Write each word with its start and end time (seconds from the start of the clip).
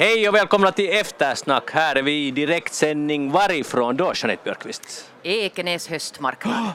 Hej 0.00 0.28
och 0.28 0.34
välkomna 0.34 0.72
till 0.72 0.90
Eftersnack. 0.90 1.70
Här 1.70 1.96
är 1.96 2.02
vi 2.02 2.26
i 2.26 2.30
direktsändning 2.30 3.30
varifrån 3.30 3.96
då, 3.96 4.12
Jeanette 4.14 4.44
Björkqvist? 4.44 5.12
Ekenäs 5.22 5.88
höstmarknad. 5.88 6.72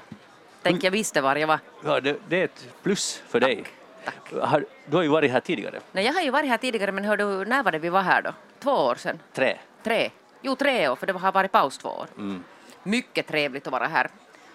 Tänk 0.62 0.84
jag 0.84 0.92
visste 0.92 1.22
var 1.22 1.36
jag 1.36 1.48
var. 1.48 1.60
Ja, 1.86 2.00
det, 2.00 2.18
det 2.30 2.42
är 2.42 2.46
ett 2.46 2.68
plus 2.84 3.24
för 3.28 3.40
dig. 3.40 3.64
Tack. 4.06 4.42
Har, 4.42 4.66
du 4.86 4.96
har 4.96 5.04
ju 5.04 5.10
varit 5.10 5.32
här 5.32 5.40
tidigare. 5.40 5.80
Nej, 5.92 6.06
jag 6.06 6.14
har 6.14 6.22
ju 6.22 6.32
varit 6.32 6.50
här 6.50 6.58
tidigare 6.58 6.92
men 6.92 7.04
hör 7.06 7.18
du, 7.18 7.46
när 7.46 7.64
var 7.64 7.72
det 7.72 7.80
vi 7.80 7.90
var 7.90 8.02
här 8.02 8.22
då? 8.22 8.34
Två 8.60 8.72
år 8.72 8.96
sedan? 8.96 9.20
Tre. 9.34 9.58
Tre? 9.84 10.10
Jo, 10.42 10.56
tre 10.56 10.90
år 10.90 10.96
för 10.96 11.08
det 11.08 11.14
har 11.14 11.32
varit 11.32 11.52
paus 11.52 11.78
två 11.78 11.90
år. 11.90 12.08
Mycket 12.84 13.28
trevligt 13.28 13.68
att 13.68 13.74
vara 13.74 13.88
här. 13.88 14.10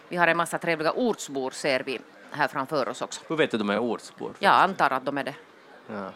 Vi 0.09 0.17
har 0.17 0.27
en 0.27 0.37
massa 0.37 0.59
trevliga 0.59 0.93
ortsbor 0.93 1.51
ser 1.51 1.81
vi 1.81 2.01
här 2.31 2.49
framför 2.49 2.89
oss 2.89 3.03
också. 3.03 3.21
Hur 3.29 3.37
vet 3.37 3.51
du 3.51 3.57
att 3.57 3.61
de 3.61 3.71
är 3.71 3.79
ortsbor? 3.79 4.33
Jag 4.39 4.53
antar 4.55 4.91
att 4.91 5.05
de 5.05 5.19
är 5.19 5.25
det. 5.25 5.35
Ja. 5.87 6.11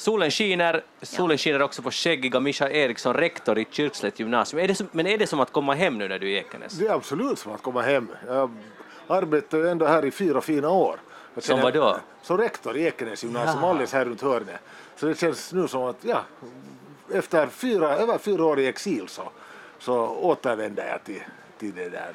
Solen 0.00 0.30
skiner, 0.30 0.82
solen 1.02 1.38
skiner 1.38 1.62
också 1.62 1.82
på 1.82 1.90
skäggiga 1.90 2.40
Mischa 2.40 2.70
Eriksson, 2.70 3.14
rektor 3.14 3.58
i 3.58 3.66
Kyrkslätt 3.70 4.20
gymnasium. 4.20 4.64
Är 4.64 4.68
det 4.68 4.74
som, 4.74 4.88
men 4.92 5.06
är 5.06 5.18
det 5.18 5.26
som 5.26 5.40
att 5.40 5.52
komma 5.52 5.74
hem 5.74 5.98
nu 5.98 6.08
när 6.08 6.18
du 6.18 6.26
är 6.26 6.30
i 6.30 6.36
Ekenäs? 6.38 6.72
Det 6.72 6.86
är 6.86 6.94
absolut 6.94 7.38
som 7.38 7.52
att 7.52 7.62
komma 7.62 7.82
hem. 7.82 8.08
Jag 8.26 8.50
arbetar 9.06 9.58
ju 9.58 9.68
ändå 9.68 9.86
här 9.86 10.04
i 10.04 10.10
fyra 10.10 10.40
fina 10.40 10.68
år. 10.70 11.00
Jag 11.34 11.44
Som 11.44 11.60
vadå? 11.60 11.96
Som 12.22 12.38
rektor 12.38 12.76
i 12.76 12.84
Ekenäs 12.86 13.22
gymnasium, 13.24 13.56
Jaha. 13.60 13.70
alldeles 13.70 13.92
här 13.92 14.04
runt 14.04 14.22
hörnet. 14.22 14.60
Så 14.96 15.06
det 15.06 15.18
känns 15.18 15.52
nu 15.52 15.68
som 15.68 15.82
att, 15.82 15.96
ja, 16.00 16.20
efter 17.12 17.46
fyra, 17.46 17.96
över 17.96 18.18
fyra 18.18 18.44
år 18.44 18.60
i 18.60 18.66
exil 18.66 19.08
så, 19.08 19.30
så 19.78 20.08
återvänder 20.08 20.88
jag 20.88 21.04
till, 21.04 21.22
till 21.58 21.74
det 21.74 21.88
där, 21.88 22.12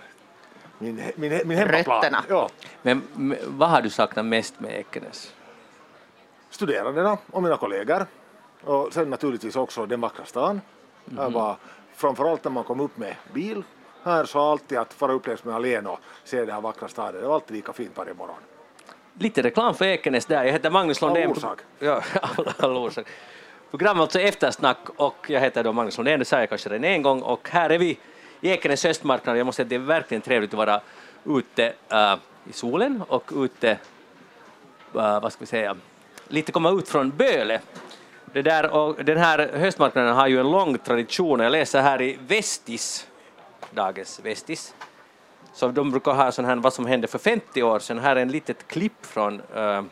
min, 0.80 1.02
min, 1.16 1.42
min 1.46 1.58
hemmaplan. 1.58 2.02
Rötterna. 2.02 2.24
Ja, 2.30 2.50
Men 2.82 3.02
men 3.14 3.38
vad 3.48 3.70
har 3.70 3.82
du 3.82 3.90
saknat 3.90 4.26
mest 4.26 4.60
med 4.60 4.80
Ekenäs? 4.80 5.34
Studerandena 6.56 7.18
och 7.32 7.44
mina 7.44 7.58
kollegor. 7.58 8.06
Och 8.64 8.94
sen 8.94 9.10
naturligtvis 9.10 9.56
också 9.56 9.86
den 9.86 10.02
vackra 10.02 10.26
stan. 10.26 10.62
Här 11.18 11.30
var, 11.30 11.56
framförallt 11.96 12.44
när 12.44 12.52
man 12.52 12.64
kom 12.64 12.80
upp 12.80 12.98
med 12.98 13.16
bil 13.34 13.64
här 14.04 14.26
så 14.26 14.40
alltid 14.40 14.78
att 14.78 14.94
fara 14.94 15.14
upp 15.14 15.28
längs 15.28 15.44
med 15.44 15.56
allén 15.56 15.88
och 15.88 16.00
se 16.24 16.40
den 16.40 16.50
här 16.50 16.62
vackra 16.62 16.88
staden. 16.88 17.22
Det 17.22 17.28
var 17.28 17.36
alltid 17.36 17.56
lika 17.56 17.74
fint 17.74 17.92
varje 17.98 18.14
morgon. 18.14 18.36
Lite 19.20 19.44
reklam 19.44 19.76
för 19.76 19.86
Ekenäs 19.86 20.26
där. 20.26 20.44
Jag 20.44 20.52
heter 20.52 20.70
Magnus 20.70 21.02
Lundén. 21.02 21.32
orsak. 21.32 21.60
Ja, 21.80 22.02
all, 22.22 22.50
all 22.60 22.78
orsak. 22.78 23.08
Programmet 23.70 24.02
alltså 24.02 24.20
Eftersnack 24.20 24.78
och 24.96 25.26
jag 25.30 25.42
heter 25.42 25.64
då 25.64 25.74
Magnus 25.74 25.98
Lundén, 25.98 26.20
det 26.20 26.26
sa 26.26 26.40
jag 26.40 26.50
kanske 26.50 26.70
redan 26.70 26.84
en 26.84 27.02
gång 27.02 27.22
och 27.22 27.50
här 27.50 27.70
är 27.70 27.78
vi 27.78 28.00
i 28.42 28.50
Ekenäs 28.50 28.84
höstmarknad. 28.84 29.38
Jag 29.38 29.46
måste 29.46 29.58
säga 29.58 29.66
att 29.66 29.70
det 29.70 29.76
är 29.76 29.80
verkligen 29.80 30.22
trevligt 30.22 30.54
att 30.54 30.58
vara 30.58 30.82
ute 31.26 31.74
äh, 31.90 32.16
i 32.50 32.54
solen 32.54 33.04
och 33.08 33.32
ute, 33.36 33.70
äh, 33.70 33.78
vad 34.94 35.34
ska 35.34 35.40
vi 35.40 35.46
säga, 35.46 35.76
lite 36.28 36.52
komma 36.52 36.72
ut 36.72 36.90
från 36.90 37.10
Böle. 37.10 37.62
Det 38.34 38.42
där, 38.42 38.70
och 38.70 39.06
den 39.06 39.18
här 39.18 39.52
höstmarknaden 39.54 40.16
har 40.16 40.28
ju 40.28 40.40
en 40.40 40.52
lång 40.52 40.78
tradition. 40.78 41.40
Jag 41.40 41.52
läser 41.52 41.82
här 41.82 42.02
i 42.02 42.18
Vestis, 42.28 43.08
dagens 43.72 44.20
Vestis, 44.24 44.76
så 45.54 45.68
de 45.68 45.92
brukar 45.92 46.14
ha 46.14 46.32
sån 46.32 46.46
här 46.46 46.56
vad 46.56 46.74
som 46.74 46.86
hände 46.86 47.08
för 47.08 47.20
50 47.20 47.64
år 47.64 47.80
sedan. 47.80 48.00
Här 48.00 48.16
är 48.16 48.22
en 48.22 48.32
litet 48.32 48.68
klipp 48.68 49.06
från 49.06 49.42
eh, 49.56 49.84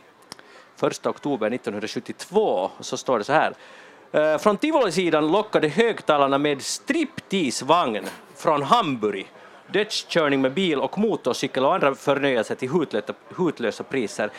1 0.81 1.06
oktober 1.06 1.48
1972. 1.52 2.70
Och 2.78 2.86
så 2.86 2.98
står 2.98 3.17
det 3.17 3.23
så 3.23 3.34
här. 3.34 3.54
Eh, 4.11 4.38
från 4.38 4.58
Tivoli-sidan 4.58 5.31
lockade 5.31 5.67
högtalarna 5.67 6.38
med 6.38 6.61
striptease-vagn 6.61 8.06
från 8.36 8.64
Hamburg. 8.64 9.31
Dödskörning 9.72 10.42
med 10.42 10.54
bil 10.54 10.80
och 10.80 10.98
motorcykel 10.98 11.66
och 11.66 11.73
andra 11.73 11.95
förnöjelser 11.95 12.56
till 12.56 12.70
hutlösa, 12.70 13.14
hutlösa 13.38 13.84
priser. 13.84 14.31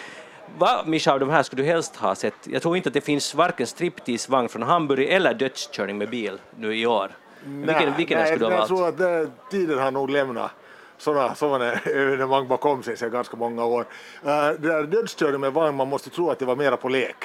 Vad, 0.59 0.89
Mischa, 0.89 1.12
av 1.12 1.20
de 1.20 1.31
här 1.31 1.42
skulle 1.42 1.62
du 1.62 1.67
helst 1.67 1.97
ha 1.97 2.14
sett? 2.14 2.34
Jag 2.45 2.62
tror 2.62 2.77
inte 2.77 2.89
att 2.89 2.95
det 2.95 3.00
finns 3.00 3.34
varken 3.34 3.67
striptease-vagn 3.67 4.49
från 4.49 4.62
Hamburg 4.62 5.09
eller 5.09 5.34
dödskörning 5.34 5.99
med 5.99 6.10
bil 6.10 6.38
nu 6.56 6.77
i 6.77 6.87
år. 6.87 7.10
Vilken, 7.44 7.97
vilken 7.97 8.19
nej, 8.19 8.27
skulle 8.27 8.38
du 8.38 8.44
ha 8.44 8.53
jag 8.53 8.59
valt? 8.59 8.69
tror 8.69 8.88
att 8.88 8.99
det, 8.99 9.31
tiden 9.50 9.78
har 9.78 9.91
nog 9.91 10.10
lämnat 10.10 10.50
sådana, 10.99 11.34
sådana 11.34 11.72
evenemang 11.72 12.49
bakom 12.49 12.82
sig 12.82 12.97
sedan 12.97 13.10
ganska 13.10 13.37
många 13.37 13.65
år. 13.65 13.81
Uh, 13.81 14.31
det 14.59 14.69
där 14.69 14.82
dödskörning 14.82 15.41
med 15.41 15.53
vagn, 15.53 15.77
man 15.77 15.88
måste 15.88 16.10
tro 16.10 16.31
att 16.31 16.38
det 16.38 16.44
var 16.44 16.56
mera 16.56 16.76
på 16.76 16.88
lek. 16.88 17.16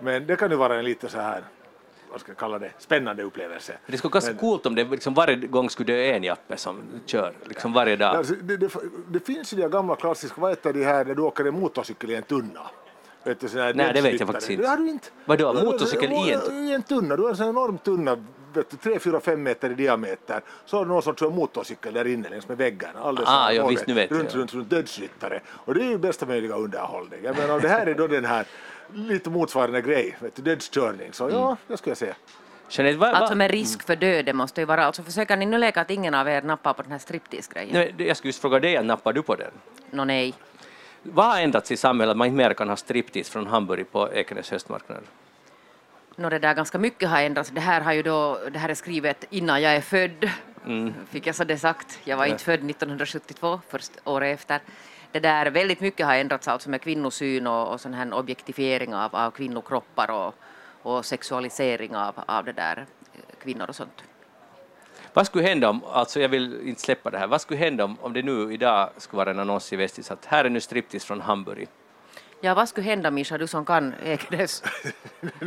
Men 0.00 0.26
det 0.26 0.36
kan 0.36 0.50
ju 0.50 0.56
vara 0.56 0.78
en 0.78 0.84
lite 0.84 1.08
så 1.08 1.20
här, 1.20 1.42
vad 2.14 2.20
ska 2.20 2.30
jag 2.30 2.38
kalla 2.38 2.58
det, 2.58 2.70
spännande 2.78 3.22
upplevelse. 3.22 3.72
Det 3.86 3.98
skulle 3.98 4.10
vara 4.10 4.20
ganska 4.20 4.34
coolt 4.34 4.66
om 4.66 4.74
det 4.74 4.84
liksom 4.84 5.14
varje 5.14 5.36
gång 5.36 5.70
skulle 5.70 5.92
dö 5.92 6.02
en 6.02 6.24
jappe 6.24 6.56
som 6.56 6.82
kör, 7.06 7.32
liksom 7.44 7.72
varje 7.72 7.96
dag. 7.96 8.16
Alltså, 8.16 8.34
det, 8.34 8.56
det, 8.56 8.70
det 9.08 9.20
finns 9.20 9.52
ju 9.52 9.56
de 9.56 9.68
gamla 9.70 9.96
klassiska, 9.96 10.40
vad 10.40 10.50
heter 10.50 10.72
de 10.72 10.84
här 10.84 11.04
när 11.04 11.14
du 11.14 11.22
åker 11.22 11.44
en 11.44 11.60
motorcykel 11.60 12.10
i 12.10 12.14
en 12.14 12.22
tunna? 12.22 12.60
Vet 13.24 13.40
du, 13.40 13.48
Nej, 13.74 13.92
det 13.94 14.00
vet 14.00 14.20
jag 14.20 14.28
faktiskt 14.28 14.50
inte. 14.50 14.62
Det 14.62 14.68
har 14.68 14.76
du 14.76 14.88
inte. 14.88 15.08
Vadå, 15.24 15.52
motorcykel 15.52 16.12
i 16.12 16.32
en 16.32 16.40
tunna? 16.40 16.58
I 16.58 16.74
en 16.74 16.82
tunna, 16.82 17.16
du 17.16 17.22
har 17.22 17.30
en 17.30 17.36
sån 17.36 17.48
enorm 17.48 17.78
tunna, 17.78 18.16
vet 18.54 18.70
du, 18.70 18.76
3, 18.76 18.98
4, 18.98 19.20
5 19.20 19.42
meter 19.42 19.70
i 19.70 19.74
diameter. 19.74 20.40
Så 20.64 20.76
har 20.76 20.84
du 20.84 20.88
någon 20.90 21.02
som 21.02 21.14
kör 21.14 21.30
motorcykel 21.30 21.94
där 21.94 22.06
inne 22.06 22.28
längs 22.28 22.48
med 22.48 22.58
väggarna. 22.58 23.00
Alldeles 23.00 23.30
Ah, 23.30 23.52
ja, 23.52 23.66
visst, 23.66 23.86
nu 23.86 23.94
vet 23.94 24.10
jag, 24.10 24.20
runt, 24.20 24.34
runt, 24.34 24.54
runt 24.54 24.70
dödsryttare. 24.70 25.40
Och 25.48 25.74
det 25.74 25.80
är 25.80 25.88
ju 25.88 25.98
bästa 25.98 26.26
möjliga 26.26 26.54
underhållning. 26.54 27.20
Jag 27.22 27.36
menar, 27.36 27.60
det 27.60 27.68
här 27.68 27.86
är 27.86 27.94
då 27.94 28.06
den 28.06 28.24
här 28.24 28.46
lite 28.94 29.30
motsvarande 29.30 29.80
grej, 29.82 30.16
vet 30.20 30.36
du, 30.36 30.42
dödskörning. 30.42 31.12
Så 31.12 31.24
Mm. 31.24 31.36
ja, 31.36 31.56
det 31.66 31.76
skulle 31.76 31.90
jag 31.90 31.98
säga. 31.98 32.14
Jeanette, 32.70 32.98
vad, 32.98 33.08
Alltså 33.08 33.30
vad, 33.30 33.36
med 33.38 33.50
risk 33.50 33.82
för 33.86 33.96
döden 33.96 34.36
måste 34.36 34.60
ju 34.60 34.64
vara, 34.64 34.84
alltså 34.84 35.02
försöker 35.02 35.36
ni 35.36 35.46
nu 35.46 35.58
leka 35.58 35.80
att 35.80 35.90
ingen 35.90 36.14
av 36.14 36.28
er 36.28 36.42
nappar 36.42 36.72
på 36.72 36.82
den 36.82 36.92
här 36.92 36.98
striptease-grejen? 36.98 37.70
nej, 37.72 37.94
jag 38.08 38.16
skulle 38.16 38.28
just 38.28 38.40
fråga 38.40 38.60
dig, 38.60 38.84
nappar 38.84 39.12
du 39.12 39.22
på 39.22 39.34
den? 39.34 39.50
Nå 39.90 40.04
nej. 40.04 40.34
Vad 41.02 41.26
har 41.26 41.40
ändrats 41.40 41.70
i 41.72 41.76
samhället 41.76 42.10
att 42.10 42.16
man 42.16 42.26
inte 42.26 42.36
mer 42.36 42.54
kan 42.54 42.68
ha 42.68 42.76
striptease 42.76 43.32
från 43.32 43.46
Hamburg 43.46 43.92
på 43.92 44.12
Ekenäs 44.12 44.50
höstmarknad? 44.50 45.02
Nå 46.16 46.28
det 46.30 46.38
där 46.38 46.54
ganska 46.54 46.78
mycket 46.78 47.08
har 47.08 47.20
ändrats. 47.22 47.50
Det 47.50 47.60
här 47.60 47.80
har 47.80 47.92
ju 47.92 48.02
då, 48.02 48.38
det 48.52 48.58
här 48.58 48.68
är 48.68 48.74
skrivet 48.74 49.24
innan 49.30 49.62
jag 49.62 49.76
är 49.76 49.80
född, 49.80 50.30
fick 51.10 51.26
jag 51.26 51.34
så 51.34 51.44
det 51.44 51.58
sagt. 51.58 51.98
Jag 52.04 52.16
var 52.16 52.26
inte 52.26 52.44
född 52.44 52.70
1972, 52.70 53.60
först 53.68 53.92
året 54.04 54.34
efter. 54.34 54.60
Det 55.14 55.20
där, 55.20 55.46
väldigt 55.50 55.80
mycket 55.80 56.06
har 56.06 56.14
ändrats 56.14 56.48
alltså 56.48 56.70
med 56.70 56.80
kvinnosyn 56.80 57.46
och, 57.46 57.72
och 57.72 57.80
sån 57.80 57.94
här 57.94 58.14
objektifiering 58.14 58.94
av, 58.94 59.16
av 59.16 59.30
kvinnokroppar 59.30 60.10
och, 60.10 60.34
och 60.82 61.04
sexualisering 61.04 61.96
av, 61.96 62.14
av 62.26 62.44
det 62.44 62.52
där 62.52 62.86
eh, 63.12 63.20
kvinnor 63.42 63.66
och 63.68 63.76
sånt. 63.76 64.04
Vad 65.12 65.26
skulle 65.26 65.44
hända 65.44 65.68
om, 65.68 65.84
alltså 65.84 66.20
jag 66.20 66.28
vill 66.28 66.68
inte 66.68 66.80
släppa 66.80 67.10
det 67.10 67.18
här, 67.18 67.26
vad 67.26 67.40
skulle 67.40 67.60
hända 67.60 67.84
om, 67.84 67.96
om 68.00 68.12
det 68.12 68.22
nu 68.22 68.52
idag 68.52 68.90
skulle 68.96 69.18
vara 69.18 69.30
en 69.30 69.38
annons 69.38 69.72
i 69.72 69.76
Vestis 69.76 70.10
att 70.10 70.24
här 70.24 70.44
är 70.44 70.50
nu 70.50 70.60
striptease 70.60 71.06
från 71.06 71.20
Hamburg? 71.20 71.68
Ja, 72.40 72.54
vad 72.54 72.68
skulle 72.68 72.86
hända 72.86 73.10
Mischa, 73.10 73.38
du 73.38 73.46
som 73.46 73.64
kan 73.64 73.94
Ekenäs 74.04 74.62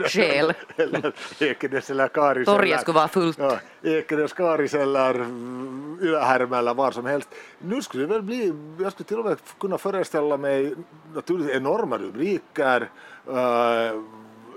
själ? 0.06 0.54
eller 0.78 1.14
Ekenäs 1.40 1.90
eller 1.90 2.08
Karis. 2.08 2.46
Torget 2.46 2.82
skulle 2.82 2.96
vara 2.96 3.08
fullt. 3.08 3.38
Ja, 3.38 3.60
Ekenäs, 3.84 4.34
Karis 4.34 4.74
eller 4.74 5.14
mm, 5.14 6.00
Ylahärm 6.02 6.54
eller 6.54 6.74
var 6.74 6.92
som 6.92 7.06
helst. 7.06 7.30
Nu 7.60 7.82
skulle 7.82 8.04
det 8.04 8.14
väl 8.14 8.22
bli, 8.22 8.54
jag 8.80 8.92
skulle 8.92 9.08
till 9.08 9.20
och 9.20 9.26
med 9.26 9.38
kunna 9.60 9.78
föreställa 9.78 10.38
mig 10.38 10.76
naturligtvis 11.14 11.56
enorma 11.56 11.98
rubriker, 11.98 12.90
uh, 13.30 14.04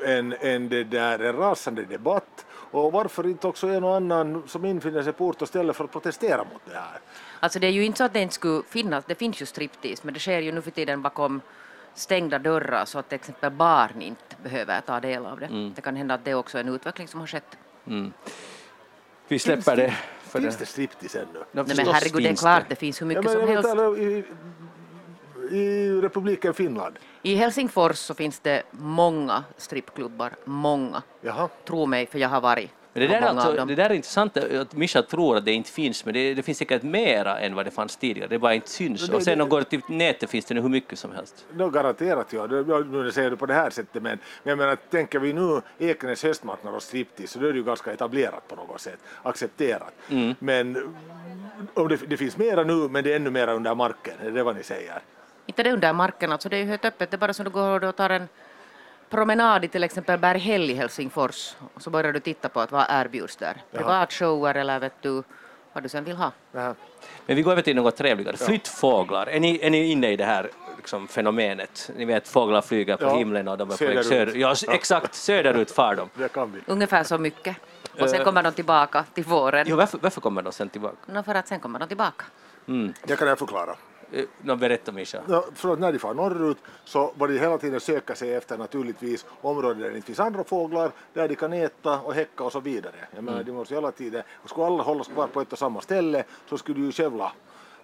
en, 0.04 0.34
en, 0.40 0.68
det 0.68 0.84
där, 0.84 1.18
en 1.18 1.36
rasande 1.36 1.84
debatt 1.84 2.46
och 2.70 2.92
varför 2.92 3.26
inte 3.26 3.46
också 3.46 3.68
en 3.68 3.84
och 3.84 3.96
annan 3.96 4.42
som 4.46 4.64
infinner 4.64 5.02
sig 5.02 5.12
på 5.12 5.26
ort 5.26 5.42
och 5.42 5.48
ställe 5.48 5.72
för 5.72 5.84
att 5.84 5.92
protestera 5.92 6.38
mot 6.38 6.62
det 6.64 6.74
här. 6.74 7.00
Alltså 7.40 7.58
det 7.58 7.66
är 7.66 7.70
ju 7.70 7.84
inte 7.84 7.98
så 7.98 8.04
att 8.04 8.12
det 8.12 8.20
inte 8.20 8.34
skulle 8.34 8.62
finnas, 8.62 9.04
det 9.04 9.14
finns 9.14 9.42
ju 9.42 9.46
striptease, 9.46 10.02
men 10.04 10.14
det 10.14 10.20
sker 10.20 10.40
ju 10.40 10.52
nu 10.52 10.62
för 10.62 10.70
tiden 10.70 11.02
bakom 11.02 11.40
stängda 11.94 12.38
dörrar 12.38 12.84
så 12.84 12.98
att 12.98 13.08
till 13.08 13.16
exempel 13.16 13.50
barn 13.50 14.02
inte 14.02 14.36
behöver 14.42 14.80
ta 14.80 15.00
del 15.00 15.26
av 15.26 15.40
det. 15.40 15.72
Det 15.76 15.82
kan 15.82 15.96
hända 15.96 16.14
att 16.14 16.24
det 16.24 16.34
också 16.34 16.58
är 16.58 16.60
en 16.64 16.68
utveckling 16.74 17.08
som 17.08 17.20
har 17.20 17.26
skett. 17.26 17.58
Vi 19.28 19.38
släpper 19.38 19.76
det. 19.76 19.94
För 20.20 20.40
Finns 20.40 20.56
det. 20.56 20.66
striptease 20.66 21.18
ännu? 21.20 21.28
Ja, 21.52 21.62
Nej, 21.66 21.76
men 21.76 21.86
herregud, 21.86 22.22
det 22.22 22.26
är 22.26 22.28
finns 22.28 22.40
klart, 22.40 22.64
det 22.68 22.76
finns 22.76 23.02
hur 23.02 23.06
Ja, 23.06 23.08
mycket 23.08 23.24
men 23.24 23.32
som 23.32 23.48
helst. 23.48 23.68
talar 23.68 23.98
i, 23.98 24.24
I 25.50 25.90
republiken 26.00 26.54
Finland. 26.54 26.98
I 27.22 27.34
Helsingfors 27.34 27.96
så 27.98 28.14
finns 28.14 28.40
det 28.40 28.62
många 28.70 29.44
strippklubbar, 29.56 30.32
många. 30.44 31.02
Jaha. 31.20 31.48
Tro 31.66 31.86
mig, 31.86 32.06
för 32.06 32.18
jag 32.18 32.28
har 32.28 32.40
varit 32.40 32.70
Men 32.92 33.00
det 33.02 33.08
där, 33.08 33.16
är 33.22 33.26
alltså, 33.26 33.64
det 33.64 33.74
där 33.74 33.90
är 33.90 33.94
intressant 33.94 34.36
att 34.36 34.72
Mischa 34.72 35.02
tror 35.02 35.36
att 35.36 35.44
det 35.44 35.52
inte 35.52 35.70
finns, 35.70 36.04
men 36.04 36.14
det, 36.14 36.34
det 36.34 36.42
finns 36.42 36.58
säkert 36.58 36.82
mera 36.82 37.38
än 37.38 37.54
vad 37.54 37.64
det 37.66 37.70
fanns 37.70 37.96
tidigare. 37.96 38.28
Det 38.28 38.38
bara 38.38 38.54
inte 38.54 38.68
syns. 38.70 39.06
Det- 39.08 39.16
Och 39.16 39.22
sen 39.22 39.38
det- 39.38 39.44
om 39.44 39.50
går 39.50 39.62
till 39.62 39.80
nätet 39.88 40.30
finns 40.30 40.44
det 40.44 40.54
nu 40.54 40.60
hur 40.60 40.68
mycket 40.68 40.98
som 40.98 41.12
helst. 41.12 41.44
No, 41.54 41.70
garanterat 41.70 42.26
ja, 42.32 42.46
nu 42.46 43.10
säger 43.14 43.30
du 43.30 43.36
på 43.36 43.46
det 43.46 43.54
här 43.54 43.70
sättet 43.70 44.02
men, 44.02 44.02
men 44.02 44.18
jag 44.50 44.58
menar, 44.58 44.76
tänker 44.90 45.18
vi 45.18 45.32
nu 45.32 45.60
Ekenäs 45.78 46.22
höstmarknad 46.24 46.74
och 46.74 46.82
striptease 46.82 47.32
så 47.32 47.38
då 47.38 47.46
är 47.46 47.52
det 47.52 47.58
ju 47.58 47.64
ganska 47.64 47.92
etablerat 47.92 48.48
på 48.48 48.56
något 48.56 48.80
sätt, 48.80 48.98
accepterat. 49.22 49.92
Men 50.38 50.94
om 51.74 51.88
det, 51.88 51.96
det 52.06 52.16
finns 52.16 52.36
mera 52.36 52.62
nu 52.62 52.72
men 52.88 53.04
det 53.04 53.12
är 53.12 53.16
ännu 53.16 53.30
mera 53.30 53.52
under 53.52 53.74
marken, 53.74 54.14
är 54.26 54.30
det 54.30 54.42
vad 54.42 54.56
ni 54.56 54.62
säger? 54.62 54.98
Inte 55.46 55.62
det 55.62 55.72
under 55.72 55.92
marken, 55.92 56.32
alltså 56.32 56.48
det 56.48 56.56
är 56.56 56.60
ju 56.60 56.66
helt 56.66 56.84
öppet. 56.84 57.10
Det 57.10 57.14
är 57.16 57.18
bara 57.18 57.32
som 57.34 57.44
du 57.44 57.50
går 57.50 57.84
och 57.84 57.96
tar 57.96 58.10
en 58.10 58.28
promenad 59.10 59.64
i 59.64 59.68
till 59.68 59.84
exempel 59.84 60.18
Berghäll 60.18 60.70
i 60.70 60.74
Helsingfors 60.74 61.54
och 61.74 61.82
så 61.82 61.90
börjar 61.90 62.12
du 62.12 62.20
titta 62.20 62.48
på 62.48 62.60
att 62.60 62.72
vad 62.72 62.86
erbjuds 62.88 63.36
där. 63.36 63.56
Privatshower 63.72 64.54
eller 64.54 64.78
vet 64.80 65.02
du 65.02 65.22
vad 65.72 65.82
du 65.82 65.88
sen 65.88 66.04
vill 66.04 66.16
ha. 66.16 66.32
Jaha. 66.52 66.74
Men 67.26 67.36
vi 67.36 67.42
går 67.42 67.52
över 67.52 67.62
till 67.62 67.76
något 67.76 67.96
trevligare. 67.96 68.36
Flyttfåglar. 68.36 69.26
Är 69.26 69.40
ni, 69.40 69.58
är 69.62 69.70
ni 69.70 69.84
inne 69.90 70.10
i 70.12 70.16
det 70.16 70.24
här 70.24 70.50
liksom, 70.76 71.08
fenomenet. 71.08 71.90
Ni 71.96 72.04
vet 72.04 72.28
fåglar 72.28 72.62
flyger 72.62 72.96
på 72.96 73.04
Ja, 73.04 73.14
himlen 73.16 73.48
och 73.48 73.58
de 73.58 73.68
är 73.68 73.72
på 73.72 73.76
söderut. 73.78 74.06
söder. 74.06 74.34
Ja, 74.34 74.52
s- 74.52 74.64
exakt, 74.68 75.14
söderut 75.14 75.70
far 75.70 75.94
de. 75.94 76.08
Det 76.14 76.28
kan 76.32 76.52
vi. 76.52 76.60
Ungefär 76.66 77.04
så 77.04 77.18
mycket. 77.18 77.56
Och 78.00 78.10
sen 78.10 78.18
Eh. 78.20 78.24
kommer 78.24 78.42
de 78.42 78.52
tillbaka 78.52 79.04
till 79.14 79.24
våren. 79.24 79.66
Jo, 79.68 79.76
varför, 79.76 79.98
varför 80.02 80.20
kommer 80.20 80.42
de 80.42 80.52
sen 80.52 80.68
tillbaka? 80.68 80.96
Nå, 81.06 81.22
för 81.22 81.34
att 81.34 81.48
sen 81.48 81.60
kommer 81.60 81.78
de 81.78 81.88
tillbaka. 81.88 82.24
Det 83.04 83.16
kan 83.16 83.28
jag 83.28 83.38
förklara. 83.38 83.74
Eh, 84.12 84.24
Nå, 84.42 84.56
berätta 84.56 84.92
Mischa. 84.92 85.22
Ja, 85.28 85.44
för 85.54 85.72
att 85.72 85.78
när 85.78 85.92
de 85.92 85.98
far 85.98 86.14
norrut 86.14 86.58
så 86.84 87.12
var 87.16 87.28
de 87.28 87.38
hela 87.38 87.58
tiden 87.58 87.80
söka 87.80 88.14
sig 88.14 88.34
efter 88.34 88.58
naturligtvis 88.58 89.26
områden 89.40 89.82
där 89.82 89.90
det 89.90 89.96
inte 89.96 90.06
finns 90.06 90.20
andra 90.20 90.44
fåglar, 90.44 90.90
där 91.12 91.28
de 91.28 91.34
kan 91.34 91.52
äta 91.52 92.00
och 92.00 92.14
häcka 92.14 92.44
och 92.44 92.52
så 92.52 92.60
vidare. 92.60 92.94
Jag 93.14 93.24
menar, 93.24 93.42
de 93.42 93.52
måste 93.52 93.74
hela 93.74 93.92
tiden, 93.92 94.22
och 94.42 94.50
skulle 94.50 94.66
alla 94.66 94.82
hållas 94.82 95.08
kvar 95.08 95.26
på 95.26 95.40
ett 95.40 95.52
och 95.52 95.58
samma 95.58 95.80
ställe 95.80 96.24
så 96.48 96.58
skulle 96.58 96.78
du 96.78 96.84
ju 96.84 96.92
skövla 96.92 97.32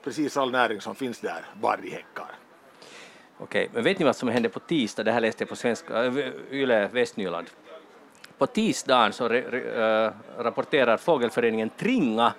precis 0.04 0.36
all 0.36 0.50
näring 0.50 0.80
som 0.80 0.94
finns 0.94 1.20
där, 1.20 1.44
varghäckar. 1.60 2.30
Okej, 3.38 3.70
men 3.72 3.84
vet 3.84 3.98
ni 3.98 4.04
vad 4.04 4.16
som 4.16 4.28
hände 4.28 4.48
på 4.48 4.60
tisdag? 4.60 5.02
Det 5.02 5.12
här 5.12 5.20
läste 5.20 5.42
jag 5.42 5.48
på 5.48 5.56
svenska, 5.56 6.04
äh, 6.04 6.18
Yle 6.50 6.88
Västnyland. 6.92 7.46
På 8.38 8.46
tisdagen 8.46 9.12
så 9.12 9.32
äh, 9.32 10.10
rapporterar 10.38 10.96
fågelföreningen 10.96 11.70
Tringa 11.70 12.32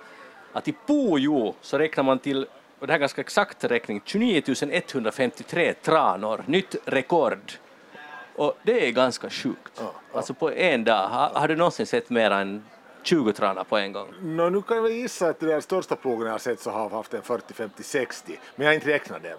att 0.52 0.68
i 0.68 0.74
Pujo 0.86 1.54
så 1.60 1.78
räknar 1.78 2.04
man 2.04 2.18
till, 2.18 2.46
och 2.78 2.86
det 2.86 2.92
här 2.92 2.98
är 2.98 3.00
ganska 3.00 3.20
exakt 3.20 3.64
räkning, 3.64 4.02
29 4.04 4.42
153 4.70 5.74
tranor, 5.74 6.44
nytt 6.46 6.76
rekord. 6.84 7.52
Och 8.36 8.58
det 8.62 8.86
är 8.88 8.92
ganska 8.92 9.30
sjukt. 9.30 9.72
Ja, 9.78 9.92
Alltså 10.12 10.34
på 10.34 10.50
en 10.52 10.84
dag, 10.84 11.08
har, 11.08 11.28
har 11.28 11.48
du 11.48 11.56
någonsin 11.56 11.86
sett 11.86 12.10
mer 12.10 12.30
än 12.30 12.64
20 13.02 13.32
tranor 13.32 13.64
på 13.64 13.76
en 13.76 13.92
gång? 13.92 14.08
Nå, 14.20 14.50
nu 14.50 14.62
kan 14.62 14.76
jag 14.76 14.90
gissa 14.90 15.28
att 15.28 15.40
den 15.40 15.62
största 15.62 15.96
plogen 15.96 16.26
jag 16.26 16.32
har 16.32 16.38
sett 16.38 16.60
så 16.60 16.70
har 16.70 16.90
haft 16.90 17.14
en 17.14 17.22
40, 17.22 17.54
50, 17.54 17.82
60, 17.82 18.38
men 18.56 18.64
jag 18.64 18.70
har 18.70 18.74
inte 18.74 18.88
räknat 18.88 19.22
den. 19.22 19.38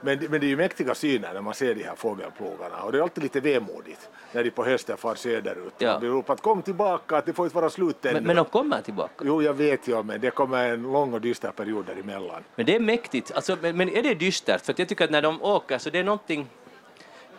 Men, 0.00 0.18
men 0.30 0.40
det 0.40 0.46
är 0.46 0.48
ju 0.48 0.56
mäktiga 0.56 0.94
syner 0.94 1.34
när 1.34 1.40
man 1.40 1.54
ser 1.54 1.74
de 1.74 1.84
här 1.84 1.94
fågelplogarna 1.96 2.82
och 2.82 2.92
det 2.92 2.98
är 2.98 3.02
alltid 3.02 3.22
lite 3.22 3.40
vemodigt 3.40 4.08
när 4.32 4.44
de 4.44 4.50
på 4.50 4.64
hösten 4.64 4.96
far 4.96 5.14
söderut. 5.14 5.74
Ja. 5.78 5.90
Man 5.90 6.00
blir 6.00 6.10
ropat 6.10 6.40
kom 6.40 6.62
tillbaka, 6.62 7.16
att 7.16 7.26
det 7.26 7.32
får 7.32 7.46
inte 7.46 7.56
vara 7.56 7.70
slut 7.70 8.04
ännu. 8.04 8.14
Men, 8.14 8.24
men 8.24 8.36
de 8.36 8.44
kommer 8.44 8.80
tillbaka. 8.80 9.24
Jo, 9.24 9.42
jag 9.42 9.54
vet 9.54 9.88
ju, 9.88 10.02
men 10.02 10.20
det 10.20 10.30
kommer 10.30 10.68
en 10.68 10.82
lång 10.82 11.14
och 11.14 11.20
dyster 11.20 11.50
period 11.50 11.86
däremellan. 11.86 12.44
Men 12.54 12.66
det 12.66 12.76
är 12.76 12.80
mäktigt. 12.80 13.32
Alltså, 13.32 13.56
men, 13.60 13.76
men 13.76 13.88
är 13.88 14.02
det 14.02 14.14
dystert? 14.14 14.64
För 14.64 14.72
att 14.72 14.78
jag 14.78 14.88
tycker 14.88 15.04
att 15.04 15.10
när 15.10 15.22
de 15.22 15.42
åker 15.42 15.78
så 15.78 15.90
det 15.90 15.98
är 15.98 16.04
någonting 16.04 16.46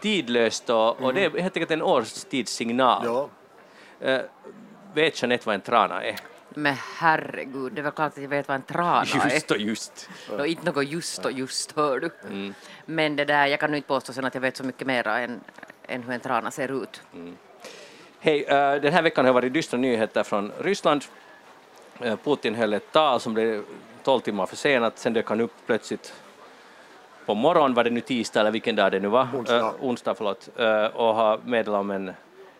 tidlöst 0.01 0.69
och, 0.69 1.01
och 1.01 1.13
det 1.13 1.25
är 1.25 1.29
helt 1.29 1.57
enkelt 1.57 1.71
en 1.71 1.81
årstidssignal. 1.81 3.05
Ja. 3.05 3.29
Eh, 3.99 4.21
vet 4.93 5.21
Jeanette 5.21 5.43
vad 5.45 5.55
en 5.55 5.61
trana 5.61 6.03
är? 6.03 6.15
Men 6.59 6.75
herregud, 6.97 7.73
det 7.73 7.81
är 7.81 7.83
väl 7.83 7.91
klart 7.91 8.11
att 8.11 8.21
jag 8.21 8.29
vet 8.29 8.47
vad 8.47 8.55
en 8.55 8.61
trana 8.61 9.01
är. 9.01 9.33
Just 9.33 9.51
och 9.51 9.57
just. 9.57 10.09
Nå, 10.37 10.45
inte 10.45 10.65
något 10.65 10.87
just 10.87 11.25
och 11.25 11.31
just, 11.31 11.71
hör 11.71 11.99
du. 11.99 12.11
Men 12.85 13.15
det 13.15 13.25
där, 13.25 13.47
jag 13.47 13.59
kan 13.59 13.71
nu 13.71 13.77
inte 13.77 13.87
påstå 13.87 14.13
sen 14.13 14.25
att 14.25 14.33
jag 14.33 14.41
vet 14.41 14.57
så 14.57 14.63
mycket 14.63 14.87
mer 14.87 15.07
än, 15.07 15.41
än 15.87 16.03
hur 16.03 16.13
en 16.13 16.19
trana 16.19 16.51
ser 16.51 16.83
ut. 16.83 17.01
Hej, 18.19 18.43
eh, 18.43 18.81
den 18.81 18.93
här 18.93 19.01
veckan 19.01 19.25
har 19.25 19.33
varit 19.33 19.53
dystra 19.53 19.77
nyheter 19.77 20.23
från 20.23 20.51
Ryssland. 20.59 21.03
Eh, 21.99 22.15
Putin 22.23 22.55
höll 22.55 22.73
ett 22.73 22.91
tal 22.91 23.19
som 23.19 23.33
blev 23.33 23.63
12 24.03 24.19
timmar 24.19 24.45
försenat, 24.45 24.99
sen 24.99 25.13
dök 25.13 25.27
han 25.27 25.41
upp 25.41 25.53
plötsligt 25.65 26.13
på 27.25 27.35
morgonen, 27.35 27.73
var 27.73 27.83
det 27.83 27.89
nu 27.89 28.01
tisdag 28.01 28.39
eller 28.39 28.51
vilken 28.51 28.75
dag 28.75 28.91
det 28.91 28.99
nu 28.99 29.07
var? 29.07 29.27
Onsdag. 29.33 29.57
Eh, 29.57 29.73
onsdag 29.79 30.15
förlåt, 30.15 30.49
och 30.93 31.15
har 31.15 31.39
meddelat 31.45 31.79
om 31.79 31.91
en, 31.91 32.13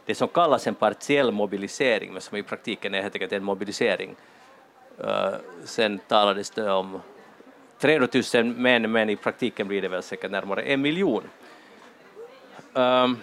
det 0.10 0.16
som 0.16 0.28
kallas 0.28 0.68
en 0.68 0.76
partiell 0.76 1.32
mobilisering, 1.32 2.14
men 2.14 2.22
som 2.22 2.38
i 2.38 2.44
praktiken 2.44 2.94
är 2.94 3.02
helt 3.02 3.16
enkelt 3.16 3.34
en 3.34 3.44
mobilisering. 3.44 4.16
Eh, 5.00 5.34
sen 5.64 6.00
talades 6.08 6.50
det 6.50 6.72
om 6.72 7.02
300 7.80 8.08
000 8.34 8.46
män, 8.46 8.92
men 8.92 9.10
i 9.10 9.16
praktiken 9.16 9.68
blir 9.68 9.82
det 9.82 9.88
väl 9.88 10.04
säkert 10.04 10.32
närmare 10.32 10.62
en 10.62 10.82
miljon. 10.82 11.24
Ehm, 12.74 13.18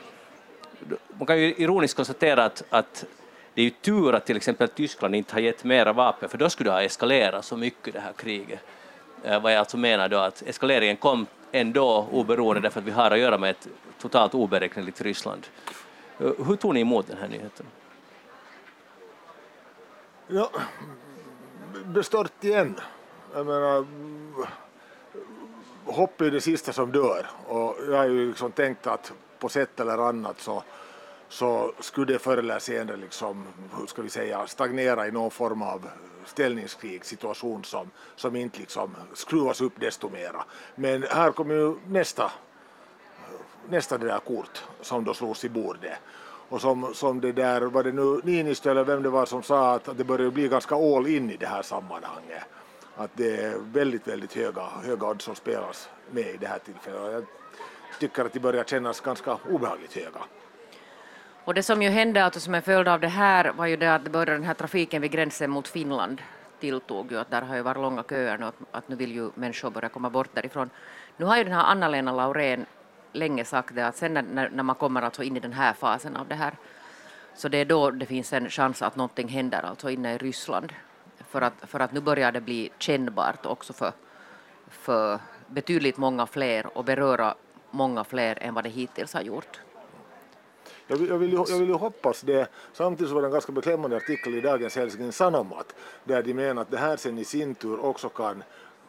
man 1.18 1.26
kan 1.26 1.38
ju 1.40 1.54
ironiskt 1.56 1.96
konstatera 1.96 2.44
att, 2.44 2.62
att 2.70 3.04
det 3.54 3.60
är 3.60 3.64
ju 3.64 3.70
tur 3.70 4.14
att 4.14 4.26
till 4.26 4.36
exempel 4.36 4.68
Tyskland 4.68 5.14
inte 5.14 5.34
har 5.34 5.40
gett 5.40 5.64
mera 5.64 5.92
vapen, 5.92 6.28
för 6.28 6.38
då 6.38 6.50
skulle 6.50 6.70
det 6.70 6.74
ha 6.74 6.82
eskalerat 6.82 7.44
så 7.44 7.56
mycket 7.56 7.94
det 7.94 8.00
här 8.00 8.12
kriget. 8.12 8.60
Eh, 9.24 9.42
vad 9.42 9.52
jag 9.52 9.58
alltså 9.58 9.76
menar 9.76 10.08
då 10.08 10.18
att 10.18 10.42
eskaleringen 10.42 10.96
kom 10.96 11.26
ändå 11.52 12.08
oberoende 12.12 12.60
därför 12.60 12.80
att 12.80 12.86
vi 12.86 12.90
har 12.90 13.10
att 13.10 13.18
göra 13.18 13.38
med 13.38 13.50
ett 13.50 13.68
totalt 13.98 14.34
oberäkneligt 14.34 15.00
Ryssland. 15.00 15.46
Eh, 16.18 16.32
hur 16.46 16.56
tog 16.56 16.74
ni 16.74 16.80
emot 16.80 17.06
den 17.06 17.18
här 17.18 17.28
nyheten? 17.28 17.66
Ja, 20.26 20.50
bestört 21.84 22.44
igen. 22.44 22.80
Jag 23.34 23.46
menar, 23.46 23.86
hopp 25.84 26.20
är 26.20 26.30
det 26.30 26.40
sista 26.40 26.72
som 26.72 26.92
dör 26.92 27.26
och 27.46 27.76
jag 27.88 27.96
har 27.96 28.04
ju 28.04 28.28
liksom 28.28 28.52
tänkt 28.52 28.86
att 28.86 29.12
på 29.38 29.48
sätt 29.48 29.80
eller 29.80 29.98
annat 29.98 30.40
så, 30.40 30.62
så 31.28 31.72
skulle 31.80 32.12
det 32.12 32.18
förr 32.18 32.38
eller 32.38 32.58
senare 32.58 32.96
liksom, 32.96 33.46
hur 33.78 33.86
ska 33.86 34.02
vi 34.02 34.08
säga, 34.08 34.46
stagnera 34.46 35.08
i 35.08 35.10
någon 35.10 35.30
form 35.30 35.62
av 35.62 35.88
ställningskrig, 36.24 37.04
situation 37.04 37.64
som, 37.64 37.90
som 38.16 38.36
inte 38.36 38.58
liksom 38.58 38.96
skruvas 39.14 39.60
upp 39.60 39.72
desto 39.80 40.10
mera. 40.10 40.44
Men 40.74 41.02
här 41.02 41.32
kommer 41.32 41.54
ju 41.54 41.74
nästa 41.86 42.32
nästa 43.68 43.98
det 43.98 44.06
där 44.06 44.18
kort 44.18 44.64
som 44.80 45.04
då 45.04 45.14
slogs 45.14 45.44
i 45.44 45.48
bordet. 45.48 45.98
Och 46.48 46.60
som, 46.60 46.94
som 46.94 47.20
det 47.20 47.32
där, 47.32 47.60
var 47.60 47.82
det 47.82 47.92
nu 47.92 48.20
Niinistö 48.24 48.70
eller 48.70 48.84
vem 48.84 49.02
det 49.02 49.08
var 49.08 49.26
som 49.26 49.42
sa 49.42 49.74
att, 49.74 49.98
det 49.98 50.04
börjar 50.04 50.30
bli 50.30 50.48
ganska 50.48 50.74
all 50.74 51.06
in 51.06 51.30
i 51.30 51.36
det 51.36 51.46
här 51.46 51.62
sammanhanget. 51.62 52.42
Att 52.96 53.10
det 53.14 53.36
är 53.36 53.58
väldigt, 53.58 54.08
väldigt 54.08 54.34
höga, 54.34 54.62
höga 54.84 55.06
odds 55.06 55.24
som 55.24 55.34
spelas 55.34 55.88
med 56.10 56.26
i 56.26 56.36
det 56.36 56.46
här 56.46 56.58
tillfället. 56.58 57.00
Och 57.00 57.12
Jag 57.12 57.24
tycker 58.00 58.24
att 58.24 58.32
de 58.32 58.40
börjar 58.40 58.64
kännas 58.64 59.00
ganska 59.00 59.38
obehagligt 59.50 59.94
höga. 59.94 60.20
Och 61.44 61.54
det 61.54 61.62
som 61.62 61.82
ju 61.82 61.88
hände 61.88 62.24
alltså 62.24 62.40
som 62.40 62.54
en 62.54 62.62
följd 62.62 62.88
av 62.88 63.00
det 63.00 63.08
här 63.08 63.52
var 63.52 63.66
ju 63.66 63.76
det 63.76 63.94
att 63.94 64.04
det 64.04 64.10
började 64.10 64.32
den 64.32 64.44
här 64.44 64.54
trafiken 64.54 65.02
vid 65.02 65.10
gränsen 65.10 65.50
mot 65.50 65.68
Finland 65.68 66.22
tilltog 66.60 67.12
ju 67.12 67.18
att 67.18 67.30
där 67.30 67.42
har 67.42 67.56
ju 67.56 67.62
varit 67.62 67.80
långa 67.80 68.02
köer 68.02 68.38
nu 68.38 68.46
att, 68.46 68.54
att 68.70 68.88
nu 68.88 68.96
vill 68.96 69.12
ju 69.12 69.30
människor 69.34 69.70
börja 69.70 69.88
komma 69.88 70.10
bort 70.10 70.30
därifrån. 70.34 70.70
Nu 71.16 71.24
har 71.24 71.36
ju 71.36 71.44
den 71.44 71.52
här 71.52 71.64
Anna-Lena 71.64 72.12
Laurén 72.12 72.66
länge 73.18 73.44
sagt 73.44 73.74
det 73.74 73.86
att 73.86 73.96
sen 73.96 74.14
när, 74.14 74.50
när 74.50 74.62
man 74.62 74.76
kommer 74.76 75.02
alltså 75.02 75.22
in 75.22 75.36
i 75.36 75.40
den 75.40 75.52
här 75.52 75.72
fasen 75.72 76.16
av 76.16 76.28
det 76.28 76.34
här 76.34 76.54
så 77.34 77.48
det 77.48 77.58
är 77.58 77.64
då 77.64 77.90
det 77.90 78.06
finns 78.06 78.32
en 78.32 78.50
chans 78.50 78.82
att 78.82 78.96
någonting 78.96 79.28
händer 79.28 79.62
alltså 79.62 79.90
inne 79.90 80.14
i 80.14 80.18
Ryssland. 80.18 80.72
För 81.30 81.40
att, 81.42 81.52
för 81.62 81.80
att 81.80 81.92
nu 81.92 82.00
börjar 82.00 82.32
det 82.32 82.40
bli 82.40 82.70
kännbart 82.78 83.46
också 83.46 83.72
för, 83.72 83.92
för 84.68 85.18
betydligt 85.46 85.96
många 85.96 86.26
fler 86.26 86.78
och 86.78 86.84
beröra 86.84 87.34
många 87.70 88.04
fler 88.04 88.38
än 88.40 88.54
vad 88.54 88.64
det 88.64 88.70
hittills 88.70 89.14
har 89.14 89.20
gjort. 89.22 89.60
Jag 90.86 90.96
vill, 90.96 91.08
jag, 91.08 91.18
vill, 91.18 91.32
ju- 91.32 91.44
jag 91.48 91.58
vill 91.58 91.68
ju 91.68 91.74
hoppas 91.74 92.20
det. 92.20 92.48
Samtidigt 92.72 93.08
så 93.08 93.14
var 93.14 93.22
det 93.22 93.28
en 93.28 93.32
ganska 93.32 93.52
beklämmande 93.52 93.96
artikel 93.96 94.34
i 94.34 94.40
dagens 94.40 94.76
Helsingin 94.76 95.12
Sanomat 95.12 95.74
där 96.04 96.22
de 96.22 96.34
menar 96.34 96.62
att 96.62 96.70
det 96.70 96.78
här 96.78 96.96
sen 96.96 97.18
i 97.18 97.24
sin 97.24 97.54
tur 97.54 97.84
också 97.84 98.08
kan 98.08 98.42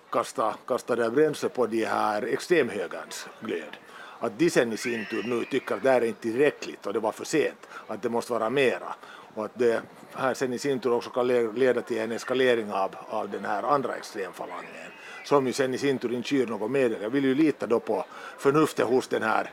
kasta, 0.10 0.56
kasta 0.68 0.96
där 0.96 1.10
bränsle 1.10 1.50
på 1.50 1.68
de 1.68 1.86
här 1.86 2.22
extremhögerns 2.22 3.28
glöd. 3.40 3.78
Att 4.20 4.40
de 4.40 4.50
sen 4.50 4.74
i 4.74 4.78
sin 4.78 5.06
tur 5.06 5.24
nu 5.24 5.46
tycker 5.46 5.76
att 5.76 5.84
det 5.84 5.90
här 5.90 6.02
är 6.02 6.06
inte 6.06 6.22
tillräckligt 6.22 6.88
och 6.88 6.94
det 6.94 7.00
var 7.00 7.12
för 7.12 7.26
sent, 7.26 7.68
att 7.88 8.02
det 8.02 8.10
måste 8.10 8.34
vara 8.34 8.50
mera. 8.50 8.96
Och 9.36 9.46
att 9.46 9.52
det 9.54 9.82
här 10.14 10.34
sen 10.34 10.54
i 10.54 10.60
sin 10.60 10.80
tur 10.80 10.94
också 10.94 11.10
kan 11.10 11.28
leda 11.28 11.82
till 11.82 11.98
en 11.98 12.12
eskalering 12.12 12.72
av, 12.72 12.96
av 13.10 13.30
den 13.30 13.46
här 13.46 13.64
andra 13.64 13.96
extremfalangen 13.96 14.92
som 15.24 15.48
ju 15.48 15.54
sen 15.54 15.74
i 15.74 15.78
sin 15.78 15.98
tur 15.98 16.14
inte 16.14 16.30
skyr 16.30 16.48
något 16.48 16.72
medel. 16.72 17.02
Jag 17.02 17.10
vill 17.10 17.24
ju 17.24 17.36
lita 17.36 17.68
då 17.68 17.80
på 17.80 18.06
förnuftet 18.38 18.88
hos 18.88 19.08
den 19.08 19.24
här 19.24 19.52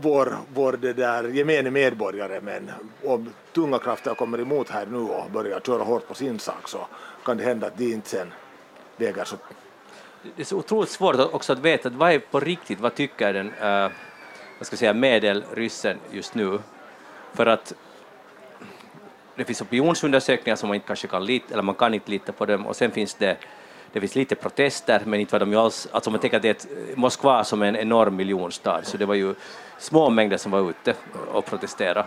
vår, 0.00 0.36
vår 0.54 0.72
det 0.72 0.92
där 0.92 1.24
gemene 1.24 1.70
medborgare 1.70 2.40
men 2.40 2.70
om 3.04 3.32
tunga 3.52 3.78
krafter 3.78 4.14
kommer 4.14 4.40
emot 4.40 4.70
här 4.70 4.86
nu 4.86 4.98
och 4.98 5.30
börjar 5.30 5.60
köra 5.60 5.82
hårt 5.82 6.08
på 6.08 6.14
sin 6.14 6.38
sak 6.38 6.68
så 6.68 6.86
kan 7.24 7.36
det 7.36 7.44
hända 7.44 7.66
att 7.66 7.78
de 7.78 7.92
inte 7.92 8.08
sen 8.08 8.32
väger 8.96 9.24
så 9.24 9.36
det 10.36 10.42
är 10.42 10.44
så 10.44 10.56
otroligt 10.56 10.90
svårt 10.90 11.16
också 11.32 11.52
att 11.52 11.58
veta 11.58 11.88
att 11.88 11.94
vad 11.94 12.12
är 12.12 12.18
på 12.18 12.40
riktigt, 12.40 12.80
vad 12.80 12.94
tycker 12.94 13.32
den 13.32 13.46
uh, 13.46 13.90
vad 14.58 14.66
ska 14.66 14.74
jag 14.74 14.78
säga, 14.78 14.94
medelryssen 14.94 15.98
just 16.10 16.34
nu? 16.34 16.58
För 17.34 17.46
att 17.46 17.74
det 19.34 19.44
finns 19.44 19.62
opinionsundersökningar 19.62 20.56
som 20.56 20.68
man 20.68 20.74
inte 20.74 20.86
kanske 20.86 21.08
kan 21.08 21.24
lita, 21.24 21.52
eller 21.52 21.62
man 21.62 21.74
kan 21.74 21.94
inte 21.94 22.10
lita 22.10 22.32
på 22.32 22.46
dem, 22.46 22.66
och 22.66 22.76
sen 22.76 22.90
finns 22.90 23.14
det 23.14 23.36
det 23.92 24.00
finns 24.00 24.14
lite 24.14 24.34
protester, 24.34 25.02
men 25.04 25.20
inte 25.20 25.32
var 25.32 25.40
de 25.40 25.52
ju 25.52 25.58
alls... 25.58 25.88
Alltså 25.92 26.10
man 26.10 26.20
tänker 26.20 26.36
att 26.36 26.42
det 26.42 26.48
är 26.48 26.54
ett, 26.54 26.66
eh, 26.90 26.96
Moskva 26.96 27.44
som 27.44 27.62
är 27.62 27.66
en 27.66 27.76
enorm 27.76 28.16
miljonstad, 28.16 28.82
så 28.82 28.96
det 28.96 29.06
var 29.06 29.14
ju 29.14 29.34
små 29.78 30.10
mängder 30.10 30.36
som 30.36 30.52
var 30.52 30.70
ute 30.70 30.94
och 31.32 31.44
protesterade. 31.44 32.04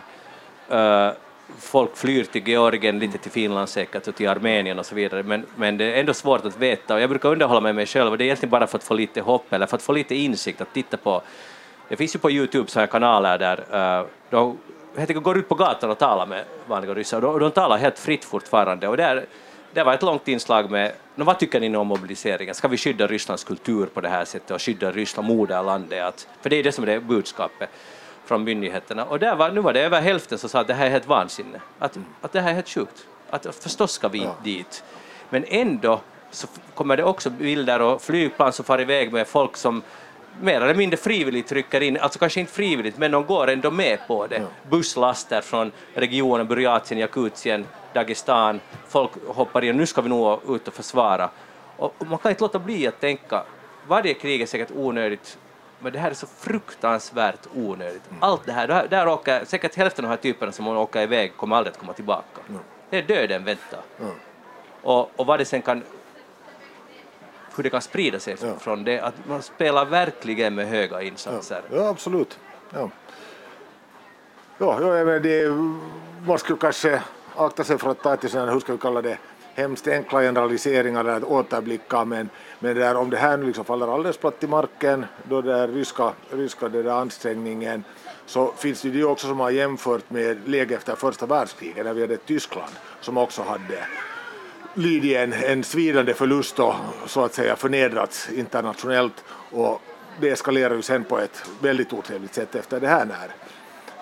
Uh, 0.71 1.11
folk 1.57 1.97
flyr 1.97 2.23
till 2.23 2.47
Georgien, 2.47 2.99
lite 2.99 3.17
till 3.17 3.31
Finland 3.31 3.69
säkert 3.69 4.07
och 4.07 4.15
till 4.15 4.29
Armenien 4.29 4.79
och 4.79 4.85
så 4.85 4.95
vidare, 4.95 5.23
men, 5.23 5.45
men 5.55 5.77
det 5.77 5.85
är 5.85 5.99
ändå 5.99 6.13
svårt 6.13 6.45
att 6.45 6.57
veta. 6.57 6.93
Och 6.93 7.01
jag 7.01 7.09
brukar 7.09 7.29
underhålla 7.29 7.61
med 7.61 7.75
mig 7.75 7.85
själv 7.85 8.11
och 8.11 8.17
det 8.17 8.23
är 8.23 8.25
egentligen 8.25 8.51
bara 8.51 8.67
för 8.67 8.77
att 8.77 8.83
få 8.83 8.93
lite 8.93 9.21
hopp 9.21 9.53
eller 9.53 9.65
för 9.65 9.75
att 9.75 9.81
få 9.81 9.91
lite 9.91 10.15
insikt 10.15 10.61
att 10.61 10.73
titta 10.73 10.97
på. 10.97 11.21
Det 11.89 11.95
finns 11.95 12.15
ju 12.15 12.19
på 12.19 12.31
Youtube 12.31 12.69
sådana 12.69 12.85
här 12.85 12.91
kanaler 12.91 13.37
där 13.37 13.57
uh, 13.99 14.07
de 14.29 14.57
helt 14.97 15.09
enkelt 15.09 15.23
går 15.23 15.37
ut 15.37 15.49
på 15.49 15.55
gatan 15.55 15.89
och 15.89 15.97
talar 15.97 16.25
med 16.25 16.43
vanliga 16.67 16.93
ryssar 16.93 17.17
och 17.25 17.39
de, 17.39 17.39
de 17.39 17.51
talar 17.51 17.77
helt 17.77 17.99
fritt 17.99 18.25
fortfarande. 18.25 18.87
Och 18.87 18.97
där, 18.97 19.15
där 19.15 19.25
det 19.73 19.83
var 19.83 19.93
ett 19.93 20.01
långt 20.01 20.27
inslag 20.27 20.71
med 20.71 20.91
no, 21.15 21.23
vad 21.23 21.39
tycker 21.39 21.59
ni 21.59 21.75
om 21.75 21.87
mobiliseringen? 21.87 22.55
Ska 22.55 22.67
vi 22.67 22.77
skydda 22.77 23.07
Rysslands 23.07 23.43
kultur 23.43 23.85
på 23.85 24.01
det 24.01 24.09
här 24.09 24.25
sättet 24.25 24.51
och 24.51 24.61
skydda 24.61 24.91
Ryssland, 24.91 25.27
moderlandet? 25.27 26.03
Att, 26.03 26.27
för 26.41 26.49
det 26.49 26.55
är 26.55 26.63
det 26.63 26.71
som 26.71 26.83
är 26.83 26.87
det 26.87 26.99
budskapet 26.99 27.69
från 28.29 28.43
myndigheterna. 28.43 29.05
Och 29.05 29.19
där 29.19 29.35
var, 29.35 29.51
nu 29.51 29.61
var 29.61 29.73
det 29.73 29.81
över 29.81 30.01
hälften 30.01 30.37
som 30.37 30.49
sa 30.49 30.59
att 30.59 30.67
det 30.67 30.73
här 30.73 30.85
är 30.85 30.89
helt 30.89 31.07
vansinne, 31.07 31.61
att, 31.79 31.97
att 32.21 32.31
det 32.31 32.41
här 32.41 32.49
är 32.49 32.53
helt 32.53 32.69
sjukt. 32.69 33.07
Att 33.29 33.55
förstås 33.55 33.91
ska 33.91 34.07
vi 34.07 34.23
ja. 34.23 34.35
dit. 34.43 34.83
Men 35.29 35.45
ändå 35.47 36.01
så 36.31 36.47
kommer 36.75 36.97
det 36.97 37.03
också 37.03 37.29
bilder 37.29 37.81
och 37.81 38.01
flygplan 38.01 38.53
som 38.53 38.65
far 38.65 38.81
iväg 38.81 39.13
med 39.13 39.27
folk 39.27 39.57
som 39.57 39.81
mer 40.41 40.61
eller 40.61 40.75
mindre 40.75 40.97
frivilligt 40.97 41.47
trycker 41.47 41.81
in, 41.81 41.97
alltså 41.97 42.19
kanske 42.19 42.39
inte 42.39 42.51
frivilligt, 42.51 42.97
men 42.97 43.11
de 43.11 43.25
går 43.25 43.49
ändå 43.49 43.71
med 43.71 43.99
på 44.07 44.27
det. 44.27 44.35
Ja. 44.37 44.69
Busslaster 44.69 45.41
från 45.41 45.71
regionen 45.93 46.47
Buryatien, 46.47 46.99
Jakutien, 46.99 47.65
Dagestan, 47.93 48.59
folk 48.87 49.11
hoppar 49.27 49.63
in, 49.63 49.77
nu 49.77 49.85
ska 49.85 50.01
vi 50.01 50.09
nog 50.09 50.55
ut 50.55 50.67
och 50.67 50.73
försvara. 50.73 51.29
Och 51.77 51.93
man 52.07 52.17
kan 52.17 52.31
inte 52.31 52.43
låta 52.43 52.59
bli 52.59 52.87
att 52.87 52.99
tänka, 52.99 53.43
varje 53.87 54.13
krig 54.13 54.41
är 54.41 54.45
säkert 54.45 54.71
onödigt, 54.75 55.37
men 55.79 55.93
det 55.93 55.99
här 55.99 56.09
är 56.09 56.13
så 56.13 56.27
fruktansvärt 56.27 57.47
onödigt. 57.55 58.09
Mm. 58.09 58.23
Allt 58.23 58.45
det 58.45 58.51
här, 58.51 58.67
där, 58.67 58.87
där 58.87 59.07
åker, 59.07 59.45
säkert 59.45 59.75
hälften 59.75 60.05
av 60.05 60.09
de 60.09 60.15
här 60.15 60.21
typerna 60.21 60.51
som 60.51 60.67
åker 60.67 61.01
iväg 61.01 61.37
kommer 61.37 61.55
aldrig 61.55 61.73
att 61.73 61.79
komma 61.79 61.93
tillbaka. 61.93 62.41
Mm. 62.49 62.61
Det 62.89 62.97
är 62.97 63.03
döden 63.03 63.43
väntar. 63.43 63.81
Mm. 63.99 64.13
Och, 64.81 65.19
och 65.19 65.25
vad 65.25 65.39
det 65.39 65.45
sen 65.45 65.61
kan 65.61 65.83
hur 67.55 67.63
det 67.63 67.69
kan 67.69 67.81
sprida 67.81 68.19
sig 68.19 68.35
ja. 68.41 68.55
från 68.59 68.83
det, 68.83 68.99
att 68.99 69.13
man 69.27 69.41
spelar 69.41 69.85
verkligen 69.85 70.55
med 70.55 70.67
höga 70.67 71.01
insatser. 71.01 71.61
Ja, 71.69 71.77
ja 71.77 71.89
absolut. 71.89 72.39
Ja. 72.73 72.89
Ja, 74.57 74.81
ja, 74.81 75.05
men 75.05 75.21
det, 75.21 75.49
man 76.27 76.39
skulle 76.39 76.59
kanske 76.59 77.01
akta 77.35 77.63
sig 77.63 77.77
för 77.77 77.91
att 77.91 78.03
ta 78.03 78.15
till 78.15 78.29
sådana, 78.29 78.51
hur 78.51 78.59
ska 78.59 78.71
vi 78.71 78.77
kalla 78.77 79.01
det, 79.01 79.17
hemskt 79.59 79.87
enkla 79.87 80.21
generaliseringar 80.21 81.05
eller 81.05 81.31
återblickar, 81.31 82.05
men, 82.05 82.29
men 82.59 82.75
där, 82.75 82.95
om 82.95 83.09
det 83.09 83.17
här 83.17 83.37
nu 83.37 83.45
liksom 83.45 83.65
faller 83.65 83.93
alldeles 83.93 84.17
platt 84.17 84.43
i 84.43 84.47
marken, 84.47 85.05
då 85.23 85.41
den 85.41 85.73
ryska, 85.73 86.13
ryska 86.31 86.69
det 86.69 86.83
där 86.83 86.91
ansträngningen, 86.91 87.83
så 88.25 88.53
finns 88.57 88.81
det 88.81 88.89
ju 88.89 89.05
också 89.05 89.27
som 89.27 89.39
har 89.39 89.49
jämfört 89.49 90.09
med 90.09 90.49
läget 90.49 90.77
efter 90.77 90.95
första 90.95 91.25
världskriget, 91.25 91.85
när 91.85 91.93
vi 91.93 92.01
hade 92.01 92.17
Tyskland 92.17 92.71
som 93.01 93.17
också 93.17 93.41
hade 93.41 93.79
lidit 94.73 95.17
en, 95.17 95.33
en 95.33 95.63
svidande 95.63 96.13
förlust 96.13 96.59
och 96.59 96.73
så 97.05 97.25
att 97.25 97.33
säga 97.33 97.55
förnedrats 97.55 98.29
internationellt 98.29 99.23
och 99.51 99.81
det 100.21 100.29
eskalerar 100.29 100.75
ju 100.75 100.81
sen 100.81 101.03
på 101.03 101.19
ett 101.19 101.43
väldigt 101.61 101.93
otrevligt 101.93 102.33
sätt 102.33 102.55
efter 102.55 102.79
det 102.79 102.87
här 102.87 103.05
när, 103.05 103.29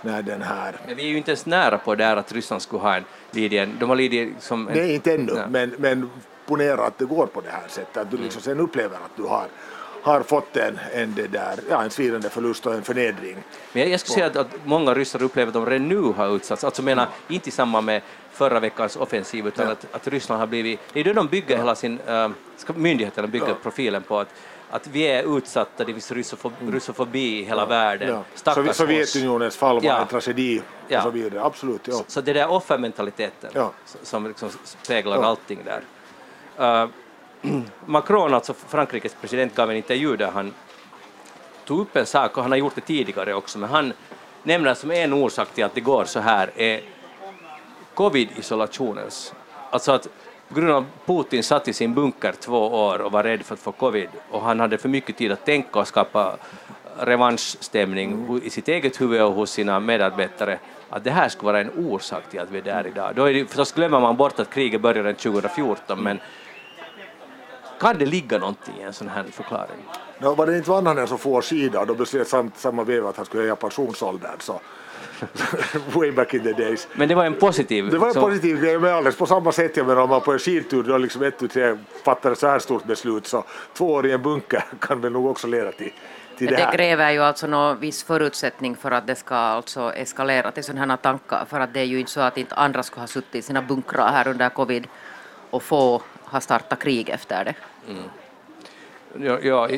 när 0.02 0.22
den 0.22 0.42
här... 0.42 0.76
Men 0.88 0.96
vi 0.96 1.04
är 1.04 1.08
ju 1.08 1.18
inte 1.18 1.32
ens 1.32 1.46
nära 1.46 1.78
på 1.78 1.96
där 1.96 2.18
att 2.18 2.32
Ryssland 2.32 2.62
skulle 2.62 2.82
ha 2.82 2.96
en 2.96 3.04
lidit 3.32 3.70
de 3.80 3.90
har 3.90 3.96
lidit 3.96 4.34
som... 4.40 4.68
En... 4.68 4.74
Nej, 4.74 4.96
inte 4.96 5.14
ännu, 5.14 5.44
men, 5.50 5.76
men 5.78 6.10
ponera 6.46 6.86
att 6.86 6.98
det 6.98 7.06
går 7.06 7.26
på 7.26 7.42
det 7.42 7.50
här 7.50 7.68
sättet, 7.68 7.98
att 7.98 8.12
du 8.12 8.18
liksom 8.18 8.42
sen 8.42 8.60
upplever 8.60 8.96
att 8.96 9.16
du 9.16 9.24
har 9.24 9.48
har 10.08 10.22
fått 10.22 10.58
en, 10.58 10.80
en, 10.94 11.14
det 11.16 11.28
där, 11.28 11.60
ja, 11.70 11.84
en 11.84 11.90
svidande 11.90 12.30
förlust 12.30 12.66
och 12.66 12.74
en 12.74 12.82
förnedring. 12.84 13.38
Men 13.74 13.92
jag 13.92 14.00
skulle 14.00 14.14
säga 14.14 14.26
att, 14.26 14.36
att 14.36 14.66
många 14.66 14.94
ryssar 14.94 15.24
upplever 15.24 15.48
att 15.48 15.54
de 15.54 15.66
redan 15.66 15.88
nu 15.88 16.02
har 16.02 16.36
utsatts, 16.36 16.64
alltså 16.64 16.82
menar 16.82 17.04
mm. 17.04 17.16
inte 17.28 17.50
i 17.50 17.52
samband 17.52 17.86
med 17.86 18.02
förra 18.32 18.60
veckans 18.60 18.96
offensiv, 18.96 19.48
utan 19.48 19.66
ja. 19.66 19.72
att, 19.72 19.96
att 19.96 20.08
Ryssland 20.08 20.40
har 20.40 20.48
blivit, 20.48 20.80
det 20.94 21.00
är 21.00 21.04
det 21.04 21.14
de 21.14 21.28
bygger 21.28 21.56
ja. 21.56 21.58
hela 21.58 21.76
sin, 21.76 22.00
äh, 22.08 22.30
myndigheterna 22.76 23.28
bygger 23.28 23.48
ja. 23.48 23.56
profilen 23.64 24.04
på, 24.04 24.20
att, 24.20 24.34
att 24.70 24.88
vi 24.88 25.02
är 25.02 25.38
utsatta, 25.38 25.84
det 25.84 25.94
finns 25.94 26.12
russofobi, 26.12 26.56
mm. 26.62 26.74
russofobi 26.74 27.40
i 27.40 27.44
hela 27.44 27.66
världen. 27.66 28.24
Ja. 28.46 28.74
Sovjetunionens 28.74 29.58
fall 29.58 29.76
var 29.76 29.84
ja. 29.84 29.98
en 29.98 30.08
tragedi 30.08 30.62
och 30.90 31.04
så 31.04 31.10
vidare, 31.10 31.44
absolut. 31.44 31.82
Ja. 31.88 31.94
Så, 31.94 32.04
så 32.08 32.22
det 32.22 32.34
där 32.34 32.50
offermentaliteten 32.50 33.52
ja. 33.54 33.72
som 34.04 34.28
liksom 34.28 34.50
speglar 34.64 35.24
allting 35.24 35.60
där. 35.66 35.82
Uh, 36.84 36.90
Macron, 37.86 38.34
alltså 38.34 38.54
Frankrikes 38.54 39.16
president, 39.22 39.56
gav 39.56 39.72
en 39.72 39.78
intervju 39.78 40.18
där 40.18 40.32
han 40.32 40.54
tog 41.66 41.80
upp 41.80 41.96
en 41.96 42.06
sak, 42.06 42.38
och 42.38 42.44
han 42.44 42.52
har 42.52 42.58
gjort 42.58 42.76
det 42.76 42.82
tidigare 42.82 43.34
också, 43.34 43.60
men 43.60 43.70
han 43.70 43.94
nämner 44.44 44.74
som 44.74 44.92
en 44.92 45.14
orsak 45.14 45.48
till 45.54 45.64
att 45.64 45.74
det 45.74 45.82
går 45.82 46.06
så 46.06 46.20
här 46.20 46.52
är 46.56 46.82
covid-isolationens. 47.94 49.34
Alltså 49.70 49.92
att 49.92 50.08
på 50.48 50.56
grund 50.56 50.72
av 50.72 50.86
Putin 51.06 51.44
satt 51.44 51.68
i 51.68 51.74
sin 51.74 51.94
bunker 51.94 52.34
två 52.40 52.68
år 52.68 53.00
och 53.00 53.12
var 53.12 53.24
rädd 53.24 53.44
för 53.44 53.54
att 53.54 53.60
få 53.60 53.72
covid 53.72 54.10
och 54.32 54.42
han 54.42 54.60
hade 54.60 54.78
för 54.78 54.90
mycket 54.90 55.18
tid 55.18 55.32
att 55.32 55.46
tänka 55.46 55.80
och 55.80 55.88
skapa 55.88 56.38
revanschstämning 57.00 58.40
i 58.44 58.50
sitt 58.50 58.68
eget 58.68 59.02
huvud 59.02 59.22
och 59.22 59.34
hos 59.34 59.52
sina 59.52 59.80
medarbetare, 59.80 60.60
att 60.90 61.04
det 61.04 61.12
här 61.12 61.30
skulle 61.30 61.52
vara 61.52 61.62
en 61.62 61.90
orsak 61.92 62.30
till 62.30 62.40
att 62.40 62.52
vi 62.52 62.58
är 62.58 62.62
där 62.62 62.88
idag. 62.88 63.16
Då 63.16 63.26
är 63.26 63.34
det, 63.34 63.46
förstås 63.46 63.72
glömmer 63.72 64.00
man 64.00 64.18
bort 64.18 64.40
att 64.40 64.50
kriget 64.50 64.82
började 64.82 65.14
2014, 65.14 66.04
men 66.04 66.20
kan 67.80 67.98
det 67.98 68.06
ligga 68.06 68.38
någonting 68.38 68.74
i 68.80 68.84
en 68.84 68.94
sån 68.94 69.08
här 69.08 69.24
förklaring? 69.24 69.84
No, 70.20 70.36
var 70.36 70.48
det 70.48 70.58
inte 70.58 70.70
vann 70.70 71.08
som 71.08 71.18
får 71.18 71.42
skida 71.42 71.80
och 71.80 71.88
då 71.88 71.94
beslöt 71.94 72.28
samt, 72.28 72.58
samma 72.58 72.84
veva 72.84 73.10
att 73.10 73.18
han 73.18 73.26
skulle 73.26 73.44
höja 73.44 73.56
pensionsåldern 73.56 74.40
så 74.40 74.62
way 75.94 76.12
back 76.12 76.34
in 76.34 76.44
the 76.44 76.54
days. 76.54 76.88
Men 76.94 77.08
det 77.08 77.16
var 77.16 77.26
en 77.26 77.34
positiv... 77.34 77.90
Det 77.90 77.98
var 77.98 78.08
en 78.08 78.14
så... 78.14 78.22
positiv 78.22 78.62
grej, 78.62 78.80
men 78.80 78.94
alldeles 78.94 79.18
på 79.18 79.26
samma 79.26 79.52
sätt, 79.52 79.78
jag 79.78 79.88
menar 79.88 80.02
om 80.02 80.10
man 80.10 80.22
på 80.22 80.34
en 80.34 80.40
skidtur 80.40 80.84
då 80.84 80.98
liksom 80.98 81.24
ett, 81.24 81.40
tu, 81.40 81.48
tre 81.48 81.78
fattar 82.06 82.32
ett 82.32 82.40
så 82.40 82.48
här 82.48 82.60
stort 82.60 82.84
beslut 82.84 83.28
så 83.28 83.44
två 83.74 83.94
år 83.94 84.06
i 84.06 84.12
en 84.12 84.22
bunker 84.22 84.64
kan 84.80 85.02
väl 85.02 85.12
nog 85.12 85.26
också 85.26 85.48
leda 85.48 85.72
till 85.72 85.92
det, 86.40 86.46
det 86.46 86.70
kräver 86.74 87.12
ju 87.12 87.24
alltså 87.24 87.48
någon 87.48 87.80
viss 87.80 88.04
förutsättning 88.04 88.76
för 88.76 88.92
att 88.92 89.08
det 89.08 89.16
ska 89.16 89.36
alltså 89.36 89.94
eskalera 89.94 90.52
till 90.52 90.64
sådana 90.64 90.94
här 90.94 90.98
tankar, 90.98 91.46
för 91.50 91.60
att 91.60 91.74
det 91.74 91.80
är 91.80 91.84
ju 91.84 92.00
inte 92.00 92.12
så 92.12 92.22
att 92.22 92.38
inte 92.38 92.56
andra 92.56 92.84
skulle 92.84 93.02
ha 93.02 93.08
suttit 93.08 93.36
i 93.36 93.42
sina 93.42 93.62
bunkrar 93.62 94.12
här 94.12 94.28
under 94.28 94.50
covid 94.50 94.88
och 95.50 95.64
få 95.64 96.02
ha 96.24 96.40
startat 96.42 96.80
krig 96.80 97.10
efter 97.10 97.46
det. 97.46 97.56
Mm. 97.88 98.04
Ja, 99.20 99.40
ja, 99.42 99.70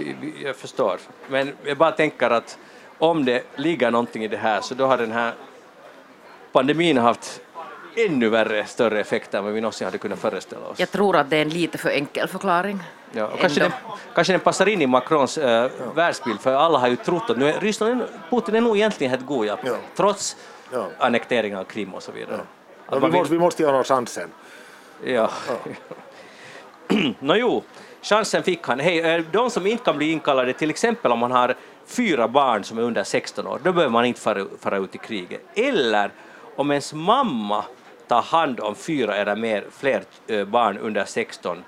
jag 0.43 0.55
förstår. 0.55 0.99
Men 1.29 1.51
jag 1.63 1.77
bara 1.77 1.91
tänker 1.91 2.29
att 2.29 2.57
om 2.97 3.25
det 3.25 3.43
ligger 3.55 3.91
någonting 3.91 4.23
i 4.23 4.27
det 4.27 4.37
här 4.37 4.61
så 4.61 4.75
då 4.75 4.85
har 4.85 4.97
den 4.97 5.11
här 5.11 5.33
pandemin 6.51 6.97
haft 6.97 7.41
ännu 7.95 8.29
värre, 8.29 8.65
större 8.65 8.99
effekter 8.99 9.37
än 9.37 9.43
vad 9.43 9.53
vi 9.53 9.61
någonsin 9.61 9.85
hade 9.85 9.97
kunnat 9.97 10.19
föreställa 10.19 10.67
oss. 10.67 10.79
Jag 10.79 10.91
tror 10.91 11.15
att 11.15 11.29
det 11.29 11.37
är 11.37 11.41
en 11.41 11.49
lite 11.49 11.77
för 11.77 11.89
enkel 11.89 12.27
förklaring. 12.27 12.79
Ja, 13.11 13.27
och 13.27 13.39
kanske, 13.39 13.59
den, 13.59 13.71
kanske 14.15 14.33
den 14.33 14.39
passar 14.39 14.69
in 14.69 14.81
i 14.81 14.87
Macrons 14.87 15.37
äh, 15.37 15.51
ja. 15.51 15.69
världsbild, 15.95 16.41
för 16.41 16.53
alla 16.53 16.79
har 16.79 16.87
ju 16.87 16.95
trott 16.95 17.29
att 17.29 17.37
nu 17.37 17.49
är 17.49 17.59
Ryssland, 17.59 18.03
Putin 18.29 18.55
är 18.55 18.61
nog 18.61 18.77
egentligen 18.77 19.11
helt 19.11 19.25
god, 19.25 19.45
ja. 19.45 19.57
trots 19.95 20.37
ja. 20.71 20.87
annekteringen 20.97 21.59
av 21.59 21.63
Krim 21.63 21.93
och 21.93 22.03
så 22.03 22.11
vidare. 22.11 22.39
Ja. 22.91 22.99
Vi, 22.99 23.07
måste, 23.07 23.33
vi 23.33 23.39
måste 23.39 23.63
göra 23.63 23.83
chansen. 23.83 24.29
Ja. 25.03 25.29
Nå 27.19 27.35
jo, 27.35 27.63
chansen 28.01 28.43
fick 28.43 28.67
han. 28.67 28.79
Hej, 28.79 28.99
eh, 28.99 29.23
de 29.31 29.49
som 29.49 29.67
inte 29.67 29.83
kan 29.83 29.97
bli 29.97 30.11
inkallade, 30.11 30.53
till 30.53 30.69
exempel 30.69 31.11
om 31.11 31.19
man 31.19 31.31
har 31.31 31.55
fyra 31.85 32.27
barn 32.27 32.63
som 32.63 32.77
är 32.77 32.81
under 32.81 33.03
16 33.03 33.47
år, 33.47 33.59
då 33.63 33.71
behöver 33.71 33.91
man 33.91 34.05
inte 34.05 34.21
fara, 34.21 34.45
fara 34.59 34.77
ut 34.77 34.95
i 34.95 34.97
kriget. 34.97 35.41
Eller 35.55 36.11
om 36.55 36.71
ens 36.71 36.93
mamma 36.93 37.65
tar 38.07 38.21
hand 38.21 38.59
om 38.59 38.75
fyra 38.75 39.15
eller 39.15 39.35
mer, 39.35 39.65
fler 39.71 40.03
eh, 40.27 40.45
barn 40.45 40.77
under 40.77 41.05
16 41.05 41.63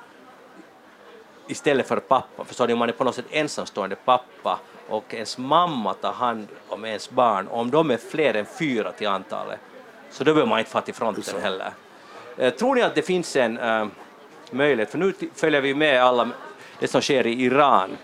istället 1.47 1.88
för 1.88 2.00
pappa. 2.00 2.45
Förstår 2.45 2.67
ni, 2.67 2.73
om 2.73 2.79
man 2.79 2.89
är 2.89 2.93
på 2.93 3.03
något 3.03 3.15
sätt 3.15 3.25
ensamstående 3.31 3.95
pappa 3.95 4.59
och 4.89 5.13
ens 5.13 5.38
mamma 5.38 5.93
tar 5.93 6.13
hand 6.13 6.47
om 6.69 6.85
ens 6.85 7.09
barn, 7.09 7.47
om 7.47 7.71
de 7.71 7.91
är 7.91 7.97
fler 7.97 8.33
än 8.33 8.45
fyra 8.45 8.91
till 8.91 9.07
antalet, 9.07 9.59
så 10.09 10.23
då 10.23 10.33
behöver 10.33 10.50
man 10.50 10.59
inte 10.59 10.71
fara 10.71 10.83
till 10.83 10.93
fronten 10.93 11.41
heller. 11.41 11.71
Eh, 12.38 12.53
tror 12.53 12.75
ni 12.75 12.81
att 12.81 12.95
det 12.95 13.01
finns 13.01 13.35
en 13.35 13.57
möjlighet, 14.51 14.91
för 14.91 14.98
nu 14.98 15.13
följer 15.36 15.62
vi 15.62 15.74
med 15.74 16.03
alla 16.03 16.29
det 16.79 16.88
som 16.88 17.01
sker 17.01 17.27
i 17.27 17.43
Iran, 17.43 17.98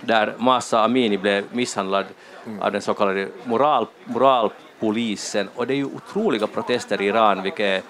där 0.00 0.34
Masa 0.38 0.84
Amini 0.84 1.18
blev 1.18 1.44
misshandlad 1.52 2.04
mm. 2.46 2.62
av 2.62 2.72
den 2.72 2.82
så 2.82 2.94
kallade 2.94 3.28
moral, 3.44 3.86
moralpolisen, 4.04 5.48
och 5.54 5.66
det 5.66 5.74
är 5.74 5.76
ju 5.76 5.84
otroliga 5.84 6.46
protester 6.46 7.02
i 7.02 7.06
Iran, 7.06 7.42
vilket 7.42 7.60
är 7.60 7.82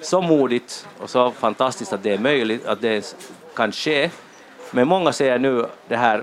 så 0.00 0.20
modigt 0.20 0.88
och 0.98 1.10
så 1.10 1.30
fantastiskt 1.30 1.92
att 1.92 2.02
det 2.02 2.12
är 2.12 2.18
möjligt, 2.18 2.66
att 2.66 2.80
det 2.80 3.16
kan 3.54 3.72
ske. 3.72 4.10
Men 4.70 4.88
många 4.88 5.12
säger 5.12 5.38
nu 5.38 5.66
det 5.88 5.96
här 5.96 6.22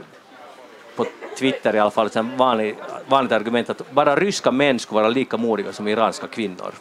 på 0.96 1.06
Twitter 1.38 1.76
i 1.76 1.80
alla 1.80 1.92
fall, 1.92 2.08
ett 2.08 2.16
vanligt, 2.16 2.78
vanligt 3.08 3.32
argument 3.32 3.70
att 3.70 3.92
bara 3.92 4.16
ryska 4.16 4.52
män 4.52 4.80
skulle 4.80 5.02
vara 5.02 5.10
lika 5.10 5.38
modiga 5.38 5.74
som 5.74 5.88
iranska 5.88 6.28
kvinnor. 6.28 6.72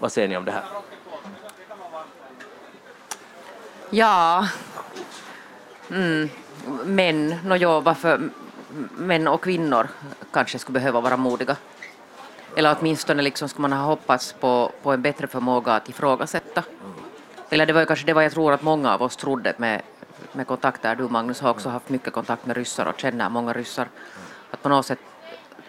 Vad 0.00 0.12
säger 0.12 0.28
ni 0.28 0.36
om 0.36 0.44
det 0.44 0.52
här? 0.52 0.62
Ja, 3.94 4.48
mm. 5.90 6.28
män, 6.84 7.36
no 7.44 7.56
jo, 7.56 7.80
varför 7.80 8.30
män 8.96 9.28
och 9.28 9.44
kvinnor 9.44 9.88
kanske 10.30 10.58
skulle 10.58 10.78
behöva 10.78 11.00
vara 11.00 11.16
modiga. 11.16 11.56
Eller 12.56 12.76
åtminstone 12.78 13.22
liksom 13.22 13.48
skulle 13.48 13.68
man 13.68 13.72
ha 13.72 13.84
hoppats 13.86 14.32
på, 14.32 14.72
på 14.82 14.92
en 14.92 15.02
bättre 15.02 15.26
förmåga 15.26 15.72
att 15.72 15.88
ifrågasätta. 15.88 16.62
Eller 17.50 17.66
det 17.66 17.72
var 17.72 17.80
ju 17.80 17.86
kanske 17.86 18.06
det 18.06 18.12
var 18.12 18.22
jag 18.22 18.32
tror 18.32 18.52
att 18.52 18.62
många 18.62 18.94
av 18.94 19.02
oss 19.02 19.16
trodde 19.16 19.54
med, 19.56 19.82
med 20.32 20.46
kontakter. 20.46 20.94
Du 20.94 21.08
Magnus 21.08 21.40
har 21.40 21.50
också 21.50 21.68
haft 21.68 21.88
mycket 21.88 22.12
kontakt 22.12 22.46
med 22.46 22.56
ryssar 22.56 22.86
och 22.86 23.00
känner 23.00 23.28
många 23.28 23.52
ryssar. 23.52 23.88
Att 24.50 24.62
på 24.62 24.68
något 24.68 24.86
sätt 24.86 24.98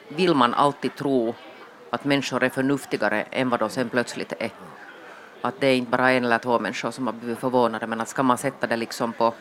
vill 0.07 0.35
man 0.35 0.53
alltid 0.53 0.95
tro 0.95 1.35
att 1.89 2.05
människor 2.05 2.43
är 2.43 2.49
förnuftigare 2.49 3.21
än 3.21 3.49
vad 3.49 3.59
de 3.59 3.69
sen 3.69 3.89
plötsligt 3.89 4.33
är 4.39 4.51
att 5.43 5.59
det 5.59 5.67
är 5.67 5.75
inte 5.75 5.91
bara 5.91 6.11
en 6.11 6.25
eller 6.25 6.37
två 6.37 6.59
människor 6.59 6.91
som 6.91 7.07
har 7.07 7.13
blivit 7.13 7.39
förvånade, 7.39 7.87
men 7.87 8.01
att 8.01 8.09
ska 8.09 8.23
man 8.23 8.37
sätta 8.37 8.67
det 8.67 8.75
liksom 8.75 9.13
på... 9.13 9.33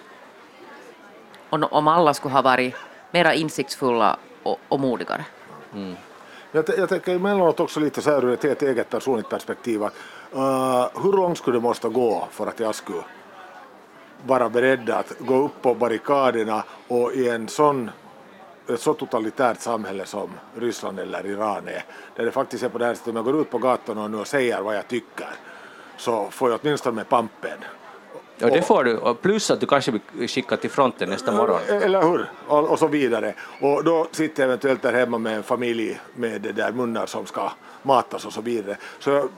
Om 1.51 1.89
alla 1.89 2.15
skulle 2.15 2.35
ha 2.35 2.43
varit 2.43 2.75
mera 3.11 3.35
insiktsfulla 3.35 4.17
och, 4.43 4.59
och 4.69 4.81
modigare. 4.81 5.25
Mm. 5.75 5.95
Jag, 6.53 6.65
jag 6.79 6.89
tänker 6.89 7.15
emellanåt 7.15 7.61
också 7.61 7.81
lite 7.81 8.03
så 8.03 8.11
här 8.11 8.25
ur 8.25 8.45
ett 8.47 8.63
eget 8.63 8.91
personligt 8.91 9.29
perspektiv 9.29 9.85
att 9.85 9.95
uh, 10.35 11.03
hur 11.03 11.13
långt 11.13 11.39
skulle 11.39 11.57
det 11.57 11.63
måste 11.63 11.89
gå 11.89 12.29
för 12.31 12.47
att 12.47 12.61
jag 12.61 12.75
skulle 12.75 13.03
vara 14.27 14.49
beredd 14.49 14.91
att 14.91 15.13
gå 15.19 15.45
upp 15.45 15.63
på 15.63 15.75
barrikaderna 15.75 16.65
och 16.89 17.13
i 17.13 17.29
en 17.29 17.49
sån 17.49 17.91
ett 18.69 18.81
så 18.81 18.95
totalitärt 18.95 19.61
samhälle 19.61 20.07
som 20.07 20.31
Ryssland 20.55 20.99
eller 20.99 21.27
Iran 21.27 21.69
är, 21.69 21.85
där 22.17 22.25
det 22.25 22.31
faktiskt 22.31 22.65
är 22.65 22.69
på 22.69 22.79
det 22.79 22.85
här 22.85 22.95
sättet 22.95 23.09
om 23.09 23.17
jag 23.17 23.25
går 23.25 23.41
ut 23.41 23.51
på 23.51 23.59
gatan 23.59 23.99
och 23.99 24.11
nu 24.11 24.25
säger 24.25 24.63
vad 24.63 24.77
jag 24.77 24.89
tycker 24.89 25.29
så 25.97 26.31
får 26.31 26.51
jag 26.51 26.61
åtminstone 26.63 26.97
med 26.97 27.09
pampen. 27.09 27.59
Ja, 28.39 28.49
det 28.51 28.63
får 28.63 28.85
du, 28.85 29.15
plus 29.23 29.51
att 29.51 29.61
du 29.61 29.67
kanske 29.67 29.93
blir 29.93 30.29
skickad 30.29 30.61
till 30.61 30.71
fronten 30.71 31.09
nästa 31.09 31.33
morgon. 31.33 31.61
Eller 31.69 32.03
hur, 32.03 32.31
och, 32.47 32.71
och, 32.71 32.79
så 32.79 32.87
vidare. 32.87 33.35
Och 33.61 33.85
då 33.85 34.07
sitter 34.11 34.43
jag 34.43 34.49
eventuellt 34.49 34.83
där 34.83 34.93
hemma 34.93 35.19
med 35.19 35.37
en 35.37 35.43
familj 35.43 36.01
med 36.15 36.41
det 36.41 36.53
där 36.53 36.73
munnar 36.73 37.07
som 37.07 37.27
ska 37.27 37.51
matas 37.83 38.27
och 38.27 38.33
så 38.33 38.41
vidare. 38.41 38.77
Så 38.99 39.29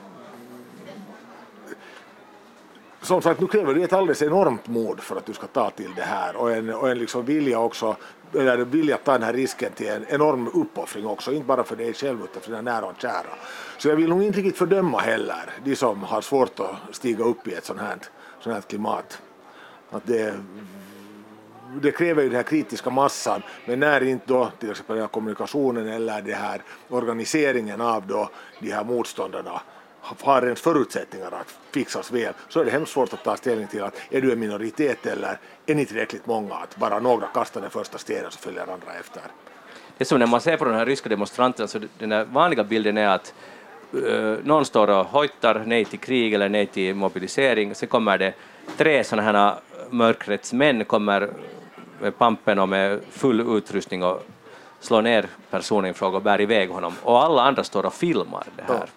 som 3.05 3.21
sagt, 3.21 3.39
nu 3.39 3.47
kräver 3.47 3.73
det 3.73 3.83
ett 3.83 3.93
alldeles 3.93 4.21
enormt 4.21 4.67
mod 4.67 4.99
för 4.99 5.15
att 5.15 5.25
du 5.25 5.33
ska 5.33 5.47
ta 5.47 5.69
till 5.69 5.91
det 5.95 6.01
här 6.01 6.35
och 6.35 6.51
en, 6.51 6.73
och 6.73 6.89
en 6.89 6.99
liksom 6.99 7.25
vilja 7.25 7.59
också, 7.59 7.95
eller 8.33 8.57
vilja 8.57 8.97
ta 8.97 9.11
den 9.11 9.23
här 9.23 9.33
risken 9.33 9.71
till 9.71 9.87
en 9.87 10.05
enorm 10.09 10.47
uppoffring 10.53 11.05
också, 11.05 11.33
inte 11.33 11.45
bara 11.45 11.63
för 11.63 11.75
dig 11.75 11.93
själv 11.93 12.23
utan 12.23 12.41
för 12.41 12.49
dina 12.49 12.61
nära 12.61 12.85
och 12.85 13.01
kära. 13.01 13.35
Så 13.77 13.87
jag 13.87 13.95
vill 13.95 14.09
nog 14.09 14.23
inte 14.23 14.37
riktigt 14.37 14.57
fördöma 14.57 14.99
heller 14.99 15.49
de 15.63 15.75
som 15.75 16.03
har 16.03 16.21
svårt 16.21 16.59
att 16.59 16.95
stiga 16.95 17.23
upp 17.23 17.47
i 17.47 17.53
ett 17.53 17.65
sånt 17.65 17.79
här, 17.79 17.97
sånt 18.39 18.55
här 18.55 18.61
klimat. 18.61 19.21
Att 19.91 20.07
det, 20.07 20.33
det 21.81 21.91
kräver 21.91 22.23
ju 22.23 22.29
den 22.29 22.35
här 22.35 22.43
kritiska 22.43 22.89
massan, 22.89 23.41
men 23.65 23.79
när 23.79 24.03
inte 24.03 24.25
då 24.27 24.51
till 24.59 24.71
exempel 24.71 24.95
den 24.95 25.03
här 25.03 25.09
kommunikationen 25.09 25.87
eller 25.87 26.21
den 26.21 26.33
här 26.33 26.61
organiseringen 26.89 27.81
av 27.81 28.07
då 28.07 28.29
de 28.59 28.71
här 28.71 28.83
motståndarna 28.83 29.61
har 30.05 30.43
ens 30.43 30.61
förutsättningar 30.61 31.31
att 31.31 31.57
fixas 31.71 32.11
väl, 32.11 32.33
så 32.49 32.59
är 32.59 32.65
det 32.65 32.71
hemskt 32.71 32.91
svårt 32.91 33.13
att 33.13 33.23
ta 33.23 33.37
ställning 33.37 33.67
till 33.67 33.83
att 33.83 33.95
är 34.09 34.21
du 34.21 34.31
en 34.31 34.39
minoritet 34.39 35.05
eller 35.05 35.37
är 35.65 35.75
ni 35.75 35.85
tillräckligt 35.85 36.25
många 36.25 36.55
att 36.55 36.75
bara 36.75 36.99
några 36.99 37.27
kastar 37.27 37.61
den 37.61 37.69
första 37.69 37.97
stenen 37.97 38.31
så 38.31 38.39
följer 38.39 38.61
andra 38.61 38.93
efter. 38.99 39.21
Det 39.97 40.03
är 40.03 40.05
som 40.05 40.19
när 40.19 40.27
man 40.27 40.41
ser 40.41 40.57
på 40.57 40.65
de 40.65 40.73
här 40.73 40.85
ryska 40.85 41.09
demonstranterna, 41.09 41.67
så 41.67 41.79
den 41.99 42.33
vanliga 42.33 42.63
bilden 42.63 42.97
är 42.97 43.07
att 43.07 43.33
uh, 43.95 44.37
någon 44.43 44.65
står 44.65 44.87
och 44.89 45.05
hojtar 45.05 45.63
nej 45.65 45.85
till 45.85 45.99
krig 45.99 46.33
eller 46.33 46.49
nej 46.49 46.65
till 46.65 46.95
mobilisering, 46.95 47.75
så 47.75 47.87
kommer 47.87 48.17
det 48.17 48.33
tre 48.77 49.03
sådana 49.03 49.31
här 49.31 49.55
mörkrets 49.89 50.53
kommer 50.87 51.29
med 52.01 52.17
pampen 52.17 52.59
och 52.59 52.69
med 52.69 53.01
full 53.11 53.57
utrustning 53.57 54.03
och 54.03 54.25
slår 54.79 55.01
ner 55.01 55.27
personen 55.49 55.91
i 55.91 55.93
fråga 55.93 56.17
och 56.17 56.23
bär 56.23 56.41
iväg 56.41 56.69
honom, 56.69 56.93
och 57.03 57.23
alla 57.23 57.41
andra 57.41 57.63
står 57.63 57.85
och 57.85 57.93
filmar 57.93 58.43
det 58.55 58.63
här. 58.73 58.89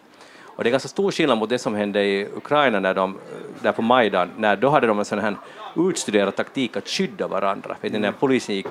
Och 0.59 0.65
det 0.65 0.71
är 0.71 0.71
ganska 0.71 0.89
stor 0.89 1.11
skillnad 1.11 1.39
mot 1.39 1.49
det 1.49 1.59
som 1.59 1.75
hände 1.75 2.05
i 2.05 2.29
Ukraina 2.37 2.81
när 2.81 2.95
de, 2.95 3.19
där 3.63 3.73
på 3.73 3.83
Majdan, 3.83 4.31
när 4.37 4.57
då 4.57 4.69
hade 4.69 4.87
de 4.87 4.99
en 4.99 5.05
sån 5.05 5.19
här 5.19 5.37
utstuderad 5.77 6.37
taktik 6.37 6.77
att 6.77 6.89
skydda 6.89 7.29
varandra. 7.29 7.77
Vet 7.81 7.93
ni, 7.93 7.99
när 7.99 8.13
polisen 8.13 8.55
gick 8.55 8.67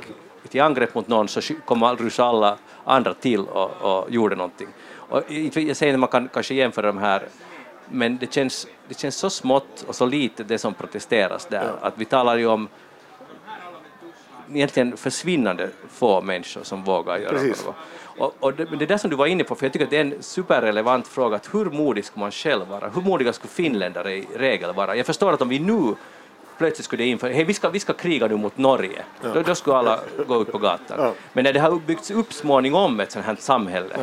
till 0.50 0.62
angrepp 0.62 0.96
mot 0.96 1.08
någon 1.08 1.28
så 1.28 1.42
kom 1.66 1.84
alla 1.84 2.58
andra 2.84 3.14
till 3.14 3.40
och, 3.40 3.72
och 3.82 4.12
gjorde 4.12 4.36
någonting. 4.36 4.68
Och 4.90 5.24
jag 5.54 5.78
säger 5.78 5.94
att 5.94 6.00
man 6.00 6.10
kan 6.10 6.28
kanske 6.28 6.54
jämföra 6.54 6.88
de 6.88 6.98
här 6.98 7.24
men 7.90 8.18
det 8.18 8.34
känns, 8.34 8.68
det 8.88 9.00
känns 9.00 9.16
så 9.16 9.30
smått 9.30 9.86
och 9.88 9.96
så 9.96 10.06
lite 10.06 10.44
det 10.44 10.58
som 10.58 10.74
protesteras 10.74 11.46
där, 11.46 11.64
ja. 11.64 11.88
att 11.88 11.94
vi 11.98 12.06
talar 12.06 12.38
ju 12.38 12.48
om 12.48 12.68
egentligen 14.54 14.98
försvinnande 14.98 15.70
få 15.90 16.22
människor 16.22 16.64
som 16.64 16.84
vågar 16.84 17.18
göra 17.18 17.30
Precis. 17.30 17.66
något. 17.66 17.76
Och, 18.18 18.36
och 18.40 18.54
det, 18.54 18.66
det 18.66 18.86
där 18.86 18.98
som 18.98 19.10
du 19.10 19.16
var 19.16 19.26
inne 19.26 19.44
på, 19.44 19.56
för 19.56 19.66
jag 19.66 19.74
tycker 19.74 19.86
att 19.86 19.92
det 19.92 19.98
är 19.98 20.02
en 20.02 20.24
superrelevant 20.24 21.08
fråga, 21.08 21.36
att 21.36 21.54
hur 21.54 21.66
modig 21.66 22.06
ska 22.06 22.20
man 22.20 22.32
själv 22.32 22.68
vara? 22.68 22.90
Hur 22.90 23.02
modiga 23.02 23.34
skulle 23.34 23.50
finländare 23.50 24.14
i 24.14 24.28
regel 24.36 24.74
vara? 24.74 24.96
Jag 24.96 25.06
förstår 25.06 25.34
att 25.34 25.42
om 25.42 25.50
vi 25.50 25.60
nu 25.60 25.96
plötsligt 26.58 26.86
skulle 26.86 27.04
det 27.04 27.10
införa, 27.10 27.32
hej 27.32 27.44
vi 27.44 27.54
ska, 27.54 27.70
vi 27.70 27.80
ska 27.80 27.94
kriga 27.94 28.28
nu 28.28 28.36
mot 28.36 28.58
Norge, 28.58 29.04
ja. 29.22 29.30
då, 29.34 29.42
då 29.42 29.56
skulle 29.56 29.76
alla 29.76 30.00
gå 30.28 30.42
ut 30.42 30.52
på 30.52 30.58
gatan. 30.58 30.98
Ja. 31.00 31.14
Men 31.34 31.44
när 31.44 31.54
det 31.54 31.60
har 31.60 31.80
byggts 31.80 32.12
upp 32.12 32.34
småningom 32.34 33.00
ett 33.00 33.12
sånt 33.12 33.26
här 33.26 33.36
samhälle, 33.40 33.98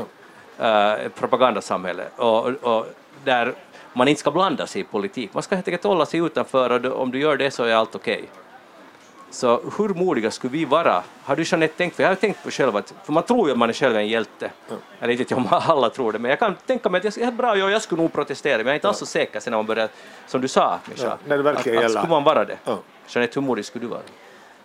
ja. 0.58 0.96
äh, 0.96 1.08
propagandasamhälle, 1.08 2.04
och, 2.16 2.46
och 2.46 2.86
där 3.24 3.54
man 3.92 4.08
inte 4.08 4.20
ska 4.20 4.30
blanda 4.30 4.66
sig 4.66 4.80
i 4.80 4.84
politik, 4.84 5.30
man 5.34 5.42
ska 5.42 5.54
helt 5.54 5.68
enkelt 5.68 5.84
hålla 5.84 6.06
sig 6.06 6.20
utanför 6.20 6.86
och 6.86 7.00
om 7.00 7.10
du 7.10 7.18
gör 7.18 7.36
det 7.36 7.50
så 7.50 7.64
är 7.64 7.74
allt 7.74 7.94
okej. 7.94 8.14
Okay. 8.14 8.43
Så 9.34 9.60
hur 9.78 9.88
modiga 9.88 10.30
skulle 10.30 10.52
vi 10.52 10.64
vara? 10.64 11.02
Har 11.24 11.36
du 11.36 11.42
Jeanette 11.42 11.76
tänkt, 11.76 11.96
för 11.96 12.02
jag 12.02 12.10
har 12.10 12.14
tänkt 12.16 12.42
på 12.42 12.50
själv 12.50 12.76
att, 12.76 12.94
för 13.04 13.12
man 13.12 13.22
tror 13.22 13.48
ju 13.48 13.52
att 13.52 13.58
man 13.58 13.68
är 13.68 13.72
själv 13.72 13.96
en 13.96 14.08
hjälte, 14.08 14.50
mm. 14.68 14.80
eller 15.00 15.20
inte 15.20 15.34
om 15.34 15.48
alla 15.50 15.90
tror 15.90 16.12
det, 16.12 16.18
men 16.18 16.28
jag 16.28 16.38
kan 16.38 16.54
tänka 16.66 16.88
mig 16.88 17.06
att 17.06 17.16
jag, 17.16 17.34
bra, 17.34 17.56
jag, 17.56 17.70
jag 17.70 17.82
skulle 17.82 18.02
nog 18.02 18.12
protestera, 18.12 18.56
men 18.56 18.66
jag 18.66 18.72
är 18.72 18.74
inte 18.74 18.88
alls 18.88 18.98
så 18.98 19.06
säker 19.06 19.40
sen 19.40 19.50
när 19.50 19.58
man 19.58 19.66
börjar, 19.66 19.88
som 20.26 20.40
du 20.40 20.48
sa, 20.48 20.78
Mischa, 20.88 21.04
ja, 21.04 21.18
när 21.26 21.36
det 21.36 21.42
verkligen 21.42 21.78
att, 21.78 21.84
att 21.84 21.90
skulle 21.90 22.08
man 22.08 22.24
vara 22.24 22.44
det? 22.44 22.58
Ja. 22.64 22.78
Jeanette, 23.08 23.40
hur 23.40 23.46
modig 23.46 23.64
skulle 23.64 23.84
du 23.84 23.88
vara? 23.88 24.00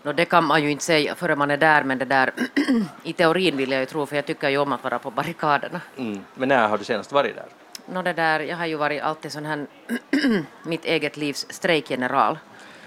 No, 0.03 0.13
det 0.13 0.25
kan 0.25 0.43
man 0.43 0.63
ju 0.63 0.71
inte 0.71 0.83
säga 0.83 1.15
förrän 1.15 1.37
man 1.37 1.51
är 1.51 1.57
där, 1.57 1.83
men 1.83 1.97
det 1.97 2.05
där 2.05 2.33
i 3.03 3.13
teorin 3.13 3.57
vill 3.57 3.71
jag 3.71 3.79
ju 3.79 3.85
tro, 3.85 4.05
för 4.05 4.15
jag 4.15 4.25
tycker 4.25 4.49
ju 4.49 4.57
om 4.57 4.73
att 4.73 4.83
vara 4.83 4.99
på 4.99 5.11
barrikaderna. 5.11 5.81
Mm. 5.97 6.25
Men 6.35 6.49
när 6.49 6.67
har 6.67 6.77
du 6.77 6.83
senast 6.83 7.11
varit 7.11 7.35
där? 7.35 7.45
No, 7.85 8.01
det 8.01 8.13
där, 8.13 8.39
jag 8.39 8.57
har 8.57 8.65
ju 8.65 8.75
varit 8.75 9.01
alltid 9.01 9.31
sån 9.31 9.45
här 9.45 9.67
mitt 10.63 10.85
eget 10.85 11.17
livs 11.17 11.45
strejkgeneral. 11.49 12.37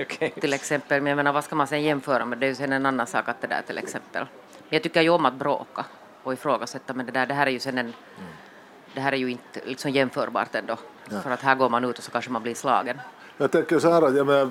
Okay. 0.02 0.30
Till 0.30 0.52
exempel, 0.52 1.02
men 1.02 1.10
jag 1.10 1.16
menar, 1.16 1.32
vad 1.32 1.44
ska 1.44 1.56
man 1.56 1.66
sen 1.66 1.82
jämföra 1.82 2.24
med? 2.24 2.38
Det 2.38 2.46
är 2.46 2.48
ju 2.48 2.54
sen 2.54 2.72
en 2.72 2.86
annan 2.86 3.06
sak 3.06 3.28
att 3.28 3.40
det 3.40 3.46
där 3.46 3.62
till 3.66 3.78
exempel. 3.78 4.26
Men 4.58 4.68
jag 4.68 4.82
tycker 4.82 5.02
ju 5.02 5.10
om 5.10 5.26
att 5.26 5.34
bråka 5.34 5.84
och 6.22 6.32
ifrågasätta, 6.32 6.94
men 6.94 7.06
det 7.06 7.12
där, 7.12 7.26
det 7.26 7.34
här 7.34 7.46
är 7.46 7.50
ju 7.50 7.60
sen 7.60 7.78
en, 7.78 7.86
mm. 7.86 7.94
det 8.94 9.00
här 9.00 9.12
är 9.12 9.16
ju 9.16 9.30
inte 9.30 9.60
liksom 9.64 9.90
jämförbart 9.90 10.54
ändå. 10.54 10.76
Ja. 11.10 11.20
För 11.20 11.30
att 11.30 11.40
här 11.40 11.54
går 11.54 11.68
man 11.68 11.84
ut 11.84 11.98
och 11.98 12.04
så 12.04 12.10
kanske 12.10 12.30
man 12.30 12.42
blir 12.42 12.54
slagen. 12.54 13.00
Jag 13.36 13.50
tänker 13.50 13.78
så 13.78 13.90
här 13.90 14.02
att 14.02 14.16
jag 14.16 14.26
menar, 14.26 14.50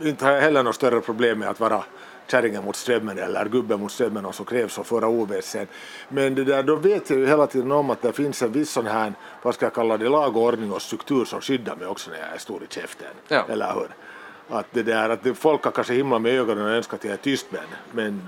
inte 0.00 0.24
har 0.24 0.32
jag 0.32 0.40
heller 0.40 0.62
något 0.62 0.74
större 0.74 1.00
problem 1.00 1.38
med 1.38 1.48
att 1.48 1.60
vara 1.60 1.84
kärringen 2.32 2.64
mot 2.64 2.76
strömmen 2.76 3.18
eller 3.18 3.44
gubben 3.44 3.80
mot 3.80 3.92
strömmen 3.92 4.24
och 4.26 4.34
så 4.34 4.44
krävs 4.44 4.78
att 4.78 4.86
föra 4.86 5.08
oväsen. 5.08 5.66
Men 6.08 6.34
det 6.34 6.44
där, 6.44 6.62
då 6.62 6.76
vet 6.76 7.10
jag 7.10 7.18
ju 7.18 7.26
hela 7.26 7.46
tiden 7.46 7.72
om 7.72 7.90
att 7.90 8.02
det 8.02 8.12
finns 8.12 8.42
en 8.42 8.52
viss 8.52 8.70
sån 8.70 8.86
här, 8.86 9.12
vad 9.42 9.54
ska 9.54 9.66
jag 9.66 9.74
kalla 9.74 9.96
det, 9.96 10.08
lag 10.08 10.36
och 10.36 10.42
ordning 10.42 10.72
och 10.72 10.82
struktur 10.82 11.24
som 11.24 11.40
skyddar 11.40 11.76
mig 11.76 11.86
också 11.86 12.10
när 12.10 12.18
jag 12.18 12.34
är 12.34 12.38
stor 12.38 12.62
i 12.62 12.66
käften. 12.74 13.14
Ja. 13.28 13.44
Eller 13.48 13.72
hur? 13.74 13.88
Att 14.56 14.66
det 14.72 14.82
där, 14.82 15.08
att 15.08 15.22
det, 15.22 15.34
folk 15.34 15.62
kan 15.62 15.72
kanske 15.72 15.94
himla 15.94 16.18
med 16.18 16.32
ögonen 16.32 16.64
och 16.64 16.70
önska 16.70 16.96
att 16.96 17.04
jag 17.04 17.12
är 17.12 17.16
tyst 17.16 17.46
men, 17.50 17.68
men 17.92 18.22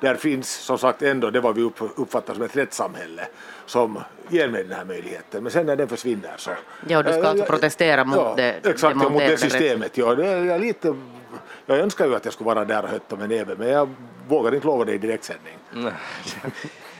där 0.00 0.14
finns 0.14 0.50
som 0.50 0.78
sagt 0.78 1.02
ändå 1.02 1.30
det 1.30 1.40
vad 1.40 1.54
vi 1.54 1.62
uppfattar 1.96 2.34
som 2.34 2.42
ett 2.42 2.56
rättssamhälle 2.56 3.26
som 3.66 3.98
ger 4.28 4.48
mig 4.48 4.64
den 4.64 4.76
här 4.76 4.84
möjligheten. 4.84 5.42
Men 5.42 5.52
sen 5.52 5.66
när 5.66 5.76
den 5.76 5.88
försvinner 5.88 6.34
så... 6.36 6.50
Ja, 6.88 7.02
du 7.02 7.12
ska 7.12 7.26
alltså 7.28 7.44
protestera 7.44 8.04
mot 8.04 8.16
ja, 8.16 8.34
det 8.36 8.66
Exakt, 8.66 8.96
ja, 9.02 9.08
mot 9.08 9.22
det 9.22 9.36
systemet. 9.36 9.98
Ja, 9.98 10.14
det 10.14 10.26
är 10.26 10.58
lite 10.58 10.94
jag 11.66 11.78
önskar 11.78 12.06
ju 12.06 12.14
att 12.14 12.24
jag 12.24 12.34
skulle 12.34 12.46
vara 12.46 12.64
där 12.64 12.82
och 12.82 12.88
hötta 12.88 13.16
med 13.16 13.28
näven, 13.28 13.58
men 13.58 13.68
jag 13.68 13.88
vågar 14.28 14.54
inte 14.54 14.66
lova 14.66 14.84
det 14.84 14.92
i 14.92 14.98
direktsändning. 14.98 15.54
men, 15.70 15.92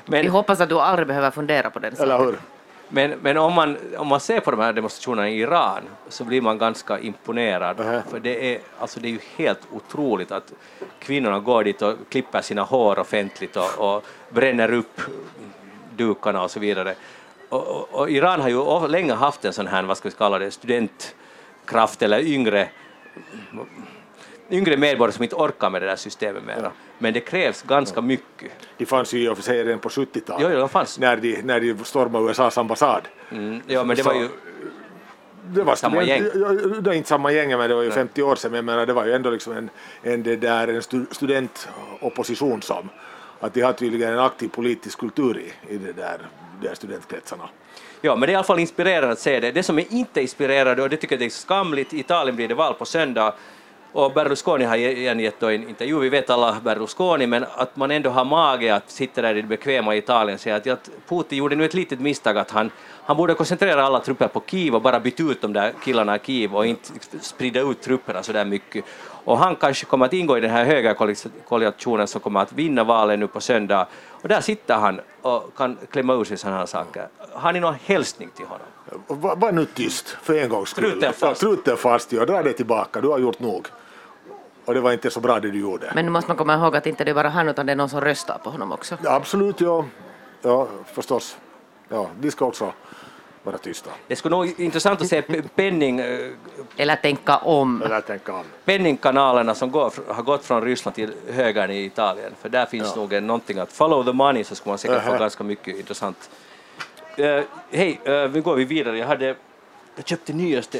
Vi 0.23 0.29
hoppas 0.29 0.61
att 0.61 0.69
du 0.69 0.81
aldrig 0.81 1.09
behöver 1.09 1.31
fundera 1.31 1.71
på 1.71 1.79
den 1.79 1.97
saken. 1.97 2.13
Eller 2.13 2.25
hur? 2.25 2.39
Men, 2.89 3.11
men 3.23 3.37
om, 3.37 3.53
man, 3.53 3.77
om 3.99 4.09
man 4.09 4.21
ser 4.21 4.41
på 4.41 4.51
de 4.51 4.61
här 4.61 4.73
demonstrationerna 4.73 5.29
i 5.29 5.41
Iran 5.41 5.83
så 6.09 6.25
blir 6.25 6.41
man 6.41 6.59
ganska 6.59 6.99
imponerad. 6.99 7.81
Uh 7.81 7.87
-huh. 7.87 8.03
För 8.11 8.21
det 8.21 8.55
är, 8.55 8.61
alltså 8.79 9.01
det 9.01 9.09
är 9.09 9.11
ju 9.11 9.19
helt 9.37 9.61
otroligt 9.73 10.33
att 10.33 10.53
kvinnorna 10.99 11.39
går 11.39 11.65
dit 11.65 11.83
och 11.83 11.95
klipper 12.09 12.43
sina 12.43 12.63
hår 12.63 12.99
offentligt 12.99 13.57
och, 13.57 13.97
och 13.97 14.05
bränner 14.31 14.73
upp 14.73 15.01
dukarna 15.97 16.43
och 16.43 16.51
så 16.51 16.61
vidare. 16.61 16.95
Och, 17.49 17.69
och, 17.69 17.89
och, 17.93 18.11
Iran 18.11 18.41
har 18.41 18.49
ju 18.49 18.89
länge 18.89 19.13
haft 19.13 19.45
en 19.45 19.53
sån 19.53 19.67
här, 19.67 19.83
vad 19.83 19.97
ska 19.97 20.09
vi 20.09 20.15
kalla 20.15 20.39
det, 20.39 20.51
studentkraft 20.51 22.03
eller 22.03 22.21
yngre 22.21 22.69
yngre 24.51 24.77
medborgare 24.77 25.13
som 25.13 25.23
inte 25.23 25.37
orkar 25.37 25.71
med 25.71 25.83
det 25.83 25.87
där 25.87 25.97
systemet 25.97 26.45
mera. 26.45 26.61
Ja. 26.63 26.73
Men 26.99 27.13
det 27.13 27.21
krävs 27.21 27.63
ganska 27.63 27.97
ja. 27.97 28.03
mycket. 28.03 28.53
De 28.77 28.87
fanns 28.87 29.15
ju 29.15 29.23
i 29.23 29.29
och 29.29 29.37
för 29.37 29.45
sig 29.45 29.65
redan 29.65 29.79
på 29.79 29.89
70-talet, 29.89 30.43
jo, 30.43 30.49
jo, 30.53 30.59
de 30.59 30.69
fanns. 30.69 30.99
När, 30.99 31.17
de, 31.17 31.43
när 31.43 31.61
de 31.61 31.85
stormade 31.85 32.31
USAs 32.31 32.59
ambassad. 32.59 33.03
Mm, 33.31 33.61
ja, 33.67 33.85
men 33.85 33.97
det 33.97 34.03
var 34.03 34.15
ju 34.15 34.29
det 35.47 35.63
var 35.63 35.77
samma 35.77 36.03
gäng? 36.03 36.23
Det 36.23 36.81
var 36.81 36.93
inte 36.93 37.09
samma 37.09 37.33
gäng, 37.33 37.49
men 37.49 37.69
det 37.69 37.75
var 37.75 37.83
ju 37.83 37.91
50 37.91 38.23
år 38.23 38.37
sedan, 38.37 38.51
men 38.51 38.57
jag 38.57 38.65
menar, 38.65 38.87
det 38.87 38.93
var 38.93 39.07
ju 39.07 39.13
ändå 39.13 39.31
liksom 39.31 39.53
en, 39.53 39.71
en, 40.03 40.23
det 40.23 40.37
där, 40.37 40.69
en 40.69 40.83
studentopposition 41.15 42.63
som, 42.63 42.89
att 43.41 43.55
de 43.55 43.61
har 43.61 43.73
tydligen 43.73 44.13
en 44.13 44.19
aktiv 44.19 44.49
politisk 44.49 44.99
kultur 44.99 45.39
i, 45.39 45.75
i 45.75 45.79
det 45.79 45.93
där, 45.93 46.19
de 46.61 46.69
där 46.69 46.75
studentkretsarna. 46.75 47.49
Ja, 48.01 48.17
men 48.17 48.21
det 48.21 48.31
är 48.31 48.33
i 48.33 48.37
alla 48.37 48.45
fall 48.45 48.59
inspirerande 48.59 49.13
att 49.13 49.19
se 49.19 49.41
det. 49.41 49.53
Det 49.53 49.63
som 49.63 49.79
är 49.79 49.93
inte 49.93 50.21
inspirerande, 50.23 50.83
och 50.83 50.91
det 50.91 50.97
tycker 50.97 51.17
jag 51.17 51.25
är 51.25 51.31
skamligt, 51.31 51.95
i 51.95 52.01
Italien 52.01 52.37
blir 52.37 52.49
det 52.49 52.55
val 52.55 52.75
på 52.75 52.85
söndag, 52.85 53.35
Och 53.95 54.13
Berlusconi 54.13 54.65
har 54.65 54.77
igen 54.77 55.21
gett 55.21 55.43
en 55.43 55.69
intervju, 55.69 55.99
vi 55.99 56.09
vet 56.09 56.31
alla 56.31 56.57
Berlusconi, 56.65 57.27
men 57.27 57.45
att 57.55 57.77
man 57.77 57.91
ändå 57.91 58.11
har 58.11 58.25
mage 58.25 58.75
att 58.75 58.91
sitta 58.91 59.23
där 59.23 59.35
i 59.35 59.43
det 59.43 59.49
bekväma 59.49 59.97
Italien 59.97 60.35
och 60.35 60.41
säga 60.41 60.57
att, 60.57 60.67
att 60.67 60.91
Putin 61.09 61.39
gjorde 61.39 61.57
nu 61.57 61.65
ett 61.65 61.75
litet 61.75 62.01
misstag 62.01 62.39
att 62.39 62.51
han, 62.51 62.71
han 63.05 63.17
borde 63.17 63.35
koncentrera 63.35 63.85
alla 63.85 64.01
trupper 64.01 64.29
på 64.29 64.43
Kiev 64.47 64.75
och 64.75 64.83
bara 64.83 65.01
byta 65.01 65.23
ut 65.23 65.41
de 65.41 65.53
där 65.53 65.73
killarna 65.85 66.17
i 66.17 66.19
Kiev 66.19 66.57
och 66.57 66.67
inte 66.67 66.91
sprida 67.21 67.61
ut 67.61 67.83
trupperna 67.83 68.23
så 68.23 68.33
där 68.33 68.45
mycket. 68.45 68.85
Och 69.25 69.39
han 69.39 69.57
kanske 69.57 69.87
kommer 69.87 70.07
att 70.07 70.13
ingå 70.13 70.39
i 70.39 70.41
den 70.41 70.51
här 70.51 70.65
högerkoalitionen 70.65 72.07
som 72.07 72.21
kommer 72.21 72.41
att 72.41 72.53
vinna 72.53 72.85
valet 72.85 73.19
nu 73.19 73.27
på 73.27 73.41
söndag. 73.41 73.87
Och 74.11 74.29
där 74.29 74.41
sitter 74.41 74.75
han 74.75 75.01
och 75.23 75.57
kan 75.57 75.79
klämma 75.91 76.15
ur 76.15 76.25
sig 76.25 76.37
sådana 76.37 76.59
här 76.59 76.67
saker. 76.67 77.09
Har 77.33 77.53
ni 77.53 77.61
någon 77.61 77.77
hälsning 77.85 78.31
till 78.37 78.47
honom? 78.47 78.67
Var, 79.07 79.37
var 79.37 79.53
nu 79.53 79.65
tyst 79.65 80.09
för 80.23 80.35
en 80.35 80.49
gångs 80.49 80.69
skull. 80.69 80.91
Truten 80.91 81.13
fast. 81.13 81.41
Truten 81.41 81.77
fast, 81.77 82.13
ja. 82.13 82.25
Dra 82.25 82.43
det 82.43 82.53
tillbaka, 82.53 83.01
du 83.01 83.09
har 83.09 83.19
gjort 83.19 83.41
nog. 83.41 83.67
Och 84.65 84.75
det 84.75 84.81
var 84.81 84.93
inte 84.93 85.11
så 85.11 85.21
bra 85.21 85.41
det 85.41 85.51
du 85.51 85.61
gjorde. 85.61 85.93
Men 85.95 86.05
nu 86.05 86.11
måste 86.11 86.31
man 86.31 86.37
komma 86.37 86.55
ihåg 86.55 86.77
att 86.77 86.87
inte 86.87 87.05
det 87.05 87.11
är 87.11 87.15
bara 87.15 87.29
han 87.29 87.49
utan 87.49 87.67
det 87.67 87.73
är 87.73 87.77
någon 87.77 87.89
som 87.89 88.01
röstar 88.01 88.39
på 88.45 88.51
honom 88.51 88.73
också. 88.73 88.99
Ja, 89.03 89.15
absolut, 89.15 89.61
ja. 89.61 89.85
Ja, 90.43 90.69
förstås. 90.93 91.37
Ja, 91.89 92.09
de 92.21 92.31
ska 92.31 92.45
också 92.45 92.73
vara 93.43 93.59
tysta. 93.59 93.91
Det 94.07 94.17
skulle 94.17 94.37
nog 94.37 94.61
intressant 94.61 95.01
att 95.01 95.07
se 95.09 95.23
penning, 95.55 96.01
eh, 96.01 96.31
Eller 96.77 96.97
tänka 96.97 97.37
om. 97.37 97.83
Eller 97.83 98.01
tänka 98.01 98.33
om. 98.35 98.45
penningkanalerna 98.65 99.55
som 99.55 99.71
går, 99.71 99.93
har 100.15 100.23
gått 100.23 100.45
från 100.45 100.63
Ryssland 100.63 100.95
till 100.95 101.13
högern 101.33 101.71
i 101.71 101.85
Italien, 101.85 102.33
för 102.41 102.49
där 102.49 102.67
finns 102.67 102.93
Ja. 102.95 103.01
nog 103.01 103.13
en, 103.13 103.27
någonting 103.27 103.59
att 103.59 103.73
follow 103.73 104.05
the 104.05 104.13
money 104.13 104.45
så 104.45 104.55
skulle 104.55 104.71
man 104.71 104.79
säkert 104.79 105.03
få 105.03 105.11
Ähä. 105.11 105.19
ganska 105.19 105.45
mycket 105.45 105.77
intressant. 105.79 106.31
Uh, 107.19 107.41
Hej, 107.71 108.01
uh, 108.09 108.25
vi 108.27 108.41
går 108.41 108.55
vi 108.57 108.65
vidare. 108.65 108.99
Jag, 108.99 109.07
hade, 109.07 109.35
jag 109.97 110.07
köpte 110.07 110.33
nyaste... 110.33 110.79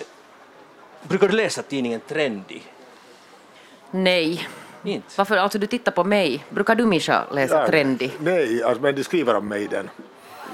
Brukar 1.03 1.29
du 1.29 1.37
läsa 1.37 1.63
tidningen 1.63 2.01
Trendy? 2.09 2.61
Nej. 3.95 4.49
Inte? 4.85 5.07
Varför? 5.17 5.37
Alltså 5.37 5.59
du 5.59 5.67
tittar 5.67 5.93
på 5.93 6.05
mig. 6.05 6.45
Brukar 6.51 6.75
du 6.75 6.87
Mischa 6.87 7.25
läsa 7.33 7.61
Ja, 7.61 7.67
Trendy? 7.67 8.11
Nej, 8.19 8.63
alltså, 8.63 8.83
men 8.83 8.95
de 8.95 9.05
skriver 9.05 9.35
om 9.37 9.49
mig 9.49 9.67
den. 9.69 9.91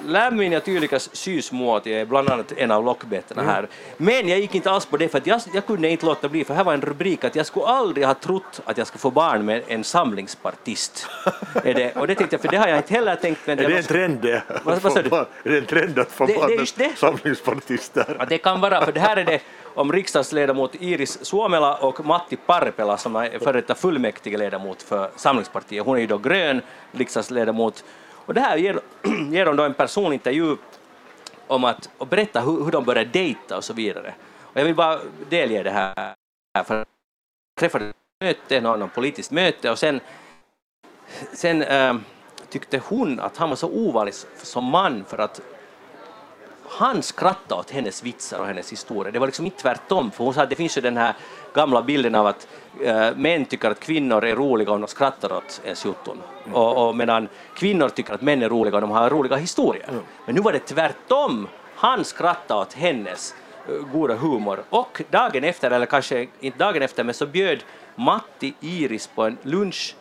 Lämmin 0.07 0.53
ja 0.53 0.61
tyylikäs 0.61 1.16
syysmuoti 1.16 1.94
är 1.94 2.05
bland 2.07 2.31
annat 2.31 2.53
en 2.57 2.70
av 2.70 2.85
lockbeterna 2.85 3.42
Mm. 3.42 3.55
här. 3.55 3.68
Men 3.96 4.29
jag 4.29 4.38
gick 4.38 4.55
inte 4.55 4.70
alls 4.70 4.87
på 4.87 4.96
det 4.96 5.09
för 5.09 5.18
att 5.18 5.26
jag, 5.26 5.40
jag 5.55 5.66
kunde 5.66 5.88
inte 5.88 6.07
låta 6.07 6.29
bli 6.29 6.44
för 6.44 6.55
här 6.55 6.64
var 6.64 6.74
en 6.74 6.81
rubrik 6.81 7.24
att 7.24 7.37
jag 7.37 7.46
skulle 7.46 7.66
aldrig 7.66 8.07
ha 8.07 8.14
trott 8.14 8.61
att 8.64 8.79
jag 8.79 8.87
skulle 8.87 9.00
få 9.00 9.11
barn 9.11 9.44
med 9.44 9.62
en 9.68 9.85
samlingspartist. 9.85 11.07
är 11.64 11.74
det, 11.74 11.96
och 11.96 12.07
det 12.07 12.14
tänkte 12.14 12.35
jag, 12.35 12.40
för 12.40 12.48
det 12.48 12.57
har 12.57 12.68
jag 12.68 12.76
inte 12.79 12.94
heller 12.94 13.16
tänkt. 13.16 13.40
Men 13.46 13.59
Är 13.59 13.68
det 13.68 13.76
en 13.79 13.83
trend 13.85 14.18
det? 14.22 14.42
Vad- 14.64 14.79
vad 14.83 14.92
sa 14.92 15.03
du? 15.03 15.16
Är 15.16 15.26
det 15.42 15.59
en 15.59 15.66
trend 15.66 15.98
att 15.98 16.11
få 16.12 16.26
Det- 16.26 16.35
barn 16.35 16.50
just 16.59 16.76
det. 16.76 16.90
samlingspartister? 16.96 18.16
Ja, 18.18 18.24
det 18.29 18.38
kan 18.38 18.61
vara, 18.61 18.85
för 18.85 18.92
det 18.92 19.00
här 19.00 19.16
är 19.16 19.24
det 19.24 19.40
om 19.74 19.92
riksdagsledamot 19.92 20.74
Iris 20.74 21.24
Suomela 21.24 21.76
och 21.76 22.06
Matti 22.06 22.37
Parpela 22.37 22.96
som 22.96 23.16
är 23.16 23.38
före 23.38 23.61
detta 23.61 23.74
fullmäktigeledamot 23.74 24.83
för 24.83 25.11
Samlingspartiet. 25.16 25.87
Hon 25.87 25.96
är 25.96 26.00
ju 26.00 26.06
då 26.06 26.18
grön 26.18 26.62
riksdagsledamot. 26.92 27.85
Och 28.11 28.35
det 28.35 28.40
här 28.40 28.56
ger, 28.56 28.80
ger 29.30 29.46
de 29.46 29.56
då 29.56 29.62
en 29.62 29.74
personintervju 29.74 30.56
om 31.46 31.64
att 31.64 31.90
och 31.98 32.06
berätta 32.06 32.40
hur, 32.40 32.64
hur 32.64 32.70
de 32.70 32.85
började 32.85 33.11
dejta 33.11 33.56
och 33.56 33.64
så 33.64 33.72
vidare. 33.72 34.14
Och 34.40 34.61
jag 34.61 34.64
vill 34.64 34.74
bara 34.74 34.98
delge 35.28 35.62
det 35.62 35.70
här. 35.70 36.14
För 36.64 36.76
jag 36.76 36.87
träffade 37.61 37.92
möte, 38.24 38.61
någon, 38.61 38.80
någon 38.80 38.90
politiskt 38.90 39.30
möte 39.30 39.70
och 39.70 39.78
sen, 39.78 40.00
sen 41.33 41.62
äh, 41.62 41.94
tyckte 42.48 42.80
hon 42.88 43.20
att 43.20 43.37
han 43.37 43.48
var 43.48 43.56
så 43.56 43.68
ovanlig 43.68 44.14
som 44.37 44.64
man 44.64 45.04
för 45.04 45.18
att 45.18 45.40
han 46.70 47.02
skrattade 47.02 47.61
åt 47.61 47.70
hennes 47.70 48.02
vitsar 48.02 48.38
och 48.38 48.46
hennes 48.46 48.72
historia. 48.72 49.12
Det 49.12 49.18
var 49.18 49.26
liksom 49.26 49.44
inte 49.44 49.62
tvärtom, 49.62 50.11
för 50.11 50.24
hon 50.24 50.35
sa 50.35 50.42
att 50.42 50.50
det 50.50 50.56
finns 50.56 50.76
ju 50.76 50.80
den 50.80 50.96
här 50.96 51.14
gamla 51.54 51.83
bilden 51.83 52.14
av 52.14 52.26
att 52.26 52.48
eh, 52.83 53.16
män 53.16 53.44
tycker 53.44 53.70
att 53.70 53.80
kvinnor 53.80 54.24
är 54.24 54.37
roliga 54.37 54.72
om 54.72 54.80
de 54.80 54.88
skrattar 54.88 55.33
åt 55.33 55.61
ens 55.64 55.85
jotton. 55.85 56.22
Och, 56.52 56.88
och 56.88 56.96
medan 56.96 57.28
kvinnor 57.54 57.88
tycker 57.88 58.14
att 58.14 58.22
män 58.22 58.42
är 58.42 58.48
roliga 58.48 58.76
om 58.76 58.80
de 58.80 58.90
har 58.90 59.11
roliga 59.11 59.37
historier. 59.37 59.88
Men 60.26 60.35
nu 60.35 60.40
var 60.40 60.52
det 60.52 60.59
tvärtom. 60.59 61.48
Han 61.74 62.04
skrattade 62.04 62.61
åt 62.61 62.72
hennes 62.72 63.35
eh, 63.68 63.74
goda 63.92 64.14
humor. 64.14 64.64
Och 64.70 65.02
dagen 65.11 65.44
efter, 65.44 65.70
eller 65.70 65.87
kanske 65.87 66.26
inte 66.40 66.59
dagen 66.59 66.83
efter, 66.83 67.04
men 67.04 67.14
så 67.14 67.26
bjöd 67.26 67.59
Matti 67.96 68.54
Iris 68.61 69.06
på 69.06 69.22
en 69.22 69.38
lunch 69.42 69.94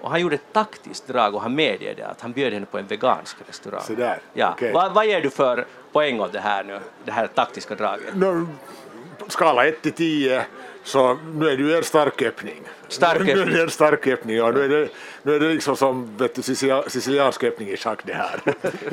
och 0.00 0.10
han 0.10 0.20
gjorde 0.20 0.34
ett 0.34 0.52
taktiskt 0.52 1.06
drag 1.06 1.34
och 1.34 1.42
han 1.42 1.54
medgav 1.54 2.10
att 2.10 2.20
han 2.20 2.32
bjöd 2.32 2.52
henne 2.52 2.66
på 2.66 2.78
en 2.78 2.86
vegansk 2.86 3.36
restaurang. 3.48 3.82
Så 3.82 3.92
där, 3.94 4.18
Ja. 4.34 4.50
okej. 4.52 4.72
Vad, 4.72 5.06
ger 5.06 5.20
du 5.20 5.30
för 5.30 5.66
poäng 5.92 6.20
av 6.20 6.32
det 6.32 6.40
här 6.40 6.64
nu, 6.64 6.78
det 7.04 7.12
här 7.12 7.26
taktiska 7.26 7.74
draget? 7.74 8.14
No, 8.16 8.48
skala 9.28 9.66
1 9.66 9.82
till 9.82 9.92
10 9.92 10.44
så 10.84 11.18
nu 11.34 11.48
är 11.48 11.56
det 11.56 11.62
ju 11.62 11.76
en 11.76 11.84
stark 11.84 12.22
öppning. 12.22 12.62
Stark 12.88 13.20
Nu 13.22 13.30
är 13.32 13.36
öppning. 13.38 13.54
det 13.56 13.62
en 13.62 13.70
stark 13.70 14.06
öppning, 14.06 14.36
ja. 14.36 14.50
Nu 14.50 14.64
är 14.64 14.68
det, 14.68 14.88
nu 15.22 15.34
är 15.36 15.40
det 15.40 15.48
liksom 15.48 15.76
som 15.76 16.16
vet 16.16 16.34
du, 16.34 16.42
sicilia- 16.42 16.88
siciliansk 16.88 17.44
öppning 17.44 17.68
i 17.68 17.76
schack 17.76 17.98
det 18.04 18.12
här. 18.14 18.40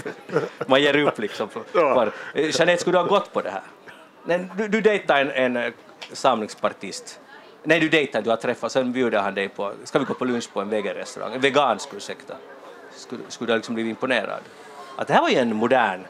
Man 0.67 0.81
ger 0.81 0.97
upp 0.97 1.19
liksom. 1.19 1.49
För, 1.49 2.11
Jeanette, 2.33 2.81
skulle 2.81 2.97
du 2.97 3.01
ha 3.01 3.07
gått 3.07 3.33
på 3.33 3.41
det 3.41 3.49
här? 3.49 3.61
Du, 4.57 4.67
du 4.67 4.81
dejtar 4.81 5.17
en, 5.21 5.31
en 5.31 5.57
eh, 5.57 5.73
samlingspartist. 6.13 7.19
Nej, 7.67 7.80
du 7.80 7.89
dejtar, 7.89 8.21
du 8.21 8.30
har 8.30 8.38
träffat, 8.38 8.71
sen 8.71 8.91
bjuder 8.91 9.19
han 9.21 9.34
dig 9.36 9.49
på, 9.49 9.71
ska 9.84 9.99
vi 9.99 10.06
gå 10.06 10.13
på 10.13 10.25
lunch 10.25 10.53
på 10.53 10.62
en 10.62 10.69
veganrestaurang, 10.69 11.34
en 11.34 11.41
vegansk 11.41 11.89
ursäkta. 11.93 12.34
Skulle, 12.91 13.21
skulle 13.27 13.53
du 13.53 13.58
liksom 13.58 13.75
blivit 13.75 13.89
imponerad? 13.89 14.39
Att 14.97 15.08
det 15.08 15.13
här 15.13 15.21
var 15.21 15.30
ju 15.30 15.36
en 15.36 15.56
modern 15.56 16.06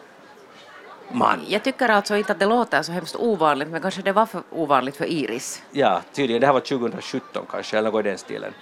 man. 1.11 1.39
Jag 1.47 1.63
tycker 1.63 1.89
alltså 1.89 2.15
inte 2.17 2.31
att 2.31 2.39
det 2.39 2.45
låter 2.45 2.81
så 2.81 2.91
hemskt 2.91 3.15
ovanligt, 3.15 3.69
men 3.69 3.81
kanske 3.81 4.01
det 4.01 4.11
var 4.11 4.25
för 4.25 4.41
ovanligt 4.51 4.95
för 4.97 5.05
Iris. 5.05 5.63
Ja, 5.71 6.01
tydligen. 6.13 6.41
Det 6.41 6.47
här 6.47 6.53
var 6.53 6.59
2017 6.59 7.45
kanske, 7.51 7.77
eller 7.77 7.91
något 7.91 8.05
i 8.05 8.09
den 8.09 8.17
stilen. 8.17 8.53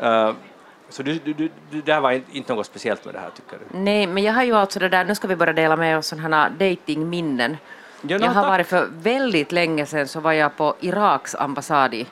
Eh, 0.00 0.32
så 0.88 1.02
du, 1.02 1.14
du, 1.24 1.32
du, 1.70 1.80
det 1.80 1.92
här 1.92 2.00
var 2.00 2.20
inte- 2.32 2.54
något 2.54 2.66
speciellt 2.66 3.04
med 3.04 3.14
det 3.14 3.18
här, 3.20 3.30
tycker 3.30 3.58
du? 3.58 3.78
Nej, 3.78 4.06
men 4.06 4.22
jag 4.22 4.32
har 4.32 4.42
ju 4.44 4.52
alltså 4.56 4.78
det 4.78 4.88
där, 4.88 5.04
nu 5.04 5.14
ska 5.14 5.28
vi 5.28 5.36
börja 5.36 5.52
dela 5.52 5.76
med 5.76 5.98
oss 5.98 6.06
sådana 6.06 6.36
här 6.42 6.50
datingminnen. 6.50 7.56
Ja, 8.02 8.18
jag 8.18 8.30
har 8.30 8.42
varit 8.48 8.66
för 8.66 8.88
väldigt 8.92 9.52
länge 9.52 9.86
sedan 9.86 10.08
så 10.08 10.20
var 10.20 10.32
jag 10.32 10.56
på 10.56 10.74
Iraks 10.80 11.34
ambassad 11.34 11.94
i, 11.94 12.06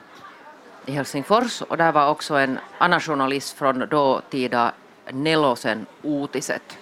i 0.85 0.91
Helsingfors 0.91 1.61
och 1.61 1.77
där 1.77 1.91
var 1.91 2.09
också 2.09 2.35
en 2.35 2.59
annan 2.77 2.99
journalist 2.99 3.57
från 3.57 3.79
dåtida 3.89 4.71
Nelosen 5.11 5.85
Uutiset. 6.01 6.77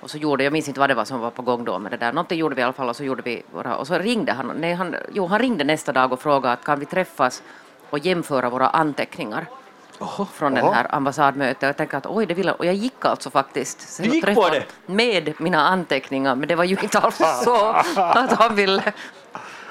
Och 0.00 0.10
så 0.10 0.18
gjorde, 0.18 0.44
jag 0.44 0.52
minns 0.52 0.68
inte 0.68 0.80
vad 0.80 0.90
det 0.90 0.94
var 0.94 1.04
som 1.04 1.20
var 1.20 1.30
på 1.30 1.42
gång 1.42 1.64
då, 1.64 1.78
men 1.78 1.90
det 1.90 1.96
där, 1.96 2.12
någonting 2.12 2.38
gjorde 2.38 2.54
vi 2.54 2.60
i 2.60 2.64
alla 2.64 2.72
fall 2.72 2.88
och 2.88 2.96
så 2.96 3.04
gjorde 3.04 3.22
vi 3.22 3.42
våra, 3.52 3.76
och 3.76 3.86
så 3.86 3.98
ringde 3.98 4.32
han, 4.32 4.52
nej, 4.56 4.74
han, 4.74 4.96
jo, 5.12 5.26
han 5.26 5.38
ringde 5.38 5.64
nästa 5.64 5.92
dag 5.92 6.12
och 6.12 6.20
frågade 6.20 6.52
att 6.52 6.64
kan 6.64 6.80
vi 6.80 6.86
träffas 6.86 7.42
och 7.90 7.98
jämföra 7.98 8.50
våra 8.50 8.68
anteckningar 8.68 9.46
från 10.32 10.54
den 10.54 10.64
Jaha. 10.64 10.74
här 10.74 10.94
ambassadmötet 10.94 11.62
jag 11.62 11.76
tänkte 11.76 11.96
att 11.96 12.06
oj, 12.06 12.26
det 12.26 12.34
vill 12.34 12.46
jag. 12.46 12.58
Och 12.58 12.66
jag 12.66 12.74
gick 12.74 13.04
alltså 13.04 13.30
faktiskt. 13.30 13.80
sen 13.80 14.08
Du 14.08 14.14
gick 14.14 14.24
på 14.24 14.34
träffade 14.34 14.64
det? 14.86 14.92
Med 14.92 15.40
mina 15.40 15.68
anteckningar, 15.68 16.34
men 16.34 16.48
det 16.48 16.54
var 16.54 16.64
ju 16.64 16.76
inte 16.82 16.98
alls 16.98 17.16
så 17.44 17.66
att 17.96 18.32
han 18.32 18.54
ville. 18.54 18.92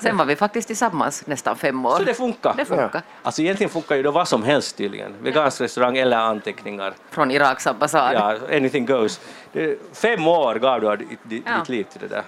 Sen 0.01 0.17
var 0.17 0.25
vi 0.25 0.35
faktiskt 0.35 0.67
tillsammans 0.67 1.27
nästan 1.27 1.55
fem 1.55 1.85
år. 1.85 1.97
Så 1.97 2.03
det 2.03 2.13
funkar? 2.13 2.53
Det 2.57 2.65
funkar. 2.65 3.01
Alltså 3.23 3.41
egentligen 3.41 3.69
funkar 3.69 3.95
ju 3.95 4.03
då 4.03 4.11
vad 4.11 4.27
som 4.27 4.43
helst 4.43 4.77
tydligen. 4.77 5.13
Vegansk 5.21 5.61
restaurang 5.61 5.97
eller 5.97 6.17
anteckningar. 6.17 6.93
Från 7.09 7.31
Iraks 7.31 7.67
ambassad. 7.67 8.13
Ja, 8.13 8.35
anything 8.57 8.85
goes. 8.85 9.19
Fem 9.93 10.27
år 10.27 10.55
gav 10.55 10.81
du 10.81 10.95
ditt, 10.95 11.19
ditt, 11.23 11.43
Ja. 11.45 11.63
liv 11.67 11.83
till 11.83 12.01
det 12.01 12.07
där. 12.07 12.23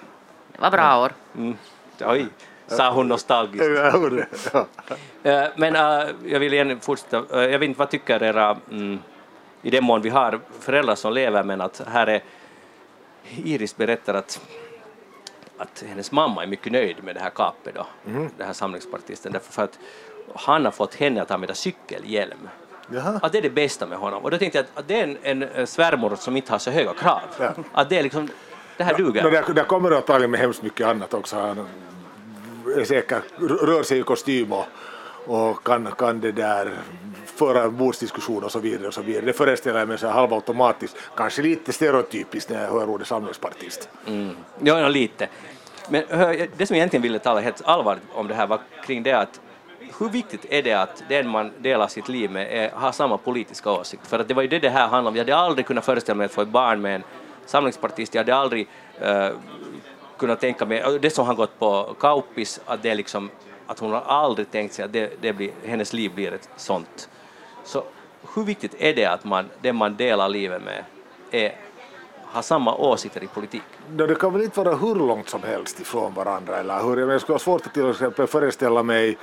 Det 0.53 0.61
var 0.61 0.71
bra 0.71 1.01
år. 1.03 1.11
Mm. 1.37 1.57
Oj, 2.05 2.25
sa 2.67 2.91
hon 2.91 3.07
nostalgiskt. 3.07 3.65
Ja. 4.53 4.67
Eh, 5.23 5.47
Men 5.55 5.75
eh, 5.75 6.07
jag 6.25 6.39
vill 6.39 6.53
igen 6.53 6.79
fortsätta. 6.79 7.17
Eh, 7.43 7.49
jag 7.51 7.59
vet 7.59 7.67
inte 7.67 7.79
vad 7.79 7.89
tycker 7.89 8.23
era, 8.23 8.57
mm, 8.71 8.99
i 9.61 9.69
den 9.69 9.83
mån 9.83 10.01
vi 10.01 10.09
har 10.09 10.39
föräldrar 10.59 10.95
som 10.95 11.13
lever, 11.13 11.43
men 11.43 11.61
att 11.61 11.81
här 11.87 12.07
är 12.07 12.21
Iris 13.43 13.77
berättar 13.77 14.13
att, 14.13 14.41
att 15.57 15.83
hennes 15.87 16.11
mamma 16.11 16.43
är 16.43 16.47
mycket 16.47 16.71
nöjd 16.71 17.03
med 17.03 17.15
det 17.15 17.21
här 17.21 17.29
kapet 17.29 17.75
då, 17.75 17.87
den 18.37 18.47
här 18.47 18.53
samlingspartisten, 18.53 19.31
därför 19.31 19.53
för 19.53 19.63
att 19.63 19.79
han 20.35 20.65
har 20.65 20.71
fått 20.71 20.95
henne 20.95 21.21
att 21.21 21.31
använda 21.31 21.53
cykelhjälm. 21.53 22.49
Jaha. 22.91 23.19
Att 23.21 23.31
det 23.31 23.37
är 23.37 23.41
det 23.41 23.49
bästa 23.49 23.87
med 23.87 23.97
honom. 23.97 24.23
Och 24.23 24.31
då 24.31 24.37
tänkte 24.37 24.57
jag 24.57 24.63
att, 24.63 24.79
att 24.79 24.87
det 24.87 24.99
är 25.01 25.17
en, 25.23 25.43
en 25.43 25.67
svärmor 25.67 26.15
som 26.15 26.37
inte 26.37 26.51
har 26.51 26.59
så 26.59 26.71
höga 26.71 26.93
krav. 26.93 27.21
Ja. 27.39 27.53
Att 27.73 27.89
det 27.89 27.97
är 27.97 28.03
liksom, 28.03 28.29
det 28.77 28.83
här 28.83 28.97
duger. 28.97 29.23
No, 29.23 29.29
där, 29.29 29.53
där 29.53 29.63
kommer 29.63 29.89
det 29.89 29.97
antagligen 29.97 30.31
med 30.31 30.39
hemskt 30.39 30.61
mycket 30.61 30.87
annat 30.87 31.13
också. 31.13 31.39
Han 31.39 31.67
är 32.77 32.83
säkert, 32.83 33.23
rör 33.39 33.83
sig 33.83 33.99
i 33.99 34.03
kostym 34.03 34.53
och, 34.53 34.65
och 35.25 35.63
kan, 35.63 35.91
kan 35.97 36.21
det 36.21 36.31
där 36.31 36.73
föra 37.37 37.63
en 37.63 37.77
bordsdiskussion 37.77 38.43
och 38.43 38.51
så 38.51 38.59
vidare. 38.59 38.87
Och 38.87 38.93
så 38.93 39.01
vidare. 39.01 39.25
Det 39.25 39.33
föreställer 39.33 39.79
jag 39.79 39.87
mig 39.87 39.97
så 39.97 40.07
här 40.07 40.13
halvautomatiskt, 40.13 40.97
kanske 41.15 41.41
lite 41.41 41.73
stereotypiskt 41.73 42.49
när 42.49 42.63
jag 42.63 42.71
hör 42.71 42.89
ordet 42.89 43.07
samlingspartist. 43.07 43.89
Mm. 44.07 44.35
Ja, 44.63 44.87
lite. 44.87 45.27
Men 45.89 46.03
hör, 46.09 46.47
det 46.57 46.65
som 46.65 46.75
jag 46.75 46.81
egentligen 46.81 47.03
ville 47.03 47.19
tala 47.19 47.39
helt 47.39 47.61
allvarligt 47.65 48.03
om 48.13 48.27
det 48.27 48.33
här 48.33 48.47
var 48.47 48.59
kring 48.85 49.03
det 49.03 49.13
att 49.13 49.41
hur 49.99 50.09
viktigt 50.09 50.45
är 50.49 50.63
det 50.63 50.73
att 50.73 51.03
den 51.09 51.27
man 51.27 51.51
delar 51.57 51.87
sitt 51.87 52.09
liv 52.09 52.31
med 52.31 52.47
är, 52.51 52.71
har 52.71 52.91
samma 52.91 53.17
politiska 53.17 53.71
åsikt? 53.71 54.07
För 54.07 54.19
att 54.19 54.27
det 54.27 54.33
var 54.33 54.41
ju 54.41 54.47
det 54.47 54.59
det 54.59 54.69
här 54.69 54.87
handlade 54.87 55.07
om. 55.07 55.15
Jag 55.15 55.35
hade 55.35 55.45
aldrig 55.45 55.65
kunnat 55.65 55.85
föreställa 55.85 56.15
mig 56.15 56.25
att 56.25 56.31
få 56.31 56.41
ett 56.41 56.47
barn 56.47 56.81
med 56.81 56.95
en 56.95 57.03
samlingspartist. 57.45 58.15
Jag 58.15 58.19
hade 58.19 58.35
aldrig 58.35 58.67
uh, 59.01 59.29
kunnat 60.17 60.39
tänka 60.39 60.65
mig, 60.65 60.99
det 61.01 61.09
som 61.09 61.25
har 61.27 61.33
gått 61.33 61.59
på 61.59 61.95
Kauppis, 61.99 62.59
att 62.65 62.81
det 62.81 62.95
liksom 62.95 63.29
att 63.67 63.79
hon 63.79 63.91
har 63.91 64.01
aldrig 64.01 64.51
tänkt 64.51 64.73
sig 64.73 64.85
att 64.85 64.93
det, 64.93 65.21
det 65.21 65.33
blir, 65.33 65.51
hennes 65.65 65.93
liv 65.93 66.11
blir 66.15 66.33
ett 66.33 66.49
sånt. 66.55 67.09
Så 67.67 67.83
hur 68.35 68.43
viktigt 68.43 68.75
är 68.77 68.93
det 68.93 69.05
att 69.05 69.23
man, 69.23 69.45
den 69.61 69.75
man 69.75 69.95
delar 69.95 70.29
livet 70.29 70.61
med 70.61 70.83
är, 71.31 71.55
har 72.25 72.41
samma 72.41 72.75
åsikter 72.75 73.23
i 73.23 73.27
politik? 73.27 73.61
Det 73.89 74.15
kan 74.15 74.33
väl 74.33 74.41
inte 74.41 74.59
vara 74.63 74.75
hur 74.75 74.95
långt 74.95 75.29
som 75.29 75.43
helst 75.43 75.79
ifrån 75.79 76.13
varandra, 76.13 76.57
eller 76.57 76.83
hur? 76.83 77.11
Jag 77.11 77.21
skulle 77.21 77.33
ha 77.33 77.39
svårt 77.39 77.65
att 77.65 77.73
till 77.73 77.89
exempel 77.89 78.27
föreställa 78.27 78.83
mig 78.83 79.17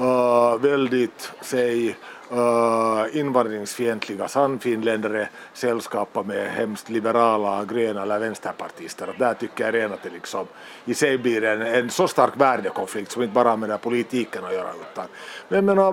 uh, 0.00 0.56
väldigt, 0.60 1.32
säg, 1.40 1.88
uh, 2.32 3.16
invandringsfientliga 3.18 4.28
sannfinländare 4.28 5.28
sällskapa 5.52 6.22
med 6.22 6.50
hemskt 6.50 6.88
liberala 6.90 7.64
gröna 7.64 8.02
eller 8.02 8.18
vänsterpartister. 8.18 9.08
Att 9.08 9.18
där 9.18 9.34
tycker 9.34 9.64
jag 9.64 9.74
redan 9.74 9.92
att 9.92 10.02
det 10.02 10.10
liksom 10.10 10.46
i 10.84 10.94
sig 10.94 11.18
blir 11.18 11.44
en, 11.44 11.62
en 11.62 11.90
så 11.90 12.08
stark 12.08 12.32
värdekonflikt 12.36 13.10
som 13.10 13.22
inte 13.22 13.34
bara 13.34 13.50
har 13.50 13.56
med 13.56 13.68
den 13.68 13.78
politiken 13.78 14.44
att 14.44 14.54
göra. 14.54 14.70
Utan, 14.92 15.06
men 15.48 15.56
jag 15.56 15.64
menar, 15.64 15.92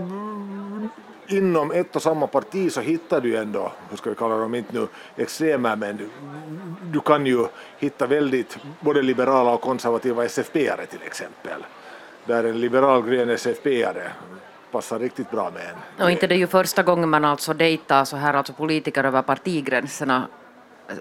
inom 1.28 1.72
ett 1.72 1.96
och 1.96 2.02
samma 2.02 2.28
parti 2.28 2.72
så 2.72 2.82
hittar 2.82 3.22
du 3.22 3.38
ändå, 3.38 3.72
hur 3.90 3.98
ska 3.98 4.10
vi 4.10 4.16
kalla 4.16 4.38
dem, 4.38 4.56
inte 4.56 4.80
nu 4.80 4.88
extrema, 5.16 5.76
men 5.76 5.98
du, 5.98 6.10
du 6.92 7.00
kan 7.00 7.26
ju 7.26 7.46
hitta 7.78 8.08
väldigt 8.08 8.58
både 8.80 9.02
liberala 9.02 9.52
och 9.52 9.62
konservativa 9.62 10.24
SFP-are 10.26 10.86
till 10.86 11.02
exempel. 11.06 11.66
Där 12.26 12.44
en 12.44 12.60
liberal 12.60 13.02
grön 13.02 13.30
SFP-are 13.30 14.10
passar 14.72 15.00
riktigt 15.00 15.32
bra 15.32 15.52
med 15.52 15.62
en. 15.62 16.04
Och 16.04 16.12
inte 16.12 16.28
det 16.28 16.36
är 16.36 16.40
ju 16.40 16.48
första 16.48 16.84
gången 16.84 17.10
man 17.10 17.26
alltså 17.26 17.54
dejtar 17.54 18.06
så 18.06 18.18
här 18.18 18.34
alltså 18.34 18.54
politiker 18.54 19.04
över 19.04 19.22
partigränserna. 19.22 20.28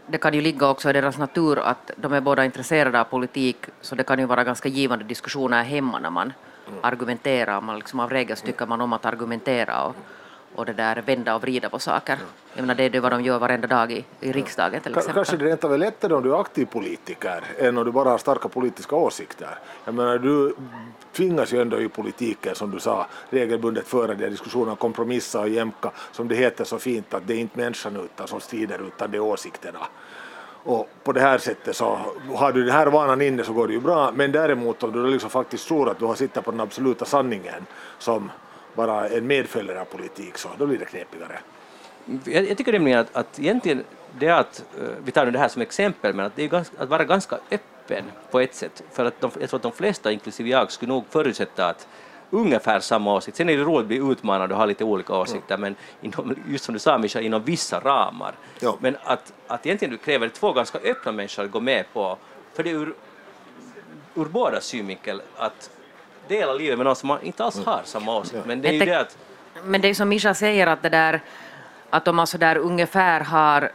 Det 0.07 0.19
kan 0.19 0.35
ju 0.35 0.41
ligga 0.41 0.69
också 0.69 0.91
i 0.91 0.93
deras 0.93 1.19
natur 1.19 1.59
att 1.59 1.91
de 1.97 2.12
är 2.12 2.21
båda 2.21 2.45
intresserade 2.45 3.01
av 3.01 3.05
politik, 3.05 3.57
så 3.81 3.95
det 3.95 4.05
kan 4.05 4.19
ju 4.19 4.27
vara 4.27 4.45
ganska 4.45 4.69
givande 4.69 5.05
diskussioner 5.05 5.62
hemma 5.62 5.99
när 5.99 6.11
man 6.11 6.33
mm. 6.69 6.79
argumenterar. 6.83 7.61
Man 7.61 7.79
liksom 7.79 8.01
av 8.01 8.11
regel 8.11 8.37
tycker 8.37 8.67
man 8.67 8.81
om 8.81 8.93
att 8.93 9.07
argumentera 9.07 9.85
och, 9.85 9.97
och 10.57 10.66
det 10.66 10.73
där 10.73 11.03
vända 11.07 11.35
och 11.35 11.42
vrida 11.42 11.69
på 11.69 11.79
saker. 11.79 12.19
Jag 12.55 12.62
menar, 12.62 12.75
det 12.75 12.83
är 12.83 12.90
det 12.90 13.01
vad 13.01 13.12
de 13.12 13.23
gör 13.23 13.38
varenda 13.38 13.69
dag 13.69 13.92
i, 13.92 14.05
i 14.21 14.33
riksdagen 14.33 14.81
till 14.81 14.92
exempel. 14.92 15.14
Kanske 15.14 15.37
det 15.37 15.45
rent 15.45 15.64
av 15.64 15.75
är 15.75 15.79
lättare 15.79 16.14
om 16.14 16.23
du 16.23 16.35
är 16.35 16.40
aktiv 16.40 16.66
politiker 16.66 17.45
än 17.59 17.79
om 17.79 17.85
du 17.85 17.92
bara 17.92 18.11
har 18.11 18.19
starka 18.19 18.49
politiska 18.49 18.97
åsikter. 18.97 19.59
Jag 19.85 19.95
menar, 19.95 20.19
du 20.19 20.55
tvingas 21.12 21.53
ju 21.53 21.61
ändå 21.61 21.81
i 21.81 21.88
politiken, 21.88 22.55
som 22.55 22.71
du 22.71 22.81
sa, 22.81 23.07
regelbundet 23.31 23.88
föra 23.88 24.14
de 24.14 24.29
diskussioner, 24.29 24.75
kompromissa 24.75 25.40
och 25.40 25.49
jämka, 25.49 25.90
som 26.12 26.29
det 26.29 26.35
heter 26.35 26.64
så 26.64 26.79
fint, 26.79 27.14
att 27.14 27.27
det 27.27 27.35
är 27.35 27.38
inte 27.38 27.59
människan 27.59 27.97
utan 27.97 28.29
som 28.29 28.40
strider, 28.40 28.81
utan 28.87 29.11
det 29.11 29.16
är 29.16 29.21
åsikterna. 29.21 29.79
Och 30.69 30.88
på 31.05 31.12
det 31.12 31.21
här 31.21 31.38
sättet 31.38 31.77
så 31.77 31.99
har 32.35 32.53
du 32.53 32.64
den 32.64 32.73
här 32.75 32.87
vanan 32.87 33.23
inne 33.23 33.45
så 33.45 33.53
går 33.53 33.66
det 33.66 33.73
ju 33.73 33.81
bra, 33.81 34.12
men 34.14 34.33
däremot 34.33 34.83
om 34.83 34.92
du 34.92 35.11
liksom 35.11 35.31
faktiskt 35.31 35.69
tror 35.69 35.90
att 35.90 35.99
du 35.99 36.05
har 36.05 36.14
sitter 36.14 36.40
på 36.40 36.51
den 36.51 36.61
absoluta 36.61 37.05
sanningen 37.05 37.66
som 37.99 38.31
bara 38.77 39.09
en 39.09 39.27
medföljare 39.27 39.81
av 39.81 39.85
politik, 39.85 40.39
så 40.39 40.49
då 40.59 40.67
blir 40.67 40.79
det 40.79 40.85
knepigare. 40.85 41.39
Jag, 42.25 42.49
jag 42.51 42.57
tycker 42.57 42.73
nämligen 42.73 42.99
att, 42.99 43.17
att 43.17 43.39
egentligen 43.39 43.85
det 44.19 44.31
att, 44.31 44.65
uh, 44.81 44.89
vi 45.05 45.12
tar 45.12 45.25
nu 45.25 45.31
det 45.31 45.39
här 45.39 45.49
som 45.49 45.62
exempel, 45.62 46.15
men 46.15 46.27
att 46.27 46.37
det 46.37 46.45
är 46.45 46.49
ganska, 46.49 46.83
att 46.83 46.89
vara 46.89 47.05
ganska 47.05 47.39
öppen 47.51 48.05
på 48.31 48.41
ett 48.41 48.55
sätt, 48.55 48.83
för 48.93 49.05
att 49.05 49.21
de, 49.21 49.31
jag 49.41 49.51
tror 49.51 49.59
att 49.59 49.62
de 49.62 49.73
flesta, 49.73 50.12
inklusive 50.12 50.49
jag, 50.49 50.73
skulle 50.73 50.93
nog 50.93 51.05
förutsätta 51.11 51.69
att 51.69 51.89
ungefär 52.31 52.81
samma 52.81 53.15
åsikt. 53.15 53.37
Sen 53.37 53.49
är 53.49 53.57
det 53.57 53.62
roligt 53.62 53.81
att 53.81 53.87
bli 53.87 53.97
utmanad 53.97 54.53
och 54.53 54.59
ha 54.59 54.65
lite 54.65 54.85
olika 54.85 55.15
åsikter, 55.15 55.55
mm. 55.55 55.61
men 55.61 55.75
inom, 56.11 56.37
just 56.49 56.65
som 56.65 56.73
du 56.73 56.79
sa 56.79 56.99
Mischa, 56.99 57.21
inom 57.21 57.43
vissa 57.43 57.81
ramar. 57.81 58.35
Ja. 58.61 58.77
Men 58.81 58.97
att, 59.05 59.33
att 59.47 59.67
egentligen 59.67 59.93
du 59.93 59.99
kräver 59.99 60.29
två 60.29 60.53
ganska 60.53 60.79
öppna 60.79 61.12
människor 61.12 61.45
att 61.45 61.51
gå 61.51 61.61
med 61.61 61.85
på, 61.93 62.19
för 62.55 62.62
det 62.62 62.71
är 62.71 62.75
ur, 62.75 62.95
ur 64.15 64.25
båda 64.25 64.61
synvinkel 64.61 65.23
att 65.37 65.71
dela 66.29 66.53
livet 66.53 66.79
med 66.79 66.87
någon 66.87 66.97
som 66.97 67.07
man 67.07 67.23
inte 67.23 67.45
alls 67.45 67.55
mm. 67.55 67.67
har 67.67 67.81
samma 67.85 68.17
åsikt. 68.17 68.47
Men 68.47 68.62
det 68.62 68.69
är 68.69 68.73
ju 68.73 68.85
det 68.85 69.01
att... 69.01 69.19
Men 69.65 69.81
det 69.81 69.89
är 69.89 69.95
som 69.95 70.09
Mischa 70.09 70.35
säger, 70.35 70.67
att 70.67 70.83
det 70.83 70.89
där 70.89 71.21
att 71.91 72.09
om 72.09 72.17
man 72.17 72.27
så 72.27 72.39
där 72.39 72.57
ungefär 72.57 73.21
har 73.21 73.62
uh, 73.62 73.69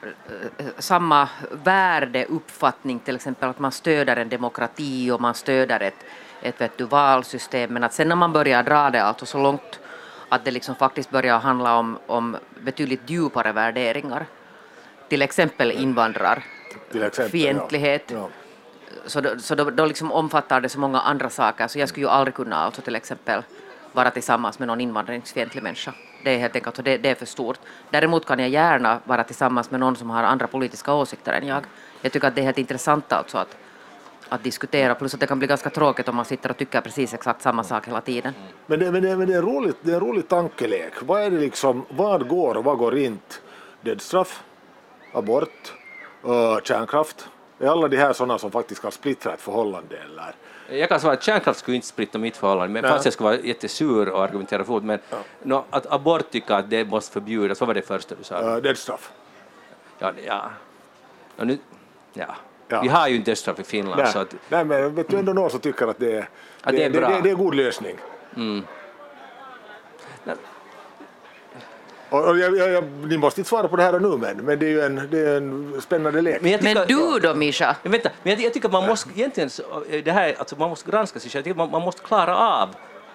samma 0.78 1.30
värdeuppfattning, 1.52 3.00
till 3.00 3.16
exempel 3.16 3.50
att 3.50 3.60
man 3.60 3.72
stöder 3.72 4.18
en 4.18 4.30
demokrati 4.30 5.12
och 5.12 5.22
man 5.22 5.34
stöder 5.34 5.80
ett, 5.80 6.06
ett 6.42 6.62
vet 6.62 6.78
du, 6.78 6.84
valsystem, 6.84 7.74
men 7.74 7.84
att 7.84 7.94
sen 7.94 8.10
när 8.10 8.16
man 8.16 8.34
börjar 8.34 8.64
dra 8.64 8.90
det 8.90 9.04
alltså 9.04 9.26
så 9.26 9.38
långt 9.38 9.80
att 10.30 10.46
det 10.46 10.52
liksom 10.52 10.76
faktiskt 10.76 11.12
börjar 11.12 11.40
handla 11.40 11.78
om, 11.78 11.98
om 12.08 12.38
betydligt 12.60 13.10
djupare 13.10 13.52
värderingar, 13.52 14.26
till 15.10 15.22
exempel 15.22 15.72
invandrarfientlighet, 15.72 18.12
ja 18.12 18.30
så, 19.06 19.22
då, 19.22 19.40
så 19.40 19.56
då, 19.56 19.70
då 19.70 19.86
liksom 19.86 20.12
omfattar 20.12 20.62
det 20.62 20.70
så 20.70 20.80
många 20.80 21.00
andra 21.00 21.30
saker, 21.30 21.68
så 21.68 21.80
jag 21.80 21.90
skulle 21.90 22.06
ju 22.06 22.10
aldrig 22.10 22.36
kunna 22.36 22.56
alltså 22.56 22.82
till 22.82 22.96
exempel 22.96 23.44
vara 23.92 24.12
tillsammans 24.12 24.60
med 24.60 24.68
någon 24.68 24.82
invandringsfientlig 24.82 25.64
människa. 25.64 25.94
Det 26.24 26.36
är 26.36 26.40
helt 26.40 26.56
enkelt 26.56 26.86
det, 26.86 26.98
det 26.98 27.10
är 27.10 27.16
för 27.16 27.26
stort. 27.26 27.60
Däremot 27.90 28.26
kan 28.26 28.40
jag 28.40 28.50
gärna 28.50 29.00
vara 29.06 29.24
tillsammans 29.24 29.72
med 29.72 29.80
någon 29.80 29.96
som 29.96 30.10
har 30.10 30.24
andra 30.24 30.48
politiska 30.48 30.94
åsikter 30.94 31.34
än 31.34 31.48
jag. 31.48 31.64
Jag 32.02 32.12
tycker 32.12 32.28
att 32.28 32.36
det 32.36 32.42
är 32.42 32.46
helt 32.46 32.58
intressant 32.58 33.14
alltså 33.14 33.38
att, 33.38 33.58
att 34.30 34.44
diskutera, 34.44 34.96
plus 34.96 35.14
att 35.14 35.20
det 35.20 35.28
kan 35.28 35.40
bli 35.40 35.48
ganska 35.48 35.70
tråkigt 35.70 36.08
om 36.08 36.16
man 36.16 36.26
sitter 36.26 36.50
och 36.50 36.58
tycker 36.58 36.82
precis 36.82 37.14
exakt 37.14 37.42
samma 37.42 37.64
sak 37.64 37.88
hela 37.88 38.02
tiden. 38.02 38.34
Men 38.66 38.80
det, 38.80 38.92
men 38.92 39.04
det, 39.04 39.18
men 39.18 39.28
det, 39.28 39.34
är, 39.34 39.42
roligt, 39.42 39.78
det 39.82 39.92
är 39.92 39.96
en 39.96 40.02
rolig 40.02 40.28
tankelek. 40.28 40.94
Vad 41.02 41.22
är 41.22 41.30
det 41.30 41.40
liksom, 41.40 41.86
vad 41.90 42.28
går 42.28 42.58
och 42.58 42.64
vad 42.64 42.78
går 42.78 42.98
inte? 42.98 43.36
Dödsstraff, 43.82 44.44
abort, 45.14 45.74
uh, 46.26 46.60
kärnkraft? 46.64 47.30
Är 47.62 47.68
alla 47.68 47.88
de 47.88 47.98
här 47.98 48.14
sådana 48.14 48.38
som 48.38 48.52
faktiskt 48.52 48.82
kan 48.82 48.92
splittra 48.92 49.34
ett 49.34 49.42
förhållande 49.42 49.98
eller? 49.98 50.36
Jag 50.80 50.90
kan 50.90 51.00
svara 51.00 51.14
att 51.14 51.24
kärnkraft 51.24 51.60
skulle 51.60 51.76
inte 51.76 51.88
splitta 51.88 52.18
mitt 52.18 52.38
förhållande, 52.38 52.82
men 52.82 52.92
fast 52.92 53.06
jag 53.06 53.14
skulle 53.14 53.30
vara 53.30 53.40
jättesur 53.40 54.10
och 54.10 54.24
argumentera 54.24 54.64
för 54.64 54.80
men 54.80 55.00
ja. 55.10 55.18
no, 55.44 55.64
att 55.70 55.92
abort 55.92 56.32
tycker 56.32 56.54
att 56.54 56.70
det 56.70 56.86
måste 56.86 57.12
förbjudas, 57.14 57.60
vad 57.60 57.68
var 57.68 57.74
det 57.74 57.82
första 57.82 58.16
du 58.16 58.24
sa? 58.24 58.42
Uh, 58.42 58.62
dödsstraff. 58.62 59.12
Ja, 60.00 60.12
ja. 60.26 60.50
Och 61.38 61.48
nu, 61.48 61.58
ja. 62.14 62.36
Ja. 62.68 62.82
Vi 62.82 62.88
har 62.88 63.08
ju 63.08 63.16
inte 63.16 63.32
dödsstraff 63.32 63.60
i 63.60 63.64
Finland. 63.64 64.02
Nej, 64.02 64.12
så 64.12 64.20
att, 64.20 64.36
nej 64.50 64.66
men 64.66 64.96
vet 64.96 65.10
du 65.10 65.18
ändå 65.18 65.34
någon 65.34 65.50
som 65.50 65.60
tycker 65.60 65.88
att 65.88 66.00
det 66.00 66.12
är, 66.12 66.30
att 66.62 66.76
det, 66.76 66.84
är, 66.84 66.90
det, 66.90 67.00
det, 67.00 67.22
det 67.24 67.30
är 67.30 67.34
en 67.34 67.38
god 67.38 67.56
lösning. 67.56 67.98
Mm. 68.36 68.64
Och 72.12 72.40
jag, 72.40 72.58
jag, 72.58 72.72
jag, 72.72 72.84
ni 73.08 73.18
måste 73.18 73.42
inte 73.42 73.50
svara 73.50 73.68
på 73.68 73.76
det 73.76 73.84
här 73.84 74.00
nu 74.00 74.18
men, 74.18 74.38
men 74.38 74.60
det 74.60 74.66
är 74.66 74.70
ju 74.70 74.82
en, 74.82 75.08
det 75.12 75.20
är 75.20 75.38
en 75.38 75.82
spännande 75.82 76.22
lek. 76.22 76.42
Men, 76.42 76.60
tycker, 76.60 76.76
men 76.76 76.88
du 76.88 77.20
då 77.20 77.36
Mischa? 77.36 77.76
Men, 77.84 77.92
vänta, 77.92 78.10
men 78.24 78.34
jag, 78.34 78.42
jag 78.42 78.54
tycker 78.54 78.70
man 78.70 78.88
måste 78.88 79.10
egentligen, 79.16 79.50
det 80.04 80.12
här, 80.12 80.36
alltså 80.40 80.56
man 80.56 80.70
måste 80.70 80.92
granska 80.92 81.20
sig 81.20 81.32
själv, 81.32 81.58
man, 81.58 81.72
man 81.72 81.82
måste 81.82 82.02
klara 82.02 82.38
av 82.38 82.70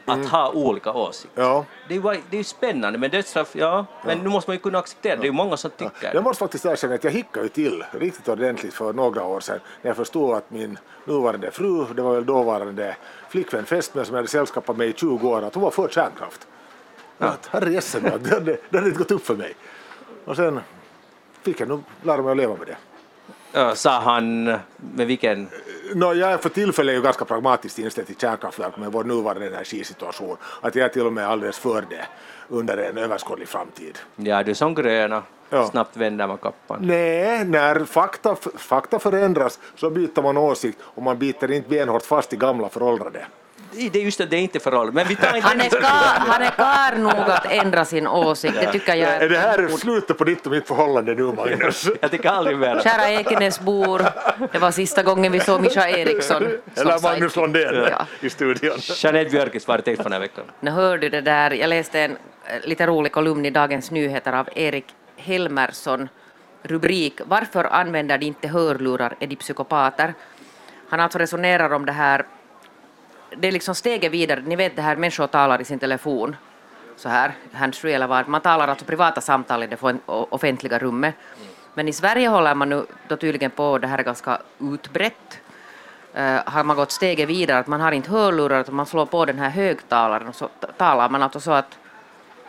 att 0.06 0.16
mm. 0.16 0.26
ha 0.26 0.50
olika 0.50 0.92
åsikter. 0.92 1.42
Ja. 1.42 1.64
Det, 1.88 1.94
är, 1.94 2.02
det 2.02 2.37
är 2.37 2.38
ju 2.38 2.44
spännande 2.44 2.98
med 2.98 3.11
dödsstraff, 3.11 3.56
ja, 3.56 3.87
men 4.04 4.16
ja. 4.16 4.22
nu 4.22 4.28
måste 4.28 4.50
man 4.50 4.56
ju 4.56 4.61
kunna 4.61 4.78
acceptera 4.78 5.16
det, 5.16 5.20
det 5.20 5.24
är 5.24 5.26
ju 5.26 5.32
många 5.32 5.56
som 5.56 5.70
tycker 5.70 5.92
ja. 6.02 6.11
Jag 6.14 6.24
måste 6.24 6.38
faktiskt 6.38 6.66
erkänna 6.66 6.94
att 6.94 7.04
jag 7.04 7.11
hickade 7.11 7.48
till 7.48 7.85
riktigt 7.90 8.28
ordentligt 8.28 8.74
för 8.74 8.92
några 8.92 9.24
år 9.24 9.40
sedan 9.40 9.61
när 9.82 9.88
jag 9.88 9.96
förstod 9.96 10.37
att 10.37 10.50
min 10.50 10.78
nuvarande 11.04 11.50
fru, 11.50 11.85
det 11.94 12.02
var 12.02 12.14
väl 12.14 12.26
dåvarande 12.26 12.96
flickvän 13.28 13.64
fästmö 13.64 14.04
som 14.04 14.14
jag 14.14 14.18
hade 14.18 14.28
sällskapat 14.28 14.76
med 14.76 14.88
i 14.88 14.92
20 14.92 15.28
år, 15.28 15.42
att 15.42 15.54
hon 15.54 15.62
var 15.62 15.70
för 15.70 15.88
kärnkraft. 15.88 16.46
Ja. 17.18 17.26
Att 17.26 17.46
herrejösses, 17.46 18.02
det, 18.02 18.11
hade, 18.11 18.59
det 18.70 18.79
hade 18.79 18.88
inte 18.88 18.98
gått 18.98 19.11
upp 19.11 19.26
för 19.26 19.37
mig. 19.37 19.55
Och 20.24 20.37
sen 20.37 20.61
fick 21.42 21.61
jag 21.61 21.68
nog 21.68 21.83
lära 22.02 22.22
mig 22.22 22.31
att 22.31 22.37
leva 22.37 22.57
med 22.57 22.66
det. 22.66 22.76
Ja, 23.52 23.74
sa 23.74 24.00
han 24.00 24.44
med 24.94 25.07
vilken? 25.07 25.48
No, 25.94 26.14
jag 26.14 26.33
är 26.33 26.38
för 26.38 26.48
tillfället 26.48 26.94
ju 26.94 27.02
ganska 27.02 27.24
pragmatiskt 27.24 27.79
inställd 27.79 28.07
till 28.07 28.16
kärnkraftverk 28.16 28.76
med 28.76 28.92
vår 28.92 29.05
nuvarande 29.05 29.46
energisituation. 29.46 30.37
Att 30.61 30.74
jag 30.74 30.85
är 30.85 30.88
till 30.88 31.07
och 31.07 31.12
med 31.12 31.26
alldeles 31.26 31.59
för 31.59 31.85
det 31.90 32.07
under 32.48 32.76
en 32.76 32.98
överskådlig 32.98 33.48
framtid. 33.48 33.98
Ja, 34.16 34.42
du 34.42 34.55
som 34.55 34.74
gröna. 34.74 35.22
Ja. 35.50 35.66
Snabbt 35.66 35.96
vänder 35.96 36.26
man 36.26 36.38
kappan. 36.38 36.79
Nej, 36.83 37.44
när 37.44 37.85
fakta, 37.85 38.37
fakta 38.57 38.98
förändras 38.98 39.59
så 39.76 39.90
byter 39.90 40.22
man 40.22 40.37
åsikt 40.37 40.79
och 40.83 41.02
man 41.02 41.18
biter 41.18 41.50
inte 41.50 41.68
benhårt 41.68 42.02
fast 42.02 42.33
i 42.33 42.37
gamla 42.37 42.68
föråldrade 42.68 43.26
det 43.76 43.98
är 43.98 44.02
just 44.02 44.18
det, 44.18 44.26
det 44.26 44.36
är 44.36 44.40
inte 44.40 44.60
förhållande. 44.60 44.92
Men 44.92 45.08
vi 45.08 45.16
tar 45.16 45.36
inte 45.36 45.48
han, 45.48 45.60
är 45.60 45.68
kar, 45.68 46.26
han 46.26 46.42
är 46.42 46.50
kar 46.50 46.96
nog 46.98 47.30
att 47.30 47.46
ändra 47.52 47.84
sin 47.84 48.06
åsikt, 48.06 48.54
det 48.60 48.72
tycker 48.72 48.94
jag 48.94 49.10
är... 49.10 49.28
det 49.28 49.38
här 49.38 49.68
slutet 49.68 50.18
på 50.18 50.24
ditt 50.24 50.46
och 50.46 50.52
mitt 50.52 50.68
förhållande 50.68 51.14
nu, 51.14 51.22
Magnus? 51.22 51.88
jag 52.00 52.10
tycker 52.10 52.28
aldrig 52.28 52.58
mer. 52.58 52.80
Kära 52.80 53.10
Ekenäsbor, 53.10 54.02
det 54.52 54.58
var 54.58 54.70
sista 54.70 55.02
gången 55.02 55.32
vi 55.32 55.40
såg 55.40 55.60
Mischa 55.60 55.88
Eriksson. 55.88 56.42
Eller 56.74 57.02
Magnus 57.02 57.36
Lundén 57.36 57.74
ja. 57.90 58.06
i 58.20 58.30
studion. 58.30 58.76
Jeanette 58.78 59.30
Björkis, 59.30 59.66
du 59.66 59.80
tänkt 59.80 59.96
på 59.96 60.02
den 60.02 60.12
här 60.12 60.20
veckan? 60.20 60.44
Nu 60.60 60.70
hör 60.70 60.98
du 60.98 61.08
det 61.08 61.20
där, 61.20 61.50
jag 61.50 61.68
läste 61.68 62.00
en 62.00 62.10
eh, 62.10 62.16
lite 62.68 62.86
rolig 62.86 63.12
kolumn 63.12 63.46
i 63.46 63.50
Dagens 63.50 63.90
Nyheter 63.90 64.32
av 64.32 64.48
Erik 64.54 64.86
Helmersson, 65.16 66.08
rubrik 66.62 67.20
Varför 67.24 67.64
använder 67.64 68.18
de 68.18 68.26
inte 68.26 68.48
hörlurar, 68.48 69.16
är 69.20 69.26
de 69.26 69.36
psykopater? 69.36 70.14
Han 70.88 71.00
alltså 71.00 71.18
resonerar 71.18 71.72
om 71.72 71.86
det 71.86 71.92
här 71.92 72.26
det 73.36 73.48
är 73.48 73.52
liksom 73.52 73.74
steget 73.74 74.12
vidare. 74.12 74.42
Ni 74.46 74.56
vet 74.56 74.76
det 74.76 74.82
här 74.82 74.96
människor 74.96 75.26
talar 75.26 75.60
i 75.60 75.64
sin 75.64 75.78
telefon 75.78 76.36
så 76.96 77.08
här, 77.08 77.34
handsfree 77.52 77.94
eller 77.94 78.06
vad. 78.06 78.28
Man 78.28 78.40
talar 78.40 78.68
alltså 78.68 78.84
privata 78.84 79.20
samtal 79.20 79.62
i 79.62 79.66
det 79.66 79.78
offentliga 80.06 80.78
rummet. 80.78 81.14
Men 81.74 81.88
i 81.88 81.92
Sverige 81.92 82.28
håller 82.28 82.54
man 82.54 82.68
nu 82.68 82.86
då 83.08 83.16
tydligen 83.16 83.50
på, 83.50 83.78
det 83.78 83.86
här 83.86 83.98
är 83.98 84.02
ganska 84.02 84.40
utbrett, 84.58 85.40
eh, 86.14 86.36
har 86.46 86.64
man 86.64 86.76
gått 86.76 86.90
steget 86.90 87.28
vidare, 87.28 87.58
att 87.58 87.66
man 87.66 87.80
har 87.80 87.92
inte 87.92 88.10
hörlurar, 88.10 88.60
utan 88.60 88.74
man 88.74 88.86
slår 88.86 89.06
på 89.06 89.24
den 89.24 89.38
här 89.38 89.50
högtalaren 89.50 90.28
och 90.28 90.34
så 90.34 90.48
talar 90.76 91.08
man 91.08 91.22
alltså 91.22 91.40
så 91.40 91.52
att, 91.52 91.78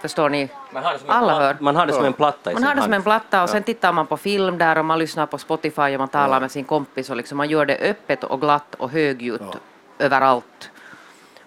förstår 0.02 0.30
ni, 0.30 0.50
Man 0.74 0.84
har 0.84 0.94
det 0.94 1.00
som 1.00 1.10
alla 1.10 1.40
hör. 1.40 1.58
man 1.60 1.76
har 1.76 1.86
det 1.86 1.94
som 1.94 2.06
en 2.06 2.14
platta 2.14 2.52
i 2.52 2.54
Man 2.54 2.64
har 2.64 2.76
det 2.76 2.82
som 2.82 2.94
en 2.94 3.04
platta 3.04 3.44
och 3.44 3.50
sen 3.50 3.64
tittar 3.64 3.94
man 3.94 4.08
på 4.08 4.18
film 4.18 4.58
där 4.58 4.78
och 4.78 4.86
man 4.86 5.00
lyssnar 5.00 5.26
på 5.26 5.38
Spotify 5.38 5.82
och 5.94 6.00
man 6.00 6.08
talar 6.08 6.40
med 6.40 6.52
sin 6.52 6.64
kompis 6.64 7.10
och 7.10 7.16
liksom 7.16 7.38
man 7.38 7.50
gör 7.50 7.66
det 7.66 7.78
öppet 7.78 8.24
och 8.24 8.42
glatt 8.42 8.76
och 8.76 8.90
högljutt 8.92 9.58
överallt. 10.00 10.70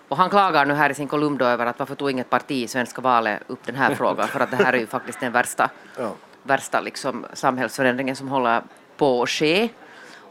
Och 0.08 0.16
han 0.16 0.30
klagar 0.30 0.66
nu 0.66 0.74
här 0.74 0.90
i 0.90 0.94
sin 0.94 1.08
kolumn 1.08 1.38
då 1.38 1.44
över 1.44 1.66
att 1.66 1.78
varför 1.78 1.94
tog 1.94 2.10
inget 2.10 2.30
parti 2.30 2.50
i 2.50 2.68
svenska 2.68 3.00
valet 3.00 3.40
upp 3.46 3.66
den 3.66 3.74
här 3.74 3.94
frågan 3.94 4.28
för 4.28 4.40
att 4.40 4.50
det 4.50 4.56
här 4.56 4.72
är 4.72 4.78
ju 4.78 4.86
faktiskt 4.86 5.20
den 5.20 5.32
värsta, 5.32 5.70
Ja. 5.98 6.12
värsta 6.42 6.80
liksom 6.80 7.26
samhällsförändringen 7.32 8.16
som 8.16 8.28
håller 8.28 8.62
på 8.96 9.22
att 9.22 9.28
ske. 9.28 9.68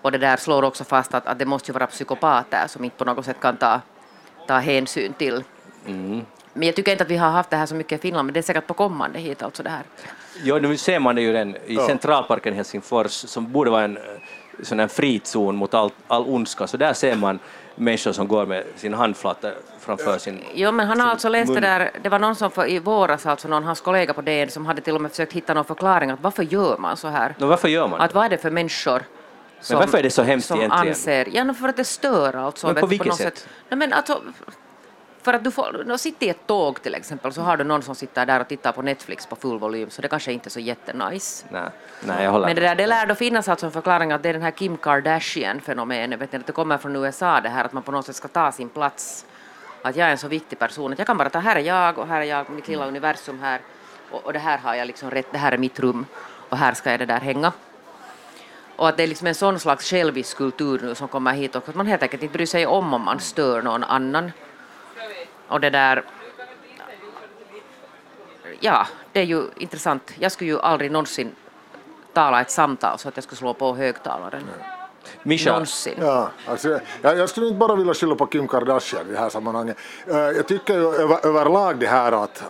Och 0.02 0.12
det 0.12 0.18
där 0.18 0.38
slår 0.38 0.64
också 0.64 0.84
fast 0.84 1.14
att, 1.14 1.28
att 1.28 1.40
det 1.40 1.46
måste 1.46 1.72
ju 1.72 1.74
vara 1.74 1.88
psykopater 1.88 2.68
som 2.68 2.84
inte 2.84 2.98
på 2.98 3.06
något 3.06 3.26
sätt 3.26 3.40
kan 3.42 3.58
ta, 3.58 3.82
ta 4.48 4.58
hänsyn 4.58 5.14
till 5.14 5.44
men 6.54 6.68
jag 6.68 6.76
tycker 6.76 6.92
inte 6.92 7.04
att 7.04 7.10
vi 7.10 7.18
har 7.18 7.30
haft 7.30 7.50
det 7.50 7.58
här 7.58 7.66
så 7.66 7.76
mycket 7.76 8.00
i 8.00 8.02
Finland, 8.02 8.26
men 8.26 8.34
det 8.34 8.40
är 8.40 8.42
säkert 8.42 8.68
på 8.68 8.74
kommande 8.74 9.20
hit 9.20 9.44
alltså 9.44 9.64
det 9.64 9.70
här. 9.70 9.84
Jo, 10.44 10.58
nu 10.58 10.78
ser 10.78 11.00
man 11.00 11.16
det 11.16 11.22
ju 11.22 11.34
den 11.34 11.56
i 11.66 11.76
centralparken 11.78 12.54
i 12.54 12.56
Helsingfors, 12.56 13.12
som 13.12 13.52
borde 13.52 13.72
vara 13.72 13.84
en 13.84 13.98
sån 14.64 14.80
här 14.80 14.88
frizon 14.88 15.56
mot 15.56 15.74
all, 15.74 15.92
all 16.08 16.24
ondska, 16.28 16.68
så 16.68 16.78
där 16.78 16.94
ser 16.94 17.16
man 17.16 17.40
människor 17.80 18.12
som 18.12 18.28
går 18.28 18.46
med 18.46 18.64
sin 18.76 18.94
handflata 18.94 19.52
framför 19.80 20.18
sin... 20.18 20.44
Jo, 20.54 20.72
men 20.72 20.88
han 20.88 21.00
har 21.00 21.08
alltså 21.08 21.30
läst 21.30 21.54
det 21.54 21.60
där, 21.60 21.92
det 22.02 22.10
var 22.10 22.20
någon 22.20 22.36
som 22.36 22.52
för, 22.52 22.70
i 22.70 22.80
våras, 22.80 23.26
alltså 23.26 23.48
någon 23.48 23.64
hans 23.64 23.82
kollega 23.82 24.14
på 24.14 24.22
DN 24.22 24.50
som 24.50 24.66
hade 24.66 24.82
till 24.82 24.96
och 24.96 25.02
med 25.02 25.12
försökt 25.12 25.34
hitta 25.34 25.54
någon 25.54 25.66
förklaring 25.66 26.10
att 26.10 26.22
varför 26.22 26.44
gör 26.44 26.78
man 26.78 26.98
så 26.98 27.08
här? 27.08 27.36
Nå, 27.38 27.48
varför 27.48 27.68
gör 27.68 27.88
man 27.88 28.02
Att 28.02 28.14
vad 28.14 28.26
är 28.26 28.30
det 28.30 28.38
för 28.38 28.52
människor 28.52 29.04
som, 29.62 29.80
varför 29.80 29.98
är 29.98 30.04
det 30.04 30.10
så 30.10 30.24
hemskt 30.24 30.48
som 30.48 30.58
egentligen? 30.58 30.88
anser, 30.88 31.28
ja 31.34 31.44
no, 31.44 31.54
för 31.54 31.68
att 31.68 31.78
det 31.78 31.84
stör 31.84 32.34
alltså. 32.34 32.68
Men 32.68 32.76
på 32.76 32.88
vilket 32.88 33.08
något 33.08 33.18
sätt? 33.18 33.48
Nej, 33.70 33.78
men 33.78 33.94
alltså, 33.94 34.22
för 35.22 35.34
att 35.34 35.44
du 35.44 35.52
får, 35.52 35.98
sitter 35.98 36.26
i 36.26 36.30
ett 36.30 36.48
tåg 36.48 36.82
till 36.82 36.96
exempel 36.96 37.34
så 37.34 37.42
har 37.42 37.58
du 37.58 37.64
någon 37.64 37.82
som 37.82 37.96
sitter 37.96 38.26
där 38.26 38.40
och 38.40 38.48
tittar 38.48 38.72
på 38.72 38.82
Netflix 38.82 39.26
på 39.26 39.36
full 39.36 39.60
volym 39.60 39.90
så 39.90 40.02
det 40.02 40.08
kanske 40.08 40.34
inte 40.34 40.48
är 40.48 40.52
så 40.52 40.60
jättenice. 40.60 41.46
Nej, 41.50 41.70
nej, 42.04 42.24
jag 42.24 42.32
håller 42.32 42.46
Men 42.46 42.56
det, 42.56 42.62
där, 42.62 42.76
det 42.76 42.88
lär 42.88 43.06
då 43.06 43.16
finnas 43.16 43.50
alltså 43.50 43.66
en 43.66 43.72
förklaring 43.72 44.12
att 44.12 44.24
det 44.24 44.30
är 44.30 44.34
den 44.34 44.42
här 44.42 44.52
Kim 44.52 44.78
Kardashian-fenomenet, 44.78 46.20
vet 46.20 46.32
ni, 46.32 46.40
att 46.40 46.48
det 46.48 46.54
kommer 46.54 46.78
från 46.78 46.96
USA 46.96 47.42
det 47.42 47.50
här 47.50 47.64
att 47.64 47.74
man 47.74 47.84
på 47.84 47.92
något 47.92 48.06
sätt 48.06 48.16
ska 48.16 48.28
ta 48.28 48.52
sin 48.52 48.70
plats. 48.70 49.26
Att 49.82 49.96
jag 49.96 50.08
är 50.08 50.12
en 50.12 50.18
så 50.18 50.28
viktig 50.28 50.60
person 50.60 50.94
att 50.94 51.00
jag 51.00 51.08
kan 51.08 51.18
bara 51.18 51.30
ta, 51.30 51.40
här 51.40 51.56
är 51.56 51.60
jag 51.60 51.98
och 51.98 52.08
här 52.08 52.22
är 52.22 52.26
jag, 52.26 52.50
mitt 52.50 52.68
lilla 52.68 52.88
universum 52.88 53.40
här 53.40 53.62
och, 54.12 54.26
och 54.26 54.34
det 54.34 54.40
här 54.40 54.58
har 54.58 54.76
jag 54.76 54.88
liksom 54.88 55.12
rätt, 55.12 55.32
det 55.32 55.38
här 55.38 55.52
är 55.52 55.58
mitt 55.58 55.80
rum 55.80 56.06
och 56.50 56.58
här 56.58 56.74
ska 56.74 56.92
jag 56.92 57.00
det 57.00 57.06
där 57.06 57.20
hänga. 57.20 57.52
Och 58.76 58.90
att 58.90 58.98
det 58.98 59.04
är 59.04 59.08
liksom 59.08 59.28
en 59.28 59.36
sån 59.36 59.60
slags 59.60 59.90
självisk 59.90 60.38
kultur 60.38 60.80
nu 60.84 60.96
som 60.96 61.08
kommer 61.08 61.34
hit 61.34 61.56
också, 61.56 61.72
att 61.72 61.76
man 61.76 61.88
helt 61.88 62.04
enkelt 62.04 62.24
inte 62.24 62.34
bryr 62.34 62.46
sig 62.46 62.66
om 62.68 62.94
om 62.94 63.02
man 63.02 63.20
stör 63.20 63.62
någon 63.62 63.84
annan. 63.84 64.32
Och 65.50 65.60
det 65.62 65.70
där, 65.70 66.04
ja, 68.60 68.88
det 69.12 69.20
är 69.20 69.24
ju 69.24 69.44
intressant. 69.58 70.12
Jag 70.20 70.32
skulle 70.32 70.50
ju 70.52 70.60
aldrig 70.60 70.92
någonsin 70.92 71.32
tala 72.14 72.42
ett 72.42 72.52
samtal 72.52 73.00
så 73.00 73.08
att 73.08 73.18
jag 73.18 73.24
skulle 73.24 73.38
slå 73.38 73.54
på 73.54 73.76
högtalaren. 73.76 74.44
Någonsin. 75.24 75.94
Ja, 76.02 76.30
alltså, 76.48 76.80
jag, 77.02 77.18
jag 77.18 77.30
skulle 77.30 77.48
inte 77.48 77.58
bara 77.60 77.76
vilja 77.76 77.94
skylla 77.94 78.16
på 78.16 78.26
Kim 78.26 78.48
Kardashian 78.48 79.10
i 79.10 79.12
det 79.12 79.20
här 79.20 79.30
sammanhanget. 79.30 79.78
Eh, 80.08 80.18
Jag 80.18 80.48
tycker 80.48 80.74
ju 80.74 80.86
över, 80.96 81.26
överlag 81.26 81.80
det 81.80 81.88
här 81.88 82.12
att 82.24 82.44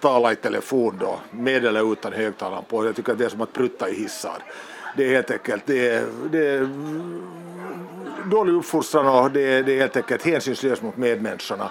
tala 0.00 0.32
i 0.32 0.36
telefon 0.36 0.96
då, 1.00 1.18
med 1.30 1.64
eller 1.64 1.92
utan 1.92 2.12
högtalaren 2.12 2.64
på, 2.68 2.86
jag 2.86 2.96
tycker 2.96 3.12
att 3.12 3.18
det 3.18 3.24
är 3.24 3.28
som 3.28 3.40
att 3.40 3.52
prutta 3.52 3.88
i 3.88 3.94
hissar. 3.94 4.42
Det 4.96 5.04
är 5.04 5.08
helt 5.14 5.30
enkelt, 5.30 5.62
det 5.66 5.88
är, 5.88 6.06
det 6.30 6.46
är 6.46 6.68
dålig 8.30 8.52
uppfostran 8.52 9.06
och 9.06 9.30
det 9.30 9.40
är, 9.40 9.62
det 9.62 9.72
är 9.72 9.80
helt 9.80 9.96
enkelt 9.96 10.22
hänsynslöst 10.22 10.82
mot 10.82 10.96
medmänniskorna. 10.96 11.70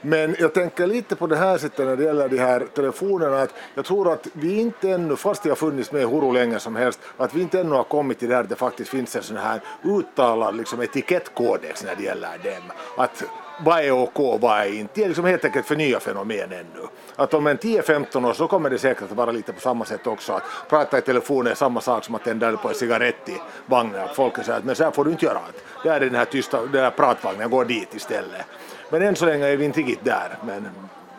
Men 0.00 0.36
jag 0.38 0.54
tänker 0.54 0.86
lite 0.86 1.16
på 1.16 1.26
det 1.26 1.36
här 1.36 1.58
sättet 1.58 1.86
när 1.86 1.96
det 1.96 2.04
gäller 2.04 2.28
de 2.28 2.38
här 2.38 2.66
telefonerna 2.74 3.42
att 3.42 3.54
jag 3.74 3.84
tror 3.84 4.12
att 4.12 4.26
vi 4.32 4.60
inte 4.60 4.90
ännu, 4.90 5.16
fast 5.16 5.42
det 5.42 5.48
har 5.48 5.56
funnits 5.56 5.92
med 5.92 6.08
hur 6.08 6.32
länge 6.32 6.58
som 6.58 6.76
helst, 6.76 7.00
att 7.16 7.34
vi 7.34 7.42
inte 7.42 7.60
ännu 7.60 7.74
har 7.74 7.84
kommit 7.84 8.18
till 8.18 8.28
det 8.28 8.34
här 8.34 8.42
att 8.42 8.48
det 8.48 8.56
faktiskt 8.56 8.90
finns 8.90 9.16
en 9.16 9.22
sån 9.22 9.36
här 9.36 9.60
uttalad 9.84 10.56
liksom, 10.56 10.80
etikettkodex 10.80 11.84
när 11.84 11.96
det 11.96 12.02
gäller 12.02 12.38
dem. 12.44 12.62
Att 12.96 13.24
vad 13.64 13.84
är 13.84 13.90
OK 13.90 14.20
och 14.20 14.40
vad 14.40 14.60
är 14.60 14.72
inte? 14.72 14.92
Det 14.94 15.04
är 15.04 15.08
liksom 15.08 15.24
helt 15.24 15.44
enkelt 15.44 15.66
för 15.66 15.76
nya 15.76 16.00
fenomen 16.00 16.52
ännu. 16.52 16.86
Att 17.18 17.34
om 17.34 17.46
en 17.46 17.58
10-15 17.58 18.28
år 18.28 18.32
så 18.32 18.48
kommer 18.48 18.70
det 18.70 18.78
säkert 18.78 19.02
att 19.02 19.12
vara 19.16 19.30
lite 19.32 19.52
på 19.52 19.60
samma 19.60 19.84
sätt 19.84 20.06
också. 20.06 20.32
Att 20.32 20.42
prata 20.68 20.98
i 20.98 21.00
telefon 21.00 21.46
är 21.46 21.54
samma 21.54 21.80
sak 21.80 22.04
som 22.04 22.14
att 22.14 22.24
tända 22.24 22.56
på 22.56 22.68
en 22.68 22.74
cigarett 22.74 23.28
i 23.28 23.36
vagnen. 23.66 24.00
Att 24.04 24.14
folk 24.16 24.36
säger 24.44 24.58
att 24.58 24.64
men 24.64 24.74
så 24.74 24.84
här 24.84 24.90
får 24.90 25.04
du 25.04 25.10
inte 25.10 25.24
göra. 25.24 25.38
Att 25.38 25.82
där 25.84 25.96
är 25.96 26.00
den 26.00 26.14
här 26.14 26.24
tysta, 26.24 26.66
den 26.66 26.84
här 26.84 26.90
pratvagnen, 26.90 27.50
gå 27.50 27.64
dit 27.64 27.94
istället. 27.94 28.46
Men 28.90 29.02
än 29.02 29.16
så 29.16 29.26
länge 29.26 29.46
är 29.46 29.56
vi 29.56 29.64
inte 29.64 29.80
riktigt 29.80 30.04
där. 30.04 30.38
Men 30.46 30.68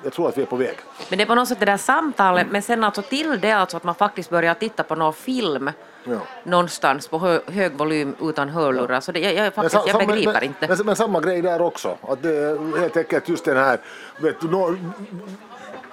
jag 0.04 0.14
tror 0.14 0.30
att 0.30 0.38
vi 0.38 0.42
är 0.42 0.46
på 0.46 0.56
väg. 0.56 0.78
Men 1.10 1.18
det 1.18 1.24
är 1.24 1.26
på 1.26 1.36
något 1.36 1.48
sätt 1.48 1.60
det 1.60 1.66
där 1.66 1.78
samtalet, 1.78 2.48
men 2.52 2.62
sen 2.62 2.84
alltså 2.84 3.02
till 3.02 3.40
det 3.42 3.52
alltså 3.52 3.78
att 3.78 3.84
man 3.84 3.96
faktiskt 3.96 4.30
börjar 4.30 4.54
titta 4.54 4.84
på 4.84 4.96
någon 4.96 5.14
film 5.14 5.72
Ja. 6.04 6.18
någonstans 6.44 7.08
på 7.08 7.18
hö, 7.20 7.40
hög 7.48 7.74
volym 7.78 8.16
utan 8.22 8.50
hörlurar. 8.50 9.00
Så 9.00 9.12
det, 9.12 9.20
jag, 9.20 9.34
jag, 9.34 9.54
faktiskt, 9.54 9.76
sa- 9.76 9.88
jag 9.88 10.08
begriper 10.08 10.34
men, 10.34 10.44
inte. 10.44 10.68
Men, 10.68 10.78
men 10.86 10.96
samma 10.96 11.20
grej 11.20 11.42
där 11.42 11.62
också. 11.62 11.98
Att 12.08 12.22
det 12.24 12.36
är 12.36 12.80
helt 12.80 12.98
enkelt 12.98 13.30
just 13.30 13.46
den 13.46 13.58
här, 13.58 13.80
vet 14.22 14.42
du, 14.42 14.48
nå- 14.48 14.76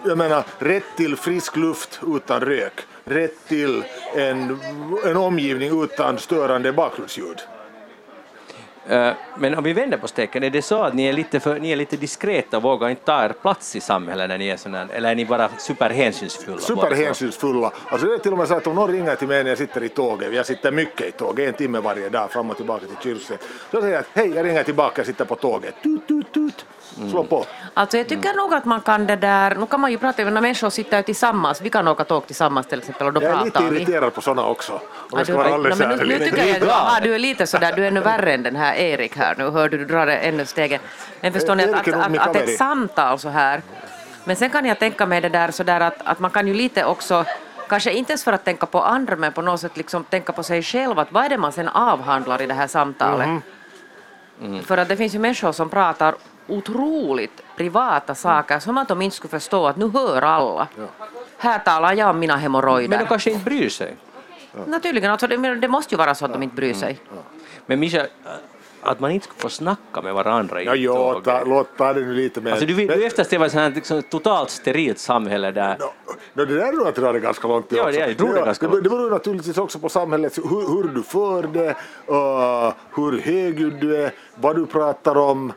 jag 0.04 0.18
menar, 0.18 0.44
rätt 0.58 0.84
till 0.96 1.16
frisk 1.16 1.56
luft 1.56 2.00
utan 2.06 2.40
rök. 2.40 2.80
Rätt 3.04 3.48
till 3.48 3.84
en, 4.14 4.58
en 5.04 5.16
omgivning 5.16 5.82
utan 5.82 6.18
störande 6.18 6.72
bakgrundsljud. 6.72 7.40
eh, 8.88 9.12
men 9.38 9.54
om 9.54 9.64
vi 9.64 9.72
vänder 9.72 9.98
på 9.98 10.08
steken, 10.08 10.42
är 10.42 10.50
det 10.50 10.62
så 10.62 10.82
att 10.82 10.94
ni 10.94 11.06
är 11.06 11.12
lite, 11.12 11.40
för, 11.40 11.60
ni 11.60 11.72
är 11.72 11.76
lite 11.76 11.96
diskreta 11.96 12.56
och 12.56 12.62
vågar 12.62 12.88
inte 12.88 13.04
ta 13.04 13.24
er 13.24 13.34
plats 13.42 13.76
i 13.76 13.80
samhället 13.80 14.28
när 14.28 14.38
ni 14.38 14.48
är 14.48 14.56
sådana, 14.56 14.88
eller 14.92 15.10
är 15.10 15.14
ni 15.14 15.26
bara 15.26 15.48
superhänsynsfulla? 15.58 16.58
Superhänsynsfulla. 16.58 17.72
Alltså 17.88 18.06
det 18.06 18.14
är 18.14 18.18
till 18.18 18.32
och 18.32 18.38
med 18.38 18.48
så 18.48 18.54
att 18.54 18.66
om 18.66 18.74
någon 18.74 18.90
ringer 18.92 19.14
till 19.14 19.28
mig 19.28 19.42
när 19.42 19.50
jag 19.50 19.58
sitter 19.58 19.82
i 19.82 19.88
tåget, 19.88 20.34
jag 20.34 20.46
sitter 20.46 20.72
mycket 20.72 21.06
i 21.08 21.12
tåget, 21.12 21.48
en 21.48 21.54
timme 21.54 21.80
varje 21.80 22.08
dag 22.08 22.32
fram 22.32 22.50
och 22.50 22.56
tillbaka 22.56 22.86
till 22.86 22.96
Kyrse. 23.02 23.38
Så 23.70 23.80
säger 23.80 23.94
jag 23.94 24.00
att 24.00 24.08
hej, 24.12 24.32
jag 24.34 24.46
ringer 24.46 24.62
tillbaka, 24.62 24.94
jag 25.00 25.06
sitter 25.06 25.24
på 25.24 25.34
tåget. 25.34 25.74
Tut, 25.82 26.08
tut, 26.08 26.32
tut. 26.32 26.66
Slå 27.10 27.24
på. 27.24 27.44
Alltså 27.74 27.96
jag 27.96 28.08
tycker 28.08 28.34
nog 28.34 28.54
att 28.54 28.64
man 28.64 28.80
kan 28.80 29.06
det 29.06 29.16
där, 29.16 29.54
nu 29.54 29.66
kan 29.66 29.80
man 29.80 29.90
ju 29.90 29.98
prata, 29.98 30.24
när 30.24 30.40
människor 30.40 30.70
sitter 30.70 31.02
tillsammans, 31.02 31.60
vi 31.60 31.70
kan 31.70 31.88
åka 31.88 32.04
tåg 32.04 32.26
tillsammans 32.26 32.66
till 32.66 32.78
exempel 32.78 33.06
och 33.06 33.12
då 33.12 33.22
Jag 33.22 33.30
är 33.30 33.44
lite 33.44 33.50
pratar 33.50 33.70
vi. 33.70 33.76
irriterad 33.76 34.14
på 34.14 34.20
sådana 34.20 34.48
också. 34.48 34.72
Om 34.72 34.80
Ja, 35.10 35.18
jag 35.18 35.26
ska 35.26 35.36
vara 35.36 35.54
alldeles 35.54 35.78
nu, 35.78 35.86
nu 36.06 36.18
tycker 36.18 36.46
jag 36.46 36.56
att 36.62 36.68
aha, 36.68 37.00
du 37.02 37.14
är 37.14 37.18
lite 37.18 37.46
sådär, 37.46 37.72
du 37.76 37.84
är 37.84 37.88
ännu 37.88 38.00
värre 38.00 38.34
än 38.34 38.42
den 38.42 38.56
här 38.56 38.74
Erik 38.74 39.16
här 39.16 39.34
nu, 39.38 39.50
hör 39.50 39.68
du, 39.68 39.78
du 39.78 39.84
drar 39.84 40.06
det 40.06 40.16
ännu 40.16 40.46
stegen. 40.46 40.80
Men 41.20 41.32
förstår 41.32 41.54
ni 41.54 41.64
att, 41.64 41.88
att, 41.88 42.28
att, 42.28 42.36
ett 42.36 42.56
samtal 42.58 43.18
så 43.18 43.28
här, 43.28 43.62
men 44.24 44.36
sen 44.36 44.50
kan 44.50 44.66
jag 44.66 44.78
tänka 44.78 45.06
mig 45.06 45.20
det 45.20 45.28
där 45.28 45.50
sådär 45.50 45.80
att, 45.80 45.96
att 46.04 46.18
man 46.18 46.30
kan 46.30 46.46
ju 46.48 46.54
lite 46.54 46.84
också 46.84 47.24
Kanske 47.68 47.92
inte 47.92 48.12
ens 48.12 48.24
för 48.24 48.32
att 48.32 48.44
tänka 48.44 48.66
på 48.66 48.82
andra 48.82 49.16
men 49.16 49.32
på 49.32 49.42
något 49.42 49.60
sätt 49.60 49.76
liksom 49.76 50.04
tänka 50.04 50.32
på 50.32 50.42
sig 50.42 50.62
själv, 50.62 50.98
att 50.98 51.12
vad 51.12 51.24
är 51.24 51.28
det 51.28 51.38
man 51.38 51.52
sen 51.52 51.68
avhandlar 51.68 52.42
i 52.42 52.46
det 52.46 52.54
här 52.54 52.66
samtalet? 52.66 53.28
Mhm. 54.38 54.62
För 54.62 54.78
att 54.78 54.88
det 54.88 54.96
finns 54.96 55.14
ju 55.14 55.18
människor 55.18 55.52
som 55.52 55.68
pratar 55.68 56.14
otroligt 56.48 57.42
privata 57.56 58.14
saker 58.14 58.58
som 58.58 59.02
inte 59.02 59.16
skulle 59.16 59.30
förstå 59.30 59.66
att 59.66 59.76
nu 59.76 59.88
hör 59.88 60.22
alla. 60.22 60.68
Här 61.38 61.58
talar 61.58 61.92
jag 61.92 62.10
om 62.10 62.18
mina 62.18 62.36
hemorrojder. 62.36 62.88
Men 62.88 62.98
de 62.98 63.06
kanske 63.06 63.30
inte 63.30 63.44
bryr 63.44 63.68
sig. 63.68 63.96
Naturligen, 64.66 65.10
alltså 65.10 65.26
det, 65.26 65.54
det 65.54 65.68
måste 65.68 65.94
ju 65.94 65.98
vara 65.98 66.14
så 66.14 66.24
att 66.24 66.32
de 66.32 66.42
inte 66.42 66.56
bryr 66.56 66.74
sig. 66.74 66.98
Men 67.66 67.80
Mischa, 67.80 68.06
att 68.82 69.00
man 69.00 69.10
inte 69.10 69.26
ska 69.26 69.34
få 69.38 69.48
snacka 69.48 70.02
med 70.02 70.14
varandra 70.14 70.62
i 70.62 70.64
Ja, 70.64 70.74
ja, 70.74 70.94
tåget. 70.94 71.24
ta, 71.24 71.44
låt 71.44 71.76
ta 71.76 71.92
det 71.92 72.00
nu 72.00 72.14
lite 72.14 72.40
med... 72.40 72.52
Alltså 72.52 72.66
du, 72.66 72.74
du 72.86 73.06
eftersträvar 73.06 73.46
ett 73.46 73.52
här 73.52 73.70
liksom, 73.70 74.02
totalt 74.02 74.50
sterilt 74.50 74.98
samhälle 74.98 75.50
där 75.50 75.76
No, 75.78 75.84
no, 76.34 76.44
det 76.44 76.54
där 76.54 76.68
är 76.68 76.72
nog 76.72 76.86
att 76.88 76.94
dra 76.94 77.12
det 77.12 77.20
ganska 77.20 77.48
långt 77.48 77.68
det 77.70 77.76
Ja, 77.76 77.84
det 77.90 78.00
är- 78.00 78.08
jag 78.08 78.18
tror 78.18 78.34
det 78.34 78.40
ganska 78.42 78.66
det, 78.66 78.72
långt. 78.72 78.84
det 78.84 78.90
beror 78.90 79.10
naturligtvis 79.10 79.58
också 79.58 79.78
på 79.78 79.88
samhället, 79.88 80.38
hur, 80.38 80.42
hur 80.82 80.88
du 80.94 81.02
för 81.02 81.42
det, 81.42 81.68
uh, 82.10 82.72
hur 82.94 83.20
högljudd 83.20 83.80
du 83.80 83.96
är, 83.96 84.10
vad 84.34 84.56
du 84.56 84.66
pratar 84.66 85.16
om 85.18 85.52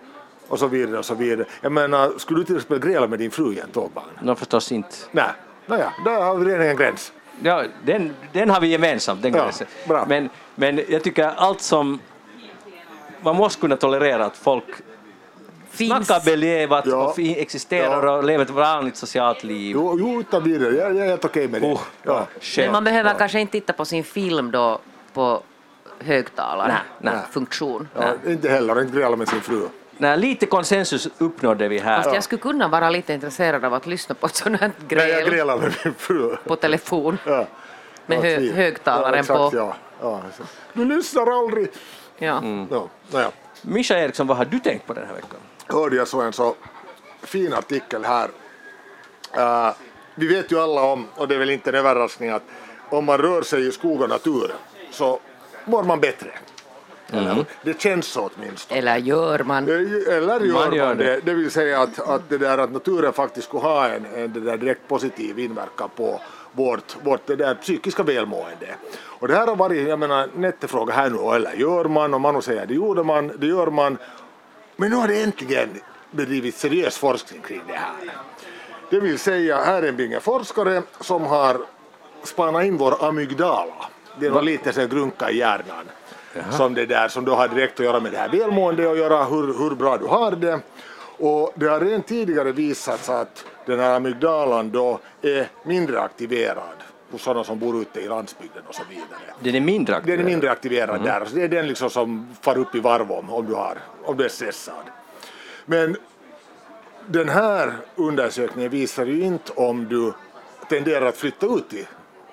och 0.50 0.60
så 0.60 0.68
vidare. 0.68 0.98
Och 1.00 1.06
så 1.06 1.16
vidare. 1.16 1.46
Jag 1.62 1.72
menar, 1.72 2.12
skulle 2.18 2.40
du 2.40 2.44
till 2.46 2.56
exempel 2.56 2.80
gräla 2.80 3.08
med 3.08 3.20
din 3.20 3.32
fru 3.32 3.54
i 3.54 3.60
en 3.60 3.70
tågvagn? 3.70 4.08
No 4.22 4.36
förstås 4.36 4.72
inte. 4.72 4.96
Nej, 5.12 5.30
nåja, 5.66 5.94
där 6.06 6.22
har 6.22 6.36
vi 6.36 6.46
redan 6.52 6.68
en 6.68 6.78
gräns. 6.78 7.12
Ja, 7.42 7.64
den, 7.86 8.16
den 8.34 8.50
har 8.50 8.62
vi 8.62 8.68
gemensamt, 8.68 9.22
den 9.22 9.34
Ja, 9.34 9.44
gränsen. 9.44 9.68
bra. 9.88 10.06
Men, 10.08 10.30
men 10.56 10.82
jag 10.90 11.04
tycker 11.04 11.24
allt 11.38 11.62
som... 11.62 12.00
Man 13.22 13.36
måste 13.36 13.62
kunna 13.62 13.76
tolerera 13.78 14.26
att 14.26 14.38
folk 14.38 14.64
Finns, 15.70 16.08
snackar 16.08 16.26
believat 16.26 16.86
Ja. 16.88 16.96
och 17.08 17.20
existerar 17.20 18.06
Ja. 18.06 18.12
och 18.18 18.24
lever 18.24 18.44
ett 18.46 18.50
vanligt 18.50 18.96
socialt 18.98 19.44
liv. 19.44 19.72
Jo, 19.76 19.98
jo 20.00 20.20
utan 20.20 20.44
vidare, 20.44 20.76
jag, 20.76 20.96
jag 20.96 21.06
är 21.06 21.10
helt 21.10 21.26
okej 21.26 21.48
med 21.48 21.62
det. 21.62 21.68
Oh, 21.68 21.82
ja, 22.04 22.28
men 22.58 22.72
man 22.72 22.84
behöver 22.84 23.14
kanske 23.14 23.40
inte 23.40 23.52
titta 23.52 23.74
på 23.74 23.86
sin 23.86 24.04
film 24.04 24.52
då 24.52 24.80
på 25.14 25.42
högtalare, 26.00 26.68
Nej, 27.02 27.14
nej. 27.14 27.24
funktion. 27.32 27.88
Ja, 27.96 28.14
inte 28.32 28.50
heller, 28.50 28.82
inte 28.82 28.98
gräla 28.98 29.16
med 29.16 29.28
sin 29.30 29.42
fru. 29.42 29.62
Nej, 30.02 30.18
lite 30.18 30.46
konsensus 30.46 31.08
uppnådde 31.18 31.68
vi 31.68 31.80
här. 31.80 32.02
Fast 32.04 32.16
jag 32.16 32.24
skulle 32.24 32.42
kunna 32.42 32.68
vara 32.68 32.90
lite 32.90 33.14
intresserad 33.14 33.66
av 33.66 33.74
att 33.74 33.86
lyssna 33.86 34.16
på 34.16 34.26
ett 34.28 34.36
sånt 34.36 34.60
här 34.62 34.72
Nej, 34.90 34.98
jag 35.10 35.10
gräl 35.10 35.30
grälar 35.30 35.58
med 35.58 35.74
min 35.86 35.94
fru. 35.94 36.36
på 36.48 36.56
telefon 36.56 37.18
Ja. 37.26 37.48
med 38.06 38.20
hö- 38.22 38.52
högtalaren 38.54 39.14
ja, 39.14 39.20
exakt, 39.20 39.38
på. 39.38 39.50
Ja. 39.54 39.76
Ja. 40.02 40.22
Du 40.74 40.86
lyssnar 40.86 41.40
aldrig. 41.40 41.68
Ja. 42.18 42.42
Ja, 42.72 42.88
naja. 43.12 43.32
Mischa 43.62 43.98
Eriksson, 44.00 44.28
vad 44.28 44.38
har 44.38 44.46
du 44.46 44.60
tänkt 44.60 44.86
på 44.88 44.94
den 44.94 45.06
här 45.08 45.14
veckan? 45.14 45.40
hörde 45.68 45.96
jag 45.96 46.08
så 46.08 46.22
en 46.22 46.34
så 46.34 46.56
fin 47.24 47.54
artikel 47.54 48.06
här. 48.06 48.30
Eh, 49.38 49.74
vi 50.16 50.28
vet 50.28 50.52
ju 50.52 50.60
alla 50.60 50.82
om, 50.84 51.08
och 51.16 51.28
det 51.28 51.36
är 51.36 51.40
väl 51.40 51.50
inte 51.50 51.70
en 51.70 51.76
överraskning, 51.76 52.30
att 52.30 52.44
om 52.90 53.06
man 53.06 53.18
rör 53.18 53.42
sig 53.42 53.68
i 53.68 53.72
skog 53.72 54.02
och 54.02 54.10
natur 54.10 54.52
så 54.92 55.20
mår 55.66 55.84
man 55.84 56.00
bättre. 56.00 56.32
Eller 57.14 57.34
hur? 57.34 57.46
Det 57.64 57.82
känns 57.82 58.06
så 58.06 58.30
åtminstone. 58.36 58.80
Eller 58.80 58.98
gör 58.98 59.40
man? 59.40 59.64
Eh, 59.70 60.16
Eller 60.16 60.40
gör 60.40 60.54
Man 60.54 60.68
man, 60.70 60.76
gör 60.76 60.96
det. 60.96 61.04
det. 61.04 61.20
det. 61.24 61.34
vill 61.34 61.52
säga 61.52 61.82
att, 61.82 62.00
att, 62.10 62.30
det 62.30 62.38
där, 62.38 62.58
att 62.58 62.72
naturen 62.72 63.14
faktiskt 63.14 63.48
skulle 63.48 63.64
ha 63.64 63.88
en, 63.88 64.06
en 64.16 64.34
det 64.34 64.40
där 64.40 64.58
direkt 64.58 64.88
positiv 64.88 65.40
inverkan 65.40 65.90
på 65.96 66.22
vårt, 66.52 66.96
vårt 67.04 67.28
det 67.28 67.36
där 67.36 67.56
psykiska 67.56 68.04
välmående. 68.04 68.76
Och 69.02 69.28
det 69.28 69.36
här 69.36 69.48
har 69.48 69.56
varit, 69.56 69.88
jag 69.88 70.00
menar, 70.00 70.30
en 70.36 70.44
jättefråga 70.44 70.94
här 70.94 71.10
nu, 71.10 71.36
eller 71.36 71.54
gör 71.54 71.86
man? 71.86 72.14
Och 72.14 72.22
Manu 72.22 72.42
säger 72.42 72.66
det 72.66 72.74
gjorde 72.74 73.04
man, 73.04 73.32
det 73.38 73.48
gör 73.48 73.68
man. 73.68 73.98
Men 74.76 74.90
nu 74.90 74.96
har 74.96 75.08
det 75.08 75.22
äntligen 75.22 75.70
bedrivits 76.12 76.60
seriös 76.60 76.98
forskning 76.98 77.42
kring 77.42 77.62
det 77.68 77.74
här. 77.74 78.14
Det 78.90 79.00
vill 79.00 79.20
säga, 79.20 79.58
här 79.64 79.84
är 79.84 79.88
en 79.88 79.96
binge 79.96 80.20
forskare 80.20 80.82
som 81.00 81.26
har 81.26 81.58
spanat 82.24 82.66
in 82.66 82.78
vår 82.78 83.06
amygdala. 83.06 83.74
Det 84.20 84.26
är 84.26 84.32
något 84.32 84.44
lite 84.44 84.74
så 84.74 84.80
här 84.80 84.88
grunka 84.88 85.32
i 85.32 85.38
hjärnan. 85.38 85.86
Som, 86.52 86.74
det 86.74 86.86
där, 86.86 87.08
som 87.08 87.26
då 87.26 87.36
har 87.36 87.48
direkt 87.48 87.80
att 87.80 87.86
göra 87.86 88.00
med 88.00 88.12
det 88.12 88.18
här 88.18 88.30
välmående 88.30 88.88
och 88.88 88.98
göra 88.98 89.24
hur, 89.24 89.60
hur 89.60 89.76
bra 89.76 89.98
du 89.98 90.06
har 90.06 90.32
det. 90.32 90.60
Och 91.18 91.54
det 91.56 91.66
har 91.68 91.80
redan 91.80 92.02
tidigare 92.02 92.52
visats 92.52 93.10
att 93.10 93.46
den 93.66 93.80
här 93.80 93.96
amygdalan 93.96 94.72
då 94.72 95.00
är 95.22 95.48
mindre 95.64 96.02
aktiverad 96.02 96.84
hos 97.12 97.22
sådana 97.22 97.44
som 97.44 97.60
bor 97.60 97.82
ute 97.82 98.00
i 98.00 98.08
landsbygden 98.08 98.64
och 98.68 98.76
så 98.76 98.84
vidare. 98.90 99.20
Den 99.40 99.56
är 99.56 99.62
mindre 99.62 99.94
Den 99.94 100.00
aktuell. 100.02 100.20
är 100.20 100.24
mindre 100.24 100.52
aktiverad 100.52 101.04
där, 101.04 101.26
så 101.26 101.36
det 101.36 101.44
är 101.44 101.48
den 101.48 101.68
liksom 101.68 101.90
som 101.90 102.36
far 102.42 102.58
upp 102.58 102.76
i 102.76 102.80
varv 102.80 103.12
om, 103.12 103.30
om, 103.30 103.46
du, 103.46 103.54
har, 103.54 103.78
om 104.04 104.18
du 104.18 104.26
är 104.26 104.30
stressad. 104.30 104.84
Men 105.66 105.96
den 107.08 107.30
här 107.30 107.74
undersökningen 107.96 108.72
visar 108.72 109.06
ju 109.06 109.22
inte 109.22 109.52
om 109.56 109.88
du 109.88 110.14
tenderar 110.70 111.06
att 111.06 111.18
flytta 111.18 111.46
ut 111.46 111.74
i 111.74 111.88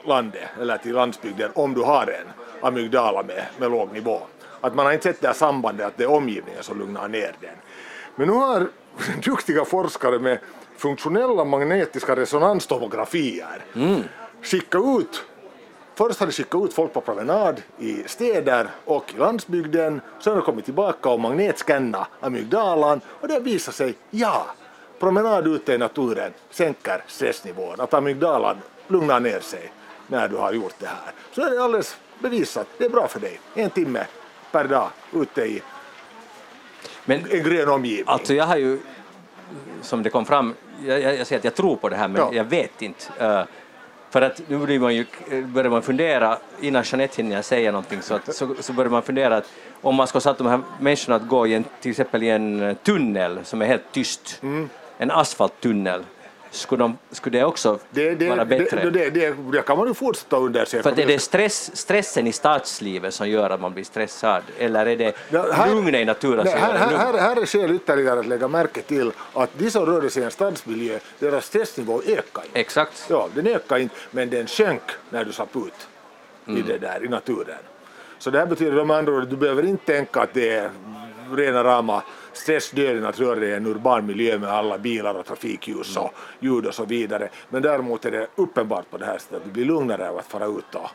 landet 0.04 0.48
eller 0.60 0.78
till 0.78 0.94
landsbygden 0.94 1.50
om 1.54 1.74
du 1.74 1.80
har 1.80 2.06
en 2.06 2.45
amygdala 2.66 3.22
med, 3.22 3.44
med 3.58 3.70
låg 3.70 3.92
nivå. 3.92 4.20
Att 4.60 4.74
man 4.74 4.86
har 4.86 4.92
inte 4.92 5.02
sett 5.02 5.20
det 5.20 5.26
här 5.26 5.34
sambandet 5.34 5.86
att 5.86 5.96
det 5.96 6.04
är 6.04 6.10
omgivningen 6.10 6.62
som 6.62 6.78
lugnar 6.78 7.08
ner 7.08 7.34
den. 7.40 7.56
Men 8.16 8.28
nu 8.28 8.34
har 8.34 8.68
duktiga 9.24 9.64
forskare 9.64 10.18
med 10.18 10.38
funktionella 10.76 11.44
magnetiska 11.44 12.16
resonanstomografier 12.16 13.64
skickat 14.42 14.82
ut 15.00 15.24
Först 15.98 16.20
har 16.20 16.26
de 16.26 16.32
skickat 16.32 16.64
ut 16.64 16.74
folk 16.74 16.92
på 16.92 17.00
promenad 17.00 17.62
i 17.78 18.02
städer 18.06 18.68
och 18.84 19.14
i 19.14 19.18
landsbygden. 19.18 20.00
Sen 20.20 20.32
har 20.32 20.40
de 20.40 20.44
kommit 20.44 20.64
tillbaka 20.64 21.08
och 21.08 21.20
magnetskannat 21.20 22.08
amygdalan 22.20 23.00
och 23.20 23.28
det 23.28 23.40
visar 23.40 23.72
sig, 23.72 23.94
ja, 24.10 24.46
promenad 24.98 25.46
ute 25.46 25.72
i 25.72 25.78
naturen 25.78 26.32
sänker 26.50 27.04
stressnivån, 27.06 27.80
att 27.80 27.94
amygdalan 27.94 28.56
lugnar 28.88 29.20
ner 29.20 29.40
sig 29.40 29.72
när 30.06 30.28
du 30.28 30.36
har 30.36 30.52
gjort 30.52 30.74
det 30.78 30.86
här. 30.86 31.12
Så 31.32 31.42
är 31.42 31.50
det 31.50 31.64
alldeles 31.64 31.96
bevisat, 32.18 32.66
det 32.78 32.84
är 32.84 32.88
bra 32.90 33.08
för 33.08 33.20
dig. 33.20 33.40
En 33.54 33.70
timme 33.70 34.06
per 34.52 34.64
dag 34.64 34.90
ute 35.12 35.40
i 35.42 35.62
Men 37.04 37.20
en 37.30 37.42
grön 37.42 37.68
omgivning. 37.68 38.04
alltså 38.08 38.34
jag 38.34 38.44
har 38.44 38.56
ju, 38.56 38.78
som 39.82 40.02
det 40.02 40.10
kom 40.10 40.24
fram, 40.24 40.54
jag, 40.86 41.00
jag, 41.00 41.16
jag 41.16 41.26
säger 41.26 41.38
att 41.40 41.44
jag 41.44 41.54
tror 41.54 41.76
på 41.76 41.88
det 41.88 41.96
här 41.96 42.08
men 42.08 42.20
Ja. 42.20 42.30
jag 42.32 42.44
vet 42.44 42.82
inte. 42.82 43.04
Eh, 43.18 43.42
för 44.10 44.22
att 44.22 44.40
nu 44.48 44.58
blir 44.58 44.78
man 44.80 44.94
ju, 44.94 45.06
börjar 45.44 45.70
man 45.70 45.82
fundera, 45.82 46.38
innan 46.60 46.82
Jeanette 46.82 47.22
hinner 47.22 47.42
säga 47.42 47.72
någonting, 47.72 48.02
så, 48.02 48.14
att, 48.14 48.34
så, 48.36 48.54
så 48.60 48.72
börjar 48.72 48.90
man 48.90 49.02
fundera 49.02 49.36
att 49.36 49.52
om 49.82 49.94
man 49.94 50.06
ska 50.06 50.20
sätta 50.20 50.44
de 50.44 50.50
här 50.50 50.60
människorna 50.80 51.16
att 51.16 51.28
gå 51.28 51.46
i 51.46 51.54
en, 51.54 51.64
till 51.80 51.90
exempel 51.90 52.22
i 52.22 52.28
en 52.28 52.76
tunnel 52.82 53.40
som 53.44 53.62
är 53.62 53.66
helt 53.66 53.92
tyst, 53.92 54.38
Mm. 54.42 54.68
en 54.98 55.10
asfalttunnel, 55.10 56.04
skulle, 56.50 56.84
de, 56.84 56.98
skulle 57.10 57.38
det 57.38 57.44
också 57.44 57.78
det, 57.90 58.14
det, 58.14 58.28
vara 58.28 58.44
bättre? 58.44 58.90
Det, 58.90 59.10
det, 59.10 59.34
det, 59.52 59.62
kan 59.62 59.78
man 59.78 59.88
ju 59.88 59.94
fortsätta 59.94 60.36
undersöka. 60.36 60.82
För 60.82 61.00
är 61.00 61.06
det 61.06 61.18
stress, 61.18 61.76
stressen 61.76 62.26
i 62.26 62.32
stadslivet 62.32 63.14
som 63.14 63.28
gör 63.28 63.50
att 63.50 63.60
man 63.60 63.72
blir 63.74 63.84
stressad, 63.84 64.42
eller 64.58 64.86
är 64.86 64.96
det 64.96 65.16
Ja, 65.30 65.52
här- 65.52 65.74
lugnet 65.74 65.94
i 65.94 66.04
naturen 66.04 66.46
som 66.46 66.58
här, 66.60 66.72
gör 66.72 66.78
här, 66.78 66.90
det 66.92 66.96
här, 66.98 67.06
lugnt? 67.12 67.22
här 67.22 67.42
är 67.42 67.46
skäl 67.46 67.70
ytterligare 67.74 68.20
att 68.20 68.26
lägga 68.26 68.48
märke 68.48 68.82
till 68.82 69.12
att 69.34 69.50
de 69.58 69.70
som 69.70 69.86
rörde 69.86 70.10
sig 70.10 70.22
i 70.22 70.24
en 70.24 70.30
stadsmiljö, 70.30 70.98
deras 71.18 71.46
stressnivå 71.46 72.02
ökar 72.06 72.42
inte. 72.44 72.60
Exakt. 72.60 73.06
Ja, 73.10 73.28
den 73.34 73.46
ökar 73.46 73.78
inte, 73.78 73.94
men 74.10 74.30
den 74.30 74.46
sjönk 74.46 74.82
när 75.10 75.24
du 75.24 75.32
satt 75.32 75.56
ut 75.56 75.88
i 76.58 76.62
det 76.62 76.78
där 76.78 77.04
i 77.04 77.08
naturen. 77.08 77.56
Så 78.18 78.30
det 78.30 78.38
här 78.38 78.46
betyder 78.46 78.84
med 78.84 78.96
andra 78.96 79.12
ord 79.12 79.22
att 79.22 79.30
du 79.30 79.36
behöver 79.36 79.62
inte 79.64 79.86
tänka 79.86 80.20
att 80.20 80.34
det 80.34 80.50
är 80.50 80.70
rena 81.32 81.64
rama 81.64 82.02
stressdöden 82.36 83.04
att 83.04 83.20
röra 83.20 83.40
dig 83.40 83.48
i 83.48 83.54
en 83.54 83.66
urban 83.66 84.06
miljö 84.06 84.38
med 84.38 84.50
alla 84.50 84.78
bilar 84.78 85.14
och 85.14 85.26
trafikljus 85.26 85.96
och 85.96 86.12
ljud 86.40 86.66
och 86.66 86.74
så 86.74 86.84
vidare. 86.84 87.28
Men 87.48 87.62
däremot 87.62 88.04
är 88.04 88.10
det 88.10 88.26
uppenbart 88.34 88.90
på 88.90 88.98
det 88.98 89.04
här 89.04 89.18
sättet 89.18 89.36
att 89.36 89.44
du 89.44 89.50
blir 89.50 89.64
lugnare 89.64 90.10
av 90.10 90.18
att 90.18 90.26
fara 90.26 90.46
ut 90.46 90.74
och, 90.74 90.90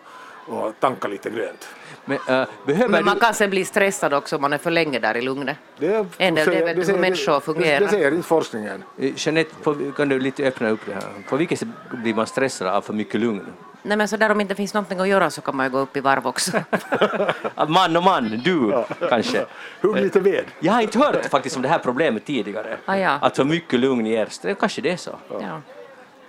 och 0.52 0.74
tanka 0.80 1.08
lite 1.08 1.30
grönt. 1.30 1.68
Men, 2.06 2.18
äh, 2.28 2.48
behöver 2.66 2.88
Men 2.88 3.06
man 3.06 3.14
du... 3.16 3.20
kan 3.22 3.34
sen 3.34 3.50
bli 3.50 3.66
stressad 3.66 4.14
också 4.14 4.36
om 4.36 4.42
man 4.42 4.54
är 4.54 4.58
för 4.58 4.72
länge 4.72 5.00
där 5.00 5.18
i 5.18 5.22
lugnet. 5.22 5.58
Det, 5.80 5.88
En 5.96 6.06
del, 6.18 6.36
det 6.36 6.44
säger- 6.46 6.66
vet 6.66 6.76
du 6.76 6.80
hur 6.82 6.86
säger- 6.86 7.00
människor 7.00 7.34
det, 7.34 7.42
fungerar. 7.42 7.80
det 7.80 7.88
säger 7.88 8.12
inte 8.12 8.28
forskningen. 8.28 8.84
Eh, 9.00 9.12
Jeanette, 9.16 9.56
på, 9.64 9.76
kan 9.98 10.10
du 10.10 10.20
lite 10.20 10.44
öppna 10.48 10.70
upp 10.70 10.80
det 10.86 10.94
här? 10.94 11.04
På 11.30 11.36
vilket 11.36 11.60
sätt 11.60 11.68
blir 11.92 12.14
man 12.14 12.28
stressad 12.28 12.68
av 12.68 12.82
för 12.82 12.94
mycket 12.94 13.20
lugn? 13.22 13.46
Nej 13.84 13.98
men 13.98 14.08
så 14.08 14.18
där 14.18 14.32
om 14.32 14.38
det 14.38 14.42
inte 14.42 14.56
finns 14.56 14.74
någonting 14.74 15.00
att 15.00 15.08
göra 15.08 15.30
så 15.30 15.42
kan 15.42 15.56
man 15.56 15.66
ju 15.66 15.70
gå 15.72 15.78
upp 15.80 15.98
i 15.98 16.00
varv 16.00 16.28
också. 16.28 16.52
Man 17.68 17.98
och 17.98 18.04
man, 18.04 18.42
du 18.44 18.84
kanske. 19.10 19.46
Hugg 19.82 19.96
lite 19.98 20.20
ved. 20.20 20.46
Jag 20.60 20.74
har 20.74 20.82
inte 20.82 21.00
hört 21.00 21.26
faktiskt 21.26 21.56
om 21.56 21.62
det 21.62 21.68
här 21.70 21.80
problemet 21.80 22.26
tidigare. 22.26 22.78
Ah, 22.86 22.96
ja. 22.96 23.18
Att 23.22 23.36
för 23.36 23.44
mycket 23.44 23.80
lugn 23.80 24.06
ger 24.06 24.26
stress. 24.26 24.58
Kanske 24.60 24.82
det 24.82 24.92
är 24.92 24.98
så. 24.98 25.16
Ja. 25.30 25.62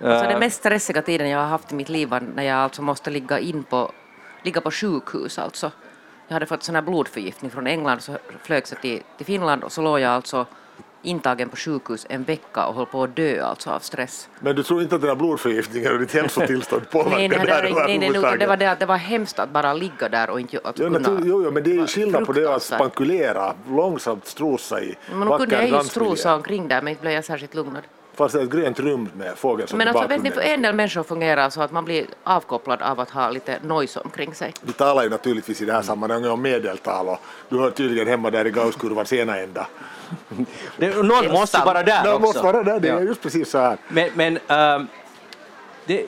Alltså 0.09 0.29
den 0.29 0.39
mest 0.39 0.57
stressiga 0.57 1.01
tiden 1.01 1.29
jag 1.29 1.39
har 1.39 1.45
haft 1.47 1.71
i 1.71 1.75
mitt 1.75 1.89
liv 1.89 2.09
var 2.09 2.19
när 2.35 2.43
jag 2.43 2.57
alltså 2.57 2.81
måste 2.81 3.09
ligga, 3.09 3.39
in 3.39 3.63
på, 3.63 3.91
ligga 4.43 4.61
på 4.61 4.71
sjukhus. 4.71 5.39
Alltså. 5.39 5.71
Jag 6.27 6.33
hade 6.33 6.45
fått 6.45 6.63
sån 6.63 6.75
här 6.75 6.81
blodförgiftning 6.81 7.51
från 7.51 7.67
England 7.67 7.99
så 7.99 8.17
flögs 8.43 8.71
jag 8.71 8.81
till, 8.81 9.01
till 9.17 9.25
Finland 9.25 9.63
och 9.63 9.71
så 9.71 9.81
låg 9.81 9.99
jag 9.99 10.11
alltså 10.11 10.45
intagen 11.03 11.49
på 11.49 11.55
sjukhus 11.55 12.05
en 12.09 12.23
vecka 12.23 12.65
och 12.65 12.75
höll 12.75 12.85
på 12.85 13.03
att 13.03 13.15
dö 13.15 13.45
alltså 13.45 13.69
av 13.69 13.79
stress. 13.79 14.29
Men 14.39 14.55
du 14.55 14.63
tror 14.63 14.81
inte 14.81 14.95
att 14.95 15.01
den 15.01 15.09
här 15.09 15.15
blodförgiftningen 15.15 15.93
och 15.93 15.99
ditt 15.99 16.13
hälsotillstånd 16.13 16.81
påverkar 16.91 17.17
Nej, 17.17 17.27
nej, 17.29 17.39
det 17.45 17.53
här 17.53 17.63
nej, 17.63 17.73
nej, 17.73 18.09
nej, 18.09 18.37
det 18.39 18.47
var 18.47 18.57
det 18.57 18.71
att 18.71 18.79
det 18.79 18.85
var 18.85 18.97
hemskt 18.97 19.39
att 19.39 19.49
bara 19.49 19.73
ligga 19.73 20.09
där 20.09 20.29
och 20.29 20.39
inte 20.39 20.59
att 20.63 20.79
Ja, 20.79 20.85
kunna... 20.85 20.99
natur, 20.99 21.21
jo, 21.25 21.43
jo, 21.43 21.51
men 21.51 21.63
det 21.63 21.71
är 21.71 21.75
ju 21.75 21.87
skillnad 21.87 22.25
på 22.25 22.33
det 22.33 22.55
att 22.55 22.63
spankulera, 22.63 23.53
långsamt 23.69 24.27
strosa 24.27 24.81
i 24.81 24.95
Men 25.11 25.19
då 25.19 25.37
kunde 25.37 25.55
vacker 25.55 25.67
jag 25.67 25.83
ju 25.83 25.89
strosa 25.89 26.35
omkring 26.35 26.67
där 26.67 26.81
men 26.81 26.91
inte 26.91 27.01
blev 27.01 27.13
jag 27.13 27.25
särskilt 27.25 27.53
lugnad. 27.53 27.83
Fast 28.15 28.33
det 28.35 28.41
är 28.41 28.43
ett 28.43 28.51
grönt 28.51 28.79
rum 28.79 29.09
med 29.17 29.37
fågel 29.37 29.67
som 29.67 29.77
Men 29.77 29.87
alltså 29.87 30.07
vet 30.07 30.23
ni, 30.23 30.31
för 30.31 30.41
en 30.41 30.61
del 30.61 30.75
människor 30.75 31.03
fungerar 31.03 31.49
så 31.49 31.61
att 31.61 31.71
man 31.71 31.85
blir 31.85 32.05
avkopplad 32.23 32.81
av 32.81 32.99
att 32.99 33.09
ha 33.09 33.29
lite 33.29 33.59
noise 33.63 33.99
omkring 33.99 34.33
sig. 34.35 34.53
Vi 34.61 34.73
talar 34.73 35.03
ju 35.03 35.09
naturligtvis 35.09 35.61
i 35.61 35.65
det 35.65 35.73
här 35.73 35.81
sammanhanget 35.81 36.31
om 36.31 36.41
medeltal 36.41 37.07
och 37.07 37.19
du 37.49 37.59
hör 37.59 37.71
tydligen 37.71 38.07
hemma 38.07 38.31
där 38.31 38.47
i 38.47 38.51
Gausskurvans 38.51 39.13
ena 39.13 39.37
ända. 39.39 39.67
Det, 40.77 40.95
någon 41.03 41.31
måste 41.31 41.59
vara 41.65 41.83
där 41.83 42.03
Det 42.03 42.09
också. 42.09 42.19
måste 42.21 42.39
vara 42.41 42.63
där, 42.63 42.79
det 42.79 42.89
är 42.89 42.93
Ja. 42.93 42.99
just 43.01 43.21
precis 43.21 43.49
så 43.49 43.57
här. 43.57 43.77
Men, 43.87 44.09
men 44.15 44.39
ähm, 44.47 44.87
det, 45.85 46.05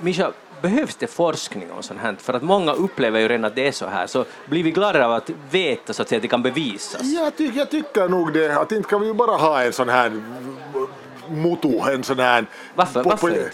Mischa, 0.00 0.32
behövs 0.68 0.96
det 0.96 1.06
forskning 1.06 1.72
om 1.72 1.82
sånt 1.82 2.00
här? 2.00 2.16
För 2.18 2.34
att 2.34 2.42
många 2.42 2.72
upplever 2.72 3.20
ju 3.20 3.28
redan 3.28 3.44
att 3.44 3.54
det 3.54 3.68
är 3.68 3.72
så 3.72 3.86
här. 3.86 4.06
Så 4.06 4.24
blir 4.46 4.62
vi 4.62 4.70
gladare 4.70 5.06
av 5.06 5.12
att 5.12 5.30
veta 5.50 5.92
så 5.92 6.02
att, 6.02 6.08
säga, 6.08 6.16
att 6.16 6.22
det 6.22 6.28
kan 6.28 6.42
bevisas. 6.42 7.02
Jag, 7.02 7.36
tycker, 7.36 7.58
jag 7.58 7.70
tycker 7.70 8.08
nog 8.08 8.32
det, 8.32 8.56
att 8.56 8.72
inte 8.72 8.88
kan 8.88 9.00
vi 9.00 9.06
ju 9.06 9.14
bara 9.14 9.36
ha 9.36 9.62
en 9.62 9.72
sån 9.72 9.88
här 9.88 10.12
moto, 11.28 11.88
en 11.88 12.02
sån 12.04 12.18
här... 12.18 12.46
Varför, 12.74 13.02
varför 13.02 13.28
inte? 13.28 13.50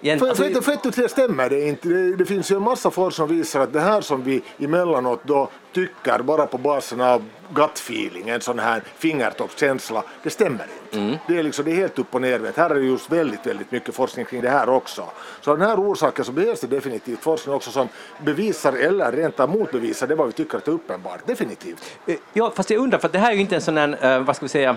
Igen, 0.00 0.18
För, 0.18 0.28
alltså, 0.28 0.42
för, 0.42 0.52
för, 0.52 0.60
för 0.62 0.72
att 0.88 0.96
det 0.96 1.08
stämmer 1.08 1.50
det 1.50 1.68
inte. 1.68 1.88
Det, 1.88 2.16
det 2.16 2.24
finns 2.24 2.50
ju 2.50 2.56
en 2.56 2.62
massa 2.62 2.90
forskning 2.90 3.28
som 3.28 3.36
visar 3.36 3.60
att 3.60 3.72
det 3.72 3.80
här 3.80 4.00
som 4.00 4.22
vi 4.22 4.42
emellanåt 4.58 5.20
då 5.24 5.48
tycker 5.72 6.22
bara 6.22 6.46
på 6.46 6.58
basen 6.58 7.00
av 7.00 7.24
gut 7.54 7.78
feeling, 7.78 8.28
en 8.28 8.40
sån 8.40 8.58
här 8.58 8.82
fingertoppskänsla, 8.98 10.02
det 10.22 10.30
stämmer 10.30 10.66
inte. 10.84 10.98
Mm. 10.98 11.16
Det, 11.28 11.38
är 11.38 11.42
liksom, 11.42 11.64
det 11.64 11.70
är 11.70 11.74
helt 11.74 11.98
upp 11.98 12.14
och 12.14 12.20
ner. 12.20 12.52
Här 12.56 12.70
är 12.70 12.74
det 12.74 12.80
just 12.80 13.12
väldigt, 13.12 13.46
väldigt 13.46 13.72
mycket 13.72 13.94
forskning 13.94 14.24
kring 14.24 14.40
det 14.40 14.50
här 14.50 14.68
också. 14.68 15.04
Så 15.40 15.50
av 15.50 15.58
den 15.58 15.68
här 15.68 15.76
orsaken 15.76 16.24
så 16.24 16.32
behövs 16.32 16.60
det 16.60 16.66
definitivt 16.66 17.22
forskning 17.22 17.54
också 17.54 17.70
som 17.70 17.88
bevisar 18.24 18.72
eller 18.72 19.12
rent 19.12 19.40
av 19.40 19.48
motbevisar 19.50 20.06
det 20.06 20.14
vad 20.14 20.26
vi 20.26 20.32
tycker 20.32 20.58
att 20.58 20.64
det 20.64 20.70
är 20.70 20.74
uppenbart. 20.74 21.26
Definitivt. 21.26 21.84
Eh, 22.06 22.16
Ja, 22.32 22.52
fast 22.54 22.70
jag 22.70 22.80
undrar, 22.80 22.98
för 22.98 23.08
det 23.08 23.18
här 23.18 23.30
är 23.30 23.34
ju 23.34 23.40
inte 23.40 23.54
en 23.54 23.62
sån 23.62 23.76
här, 23.76 23.98
eh, 24.16 24.22
vad 24.22 24.36
ska 24.36 24.44
vi 24.44 24.48
säga, 24.48 24.76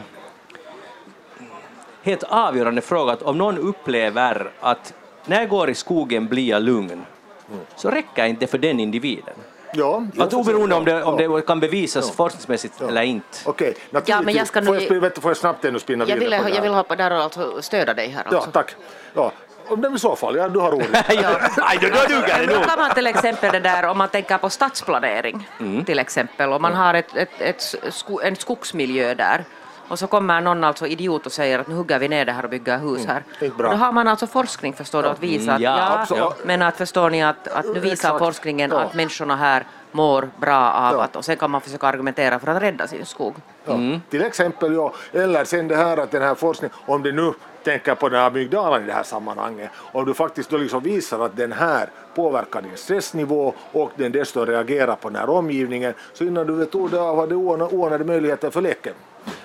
helt 2.03 2.23
avgörande 2.23 2.81
fråga 2.81 3.13
att 3.13 3.21
om 3.21 3.37
någon 3.37 3.57
upplever 3.57 4.51
att 4.59 4.93
när 5.25 5.39
jag 5.39 5.49
går 5.49 5.69
i 5.69 5.75
skogen 5.75 6.27
blir 6.27 6.49
jag 6.49 6.61
lugn, 6.61 7.05
så 7.75 7.89
räcker 7.89 8.25
inte 8.25 8.47
för 8.47 8.57
den 8.57 8.79
individen. 8.79 9.33
Ja, 9.75 10.03
jag 10.13 10.23
Att 10.25 10.31
får 10.31 10.39
oberoende 10.39 10.75
om 10.75 10.85
det, 10.85 11.03
om 11.03 11.19
ja. 11.19 11.35
det 11.37 11.41
kan 11.41 11.59
bevisas 11.59 12.07
Ja. 12.07 12.13
forskningsmässigt 12.13 12.81
eller 12.81 13.01
inte. 13.01 13.37
Okej, 13.45 13.75
Ja, 14.05 14.21
men 14.21 14.33
jag 14.35 14.47
ska 14.47 14.61
får, 14.61 14.71
nu- 14.71 14.77
jag, 14.79 14.83
spin- 14.89 14.99
vet 15.01 15.19
får 15.19 15.29
jag 15.29 15.37
snabbt 15.37 15.65
ännu 15.65 15.79
spinna 15.79 16.05
Jag 16.07 16.17
vidare 16.17 16.41
på 16.43 16.49
det 16.49 16.55
jag 16.55 16.61
vill 16.61 16.73
hoppa 16.73 16.95
där 16.95 17.11
och 17.11 17.17
alltså 17.23 17.61
stödja 17.61 17.93
dig 17.93 18.07
här. 18.09 18.23
Ja, 18.31 18.35
Alltså. 18.37 18.51
tack. 18.51 18.75
Ja, 19.13 19.31
Om 19.67 19.81
det 19.81 19.87
är 19.87 19.95
i 19.95 19.99
så 19.99 20.15
fall, 20.15 20.35
ja 20.35 20.49
du 20.49 20.59
har 20.59 20.71
roligt. 20.71 20.91
Nej, 21.07 21.17
då, 21.81 21.87
då 21.87 21.95
duger 22.07 22.27
det 22.27 22.33
Men 22.37 22.45
nog. 22.45 22.57
då 22.57 22.63
kan 22.63 22.79
man 22.79 22.93
till 22.93 23.07
exempel 23.07 23.51
det 23.51 23.59
där 23.59 23.83
om 23.85 23.97
man 23.97 24.09
tänker 24.09 24.37
på 24.37 24.49
stadsplanering 24.49 25.49
Mm. 25.59 25.85
till 25.85 25.99
exempel 25.99 26.53
om 26.53 26.61
man 26.61 26.73
har 26.73 26.93
ett, 26.93 27.15
ett, 27.15 27.29
ett, 27.41 27.75
sko, 27.89 28.19
en 28.19 28.35
skogsmiljö 28.35 29.13
där 29.13 29.45
och 29.93 29.99
så 29.99 30.07
kommer 30.07 30.41
någon 30.41 30.63
alltså 30.63 30.87
idiot 30.87 31.25
och 31.25 31.31
säger 31.31 31.59
att 31.59 31.67
nu 31.67 31.75
hugger 31.75 31.99
vi 31.99 32.07
ner 32.07 32.25
det 32.25 32.31
här 32.31 32.43
och 32.43 32.49
bygger 32.49 32.77
hus 32.77 33.05
här. 33.05 33.23
inte 33.41 33.57
bra. 33.57 33.67
Och 33.67 33.73
då 33.73 33.79
har 33.85 33.91
man 33.91 34.07
alltså 34.07 34.27
forskning 34.27 34.73
förstår 34.73 35.03
du 35.03 35.09
att 35.09 35.23
visa 35.23 35.53
att 35.53 35.61
Ja, 35.61 36.05
ja, 36.09 36.33
men 36.45 36.61
att 36.61 36.77
förstår 36.77 37.09
ni 37.09 37.23
att, 37.23 37.47
att 37.47 37.65
nu 37.65 37.79
visar 37.79 37.93
Exakt. 37.93 38.19
forskningen 38.19 38.71
Ja. 38.71 38.79
att 38.79 38.93
människorna 38.93 39.35
här 39.35 39.65
mår 39.91 40.29
bra 40.37 40.71
av 40.71 40.93
Ja. 40.93 41.03
att 41.03 41.15
och 41.15 41.25
sen 41.25 41.37
kan 41.37 41.51
man 41.51 41.61
försöka 41.61 41.87
argumentera 41.87 42.39
för 42.39 42.47
att 42.51 42.61
rädda 42.61 42.87
sin 42.87 43.05
skog. 43.05 43.35
Ja. 43.65 43.73
Till 44.09 44.21
exempel, 44.21 44.73
ja. 44.73 44.93
Eller 45.13 45.45
sen 45.45 45.67
det 45.67 45.75
här 45.75 45.97
att 45.97 46.11
den 46.11 46.21
här 46.21 46.35
forskningen, 46.35 46.75
om 46.85 47.03
du 47.03 47.11
nu 47.11 47.33
tänker 47.63 47.95
på 47.95 48.09
den 48.09 48.19
här 48.19 48.27
amygdalan 48.27 48.83
i 48.83 48.85
det 48.85 48.93
här 48.93 49.03
sammanhanget, 49.03 49.69
om 49.91 50.05
du 50.05 50.13
faktiskt 50.13 50.49
då 50.49 50.57
liksom 50.57 50.83
visar 50.83 51.19
att 51.25 51.35
den 51.37 51.51
här 51.51 51.89
påverkar 52.15 52.61
din 52.61 52.71
stressnivå 52.77 53.53
och 53.71 53.91
den 53.95 54.11
dessutom 54.11 54.45
reagerar 54.45 54.95
på 54.95 55.09
den 55.09 55.15
här 55.15 55.29
omgivningen, 55.29 55.93
så 56.13 56.23
innan 56.23 56.47
du 56.47 56.53
vet 56.53 56.75
ordet 56.75 56.99
av 56.99 57.15
har 57.15 57.27
du 57.27 57.35
oanade, 57.35 58.03
möjligheter 58.05 58.49
för 58.49 58.61
läke, 58.61 58.91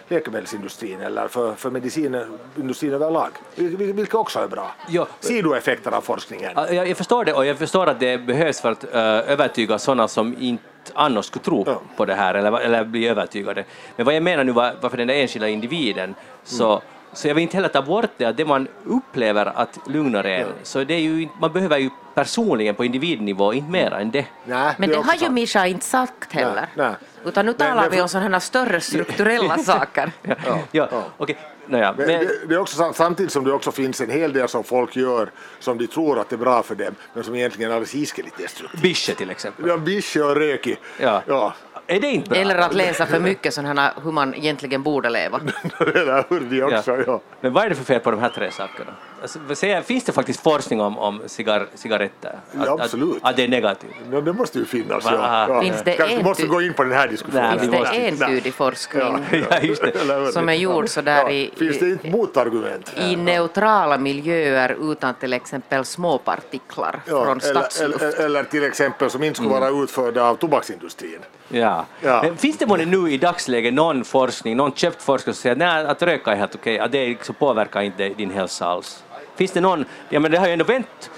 läkemedelsindustrin 0.09 1.01
eller 1.01 1.29
för, 1.29 1.55
för 1.55 1.71
medicinindustrin 1.71 2.93
överlag, 2.93 3.31
vil- 3.57 3.77
vil- 3.77 3.93
vilket 3.93 4.15
också 4.15 4.39
är 4.39 4.49
bra. 4.49 4.75
Ja. 4.89 5.07
Sidoeffekter 5.21 5.91
av 5.95 6.01
forskningen. 6.01 6.51
Ja, 6.55 6.69
Jag, 6.73 6.89
jag 6.89 6.97
förstår 6.97 7.25
det 7.25 7.33
och 7.33 7.47
jag 7.47 7.59
förstår 7.59 7.87
att 7.87 8.01
det 8.01 8.19
behövs 8.19 8.61
för 8.61 8.73
att 8.73 8.85
uh, 8.85 8.91
övertyga 9.33 9.79
sådana 9.79 10.09
som 10.09 10.37
inte 10.41 10.63
annars 10.95 11.25
skulle 11.25 11.45
tro 11.45 11.63
Ja. 11.67 11.81
på 11.97 12.05
det 12.05 12.15
här 12.15 12.35
eller, 12.35 12.61
eller 12.61 12.85
bli 12.85 13.09
övertygade. 13.09 13.65
Men 13.97 14.07
vad 14.07 14.15
jag 14.15 14.23
menar 14.23 14.45
nu 14.45 14.53
var, 14.53 14.75
var 14.81 14.91
för 14.91 14.97
den 14.97 15.07
där 15.09 15.15
enskilda 15.15 15.49
individen 15.49 16.15
så, 16.45 16.83
så 17.13 17.29
jag 17.29 17.35
vill 17.35 17.43
inte 17.43 17.57
heller 17.57 17.69
ta 17.69 17.83
bort 17.83 18.11
det 18.17 18.25
att 18.25 18.37
det 18.37 18.45
man 18.45 18.69
upplever 18.85 19.47
att 19.55 19.79
lugnar 19.87 20.25
en, 20.25 20.47
så 20.63 20.85
det 20.85 20.95
är 20.95 20.99
ju, 21.01 21.23
inte- 21.23 21.35
man 21.41 21.53
behöver 21.53 21.79
ju 21.79 21.91
personligen 22.15 22.75
på 22.75 22.85
individnivå 22.85 23.53
inte 23.53 23.71
mer 23.71 23.91
än 23.95 24.11
det. 24.11 24.27
Nej, 24.45 24.75
Men 24.79 24.91
det 24.91 24.97
också 24.99 25.11
har 25.11 25.17
ju. 25.17 25.31
Mischa 25.31 25.67
inte 25.67 25.85
sagt 25.85 26.33
heller. 26.33 26.67
nej. 26.75 26.93
Utan 27.25 27.47
nu 27.47 27.53
talar 27.53 27.83
men 27.83 27.91
vi 27.91 28.01
om 28.01 28.09
sådana 28.09 28.31
här 28.31 28.41
större 28.41 28.81
strukturella 28.81 29.59
saker. 29.73 30.13
Ja, 30.43 30.59
ja, 30.73 30.89
okej. 31.17 31.39
Nåja, 31.67 31.95
Men 31.99 32.07
men, 32.07 32.21
det, 32.21 32.47
det 32.49 32.55
är 32.55 32.59
också 32.59 32.93
samtidigt 32.93 33.33
som 33.33 33.45
det 33.45 33.53
också 33.53 33.73
finns 33.73 34.01
en 34.01 34.11
hel 34.11 34.33
del 34.33 34.49
som 34.49 34.65
folk 34.65 34.97
gör 34.97 35.31
som 35.59 35.79
de 35.79 35.87
tror 35.87 36.19
att 36.19 36.29
det 36.29 36.37
är 36.37 36.39
bra 36.39 36.63
för 36.63 36.75
dem, 36.75 36.95
men 37.15 37.25
som 37.25 37.35
egentligen 37.35 37.71
är 37.71 37.75
alldeles 37.75 37.95
hiskeligt 37.95 38.39
destruktivt. 38.39 38.83
Bische 38.83 39.15
till 39.15 39.31
exempel. 39.31 39.69
Ja, 39.69 39.77
bische 39.77 40.21
och 40.21 40.37
röki. 40.37 40.79
Ja. 41.01 41.23
ja. 41.27 41.55
Är 41.91 42.01
det 42.01 42.07
inte 42.07 42.31
bra? 42.31 42.39
Eller 42.39 42.57
att 42.59 42.75
läsa 42.75 43.07
för 43.07 43.21
mycket 43.21 43.55
sådana 43.55 43.83
här 43.83 43.93
hur 44.05 44.13
man 44.13 44.35
egentligen 44.35 44.83
borde 44.83 45.11
leva. 45.11 45.39
det 45.79 46.05
där 46.05 46.25
hörde 46.31 46.45
de 46.45 46.63
också, 46.63 47.03
ja. 47.07 47.21
Men 47.41 47.53
vad 47.53 47.65
är 47.65 47.69
det 47.69 47.75
för 47.75 47.85
fel 47.85 48.01
på 48.01 48.11
de 48.11 48.21
här 48.21 48.29
tre 48.29 48.51
sakerna? 48.51 48.91
Alltså, 49.23 49.39
finns 49.85 50.05
det 50.05 50.13
faktiskt 50.13 50.41
forskning 50.43 50.81
om, 50.81 50.99
om 50.99 51.23
cigar, 51.27 51.67
cigaretter? 51.75 52.39
Ja, 52.67 52.79
absolut. 52.81 53.17
Att, 53.23 53.31
att 53.31 53.37
det 53.37 53.45
är 53.45 53.49
negativt? 53.49 53.91
Ja, 54.13 54.21
det 54.21 54.33
måste 54.33 54.59
ju 54.59 54.65
finnas. 54.65 55.05
Ja. 55.11 55.47
Ja. 55.49 55.61
Finns 55.63 55.83
det 55.83 55.93
Kanske 55.93 56.23
måste 56.23 56.47
gå 56.47 56.63
in 56.63 56.73
på 56.75 56.83
den 56.85 56.93
här 56.93 57.09
diskussionen. 57.09 57.59
Nej, 57.71 57.71
Finns 57.71 58.19
det 58.21 58.27
entydig 58.27 58.55
forskning 58.55 59.25
Ja, 59.51 59.59
just 59.63 59.83
det. 59.83 59.91
Eller 60.01 60.21
hur? 60.21 60.27
som 60.33 60.49
är 60.49 60.53
gjord 60.55 60.89
så 60.89 61.01
där 61.01 61.17
Ja. 61.23 61.31
i, 61.31 61.51
Finns 61.57 61.79
det 61.79 61.91
inte 61.91 62.09
motargument? 62.11 62.93
i 62.99 63.17
neutrala 63.17 63.99
miljöer 63.99 64.77
utan 64.93 65.15
till 65.15 65.33
exempel 65.33 65.85
småpartiklar 65.85 67.01
Ja, 67.07 67.25
från 67.25 67.41
eller, 67.41 67.51
stadsluft? 67.51 68.03
eller, 68.03 68.25
eller 68.25 68.45
till 68.45 68.65
exempel 68.65 69.11
som 69.11 69.23
inte 69.23 69.37
skulle 69.37 69.57
Mm. 69.57 69.61
vara 69.73 69.83
utförda 69.85 70.25
av 70.25 70.35
tobaksindustrin. 70.37 71.19
Ja. 71.49 71.78
Ja. 72.01 72.23
Men 72.23 72.37
finns 72.37 72.59
det 72.59 72.67
månne 72.67 72.85
nu 72.85 73.11
i 73.13 73.19
dagsläget 73.19 73.75
någon 73.75 74.05
forskning, 74.05 74.57
någon 74.57 74.73
köpt 74.73 75.03
forskare 75.03 75.35
som 75.35 75.43
säger 75.43 75.67
att, 75.67 75.87
att 75.87 76.03
röka 76.03 76.33
är 76.33 76.37
helt 76.37 76.55
okej, 76.55 76.79
att 76.79 76.93
det 76.93 77.07
liksom 77.07 77.35
påverkar 77.35 77.81
inte 77.81 78.09
din 78.09 78.31
hälsa 78.31 78.67
alls? 78.67 79.05
Finns 79.37 79.53
det 79.53 79.61
någon, 79.61 79.85
ja 80.09 80.21
men 80.21 80.31
det 80.31 80.39
har 80.39 80.47
ju 80.47 80.53
ändå 80.53 80.65
vänt, 80.65 81.11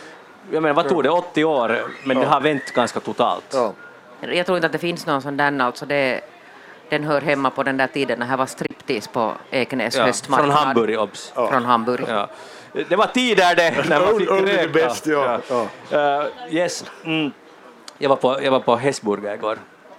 jag 0.52 0.62
menar 0.62 0.74
vad 0.74 0.88
tog 0.88 1.02
det, 1.02 1.10
80 1.10 1.44
år, 1.44 1.78
men 2.04 2.20
det 2.20 2.26
har 2.26 2.40
vänt 2.40 2.72
ganska 2.74 3.00
totalt. 3.00 3.44
Ja. 3.52 3.72
Jag 4.20 4.46
tror 4.46 4.58
inte 4.58 4.66
att 4.66 4.72
det 4.72 4.78
finns 4.78 5.06
någon 5.06 5.22
sån 5.22 5.36
där, 5.36 5.60
alltså 5.60 5.86
det, 5.86 6.20
den 6.88 7.04
hör 7.04 7.20
hemma 7.20 7.50
på 7.50 7.62
den 7.62 7.76
där 7.76 7.86
tiden 7.86 8.18
när 8.18 8.26
det 8.26 8.30
här 8.30 8.36
var 8.36 8.46
striptease 8.46 9.10
på 9.10 9.32
Ekenäs 9.50 9.96
Ja, 9.96 10.04
höstmarknad. 10.04 10.52
från 10.52 10.66
Hamburg, 10.66 10.98
obs. 10.98 11.32
Från 11.34 11.64
Hamburg. 11.64 12.04
Ja. 12.08 12.28
Det 12.88 12.96
var 12.96 13.06
tider 13.06 13.54
det, 13.54 13.88
när 13.88 14.00
man 14.00 14.18
fick 14.18 14.30
röka. 14.30 14.68
best, 14.68 15.06
ja. 15.06 15.40
Ja. 15.90 16.20
Uh, 16.20 16.54
yes. 16.54 16.84
Mm. 17.04 17.32
Jag 17.98 18.08
var 18.08 18.16
på, 18.16 18.38
jag 18.42 18.50
var 18.50 18.60
på 18.60 18.76
Hesburger 18.76 19.34
igår. 19.34 19.58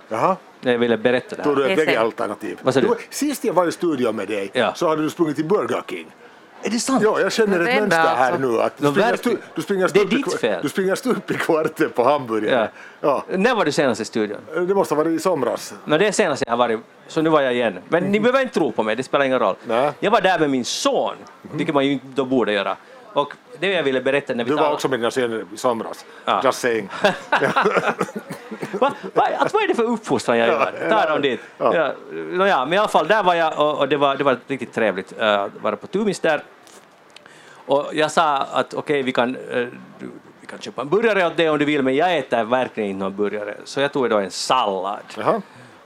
Jaha. 0.09 0.36
Jag 0.62 0.78
ville 0.78 0.97
berätta 0.97 1.36
det 1.36 1.43
Tog 1.43 1.57
här. 1.57 1.64
du 1.64 1.70
ett 1.72 1.78
Det 1.78 1.82
är 1.84 1.86
bägge 1.86 1.99
alternativ? 1.99 2.59
Vad 2.62 2.74
sa 2.74 2.82
du? 2.82 2.88
Sist 3.09 3.43
jag 3.43 3.53
var 3.53 3.68
i 3.68 3.72
studion 3.72 4.16
med 4.16 4.28
dig 4.28 4.49
Ja. 4.53 4.74
så 4.76 4.89
hade 4.89 5.01
du 5.03 5.09
sprungit 5.09 5.36
till 5.36 5.45
Burger 5.45 5.82
King. 5.89 6.07
Är 6.64 6.70
det 6.70 6.80
sant? 6.80 7.03
Ja, 7.03 7.20
jag 7.20 7.32
känner 7.32 7.47
Men 7.51 7.62
ett 7.62 7.66
det 7.66 7.72
är 7.72 7.82
mönster 7.82 8.01
bra, 8.03 8.09
här 8.14 8.32
alltså. 8.32 8.47
nu. 8.51 8.62
Att 8.62 8.78
du, 8.78 8.84
No, 8.86 8.91
springer 8.91 9.09
verkligen. 9.12 9.38
stu, 9.38 9.45
du, 9.55 9.62
springer 9.62 9.82
Det 9.82 9.86
är 9.86 9.89
stup 9.99 10.14
i 10.14 10.16
ditt 10.16 10.26
kvar- 10.26 10.38
fel. 10.38 10.59
du 10.62 10.70
springer 10.70 10.95
stup 10.95 11.32
i 11.32 11.34
kvarten 11.34 11.89
på 11.89 12.03
hamburgare. 12.03 12.70
Ja. 13.01 13.24
Ja. 13.30 13.38
När 13.38 13.55
var 13.55 13.66
du 13.66 13.72
senast 13.72 14.01
i 14.01 14.05
studion? 14.05 14.38
Det 14.68 14.74
måste 14.76 14.95
ha 14.95 15.03
varit 15.03 15.20
i 15.20 15.20
somras. 15.24 15.74
No, 15.86 15.97
det 15.97 16.07
är 16.07 16.12
senast 16.12 16.43
jag 16.45 16.51
har 16.51 16.57
varit, 16.57 16.80
så 17.07 17.22
nu 17.22 17.30
var 17.30 17.41
jag 17.41 17.53
igen. 17.53 17.80
Men 17.89 18.03
ni 18.03 18.20
behöver 18.20 18.41
inte 18.41 18.53
tro 18.53 18.72
på 18.72 18.84
mig, 18.84 18.95
det 18.95 19.03
spelar 19.03 19.26
ingen 19.26 19.39
roll. 19.39 19.55
Nej. 19.68 19.91
Jag 19.99 20.12
var 20.12 20.22
där 20.22 20.39
med 20.39 20.49
min 20.49 20.66
son, 20.66 21.16
vilket 21.41 21.76
man 21.76 21.86
ju 21.86 21.91
inte 21.91 22.05
då 22.16 22.26
borde 22.26 22.53
göra. 22.53 22.78
Och 23.14 23.34
det 23.59 23.68
jag 23.68 23.84
ville 23.84 24.01
berätta 24.01 24.34
när 24.34 24.43
vi 24.43 24.49
Du 24.49 24.55
var 24.55 24.62
talade- 24.62 24.76
också 24.76 24.88
med 24.88 24.99
dina 24.99 25.12
söner 25.12 25.45
i 25.53 25.57
somras. 25.57 26.05
Ja. 26.26 26.41
Just 26.43 26.59
saying. 26.59 26.89
Va, 28.80 28.91
va, 29.14 29.24
alltså, 29.38 29.57
vad 29.57 29.64
är 29.64 29.68
det 29.68 29.76
för 29.76 29.84
uppfostran 29.84 30.38
jag 30.38 30.47
gör? 30.47 30.89
Ta 30.89 31.09
dem 31.09 31.22
dit. 31.22 31.39
Ja. 31.57 31.76
Ja. 31.76 31.93
Nåja, 32.14 32.66
men 32.66 32.74
i 32.74 32.78
alla 32.78 32.88
fall, 32.88 33.07
där 33.07 33.24
var 33.24 33.36
jag 33.36 33.59
och, 33.59 33.78
och 33.78 33.89
det, 33.89 33.97
var, 33.97 34.16
det 34.16 34.24
var 34.24 34.38
riktigt 34.47 34.74
trevligt 34.74 35.14
uh, 35.20 35.28
att 35.39 35.51
vara 35.62 35.76
på 35.76 35.88
Tumis 35.88 36.20
där. 36.20 36.43
Och 37.66 37.89
jag 37.93 38.12
sa 38.12 38.38
att 38.38 38.74
okej, 38.74 39.01
vi, 39.03 39.12
kan, 39.12 39.36
eh, 39.36 39.41
du, 39.99 40.09
vi 40.41 40.47
kan 40.47 40.59
köpa 40.59 40.82
en 40.82 40.89
burgare 40.89 41.28
åt 41.28 41.38
dig 41.38 41.49
om 41.49 41.57
du 41.57 41.66
vill, 41.66 41.84
men 41.84 41.95
jag 41.95 42.18
äter 42.18 42.43
verkligen 42.43 42.89
inte 42.89 43.03
någon 43.03 43.16
burgare. 43.16 43.55
Så 43.64 43.82
jag 43.82 43.93
tog 43.93 44.09
då 44.09 44.18
en 44.18 44.32
sallad. 44.32 44.99
Jaha. 45.18 45.41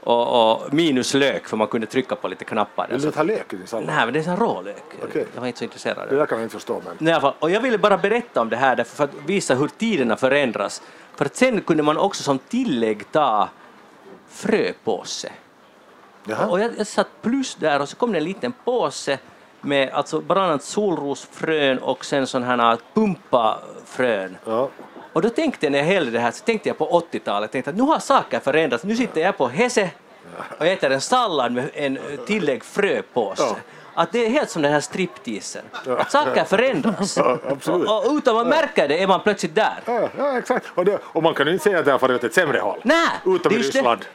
Och, 0.05 0.51
och 0.51 0.73
minus 0.73 1.13
lök, 1.13 1.47
för 1.47 1.57
man 1.57 1.67
kunde 1.67 1.87
trycka 1.87 2.15
på 2.15 2.27
lite 2.27 2.45
knappar. 2.45 2.87
Vill 2.87 3.01
du 3.01 3.11
ta 3.11 3.23
lök 3.23 3.53
i 3.53 3.55
din 3.55 3.67
sallad? 3.67 3.87
Nej, 3.87 4.05
men 4.05 4.13
det 4.13 4.27
är 4.27 4.29
en 4.29 4.37
rålök. 4.37 4.83
Okej. 5.03 5.25
Jag 5.33 5.41
var 5.41 5.47
inte 5.47 5.59
så 5.59 5.63
intresserad 5.63 6.09
Det 6.09 6.15
där 6.15 6.25
kan 6.25 6.37
jag 6.37 6.45
inte 6.45 6.53
förstå. 6.53 6.81
Men... 6.85 6.97
Nej. 6.99 7.33
Och 7.39 7.49
jag 7.49 7.61
ville 7.61 7.77
bara 7.77 7.97
berätta 7.97 8.41
om 8.41 8.49
det 8.49 8.55
här 8.55 8.83
för 8.83 9.03
att 9.03 9.09
visa 9.25 9.55
hur 9.55 9.67
tiderna 9.67 10.17
förändras. 10.17 10.81
För 11.15 11.25
att 11.25 11.35
sen 11.35 11.61
kunde 11.61 11.83
man 11.83 11.97
också 11.97 12.23
som 12.23 12.39
tillägg 12.39 13.11
ta 13.11 13.49
fröpåse. 14.29 15.31
Jaha. 16.27 16.47
Och 16.47 16.59
jag, 16.59 16.71
jag 16.77 16.87
satt 16.87 17.21
plus 17.21 17.55
där 17.55 17.81
och 17.81 17.89
så 17.89 17.95
kom 17.95 18.11
det 18.11 18.17
en 18.17 18.23
liten 18.23 18.53
påse 18.65 19.17
med 19.61 19.89
alltså 19.89 20.21
bland 20.21 20.41
annat 20.41 20.63
solrosfrön 20.63 21.77
och 21.77 22.05
sen 22.05 22.27
sådana 22.27 22.63
här 22.63 22.77
pumpafrön. 22.93 24.37
Ja. 24.45 24.69
Och 25.15 25.21
då 25.21 25.29
tänkte 25.29 25.65
jag 25.65 25.71
när 25.71 25.79
jag 25.79 25.85
hällde 25.85 26.11
det 26.11 26.19
här 26.19 26.31
så 26.31 26.43
tänkte 26.43 26.69
jag 26.69 26.77
på 26.77 27.03
80-talet, 27.11 27.51
tänkte 27.51 27.69
att 27.69 27.77
nu 27.77 27.83
har 27.83 27.99
saker 27.99 28.39
förändrats. 28.39 28.83
Nu 28.83 28.95
sitter 28.95 29.21
jag 29.21 29.37
på 29.37 29.47
Hese 29.47 29.89
och 30.57 30.65
äter 30.65 30.91
en 30.91 31.01
sallad 31.01 31.51
med 31.51 31.69
en 31.73 31.99
tillägg 32.27 32.63
fröpåse. 32.63 33.43
Ja. 33.43 33.55
Att 33.93 34.11
det 34.11 34.25
är 34.25 34.29
helt 34.29 34.49
som 34.49 34.61
den 34.61 34.71
här 34.71 34.79
stripteasen. 34.79 35.65
Att 35.97 36.11
saker 36.11 36.43
förändras. 36.43 37.17
Ja. 37.17 37.37
Och, 37.67 38.05
och 38.07 38.13
utan 38.17 38.35
man 38.35 38.47
märker 38.47 38.87
det 38.87 39.03
är 39.03 39.07
man 39.07 39.19
plötsligt 39.21 39.55
där. 39.55 39.79
Ja, 39.85 40.09
ja, 40.17 40.37
exakt. 40.37 40.65
Och, 40.75 40.85
det, 40.85 40.99
och 41.03 41.23
man 41.23 41.33
kan 41.33 41.47
ju 41.47 41.53
inte 41.53 41.63
säga 41.63 41.79
att 41.79 41.85
det 41.85 41.91
har 41.91 41.99
farit 41.99 42.15
åt 42.15 42.23
ett 42.23 42.33
sämre 42.33 42.59
håll. 42.59 42.79
Nej, 42.83 43.09
Utom 43.25 43.53
i. 43.53 43.57
Ryssland. 43.57 44.05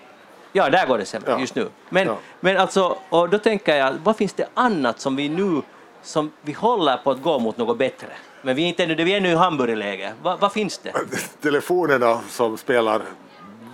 Ja, 0.53 0.71
där 0.71 0.87
går 0.87 0.99
det 0.99 1.05
sämre 1.05 1.41
just 1.41 1.55
nu. 1.55 1.69
Men, 1.89 2.17
men 2.41 2.57
alltså, 2.57 2.99
och 3.09 3.29
då 3.29 3.39
tänker 3.39 3.77
jag, 3.77 3.95
vad 4.05 4.17
finns 4.17 4.33
det 4.33 4.49
annat 4.55 5.01
som 5.01 5.17
vi 5.17 5.29
nu, 5.29 5.63
som 6.03 6.33
vi 6.43 6.53
håller 6.53 6.97
på 6.97 7.11
att 7.11 7.23
gå 7.23 7.39
mot 7.39 7.57
något 7.57 7.79
bättre? 7.79 8.09
Men 8.43 8.57
vi 8.57 8.63
är 8.65 8.69
inte 8.69 8.87
vi 8.87 9.13
är 9.13 9.17
ännu 9.17 9.29
i 9.29 9.35
hamburgerläge. 9.35 10.13
Va, 10.23 10.37
vad 10.41 10.53
finns 10.53 10.79
det? 10.79 10.93
Telefonerna 11.43 12.21
som 12.29 12.59
spelar 12.59 13.03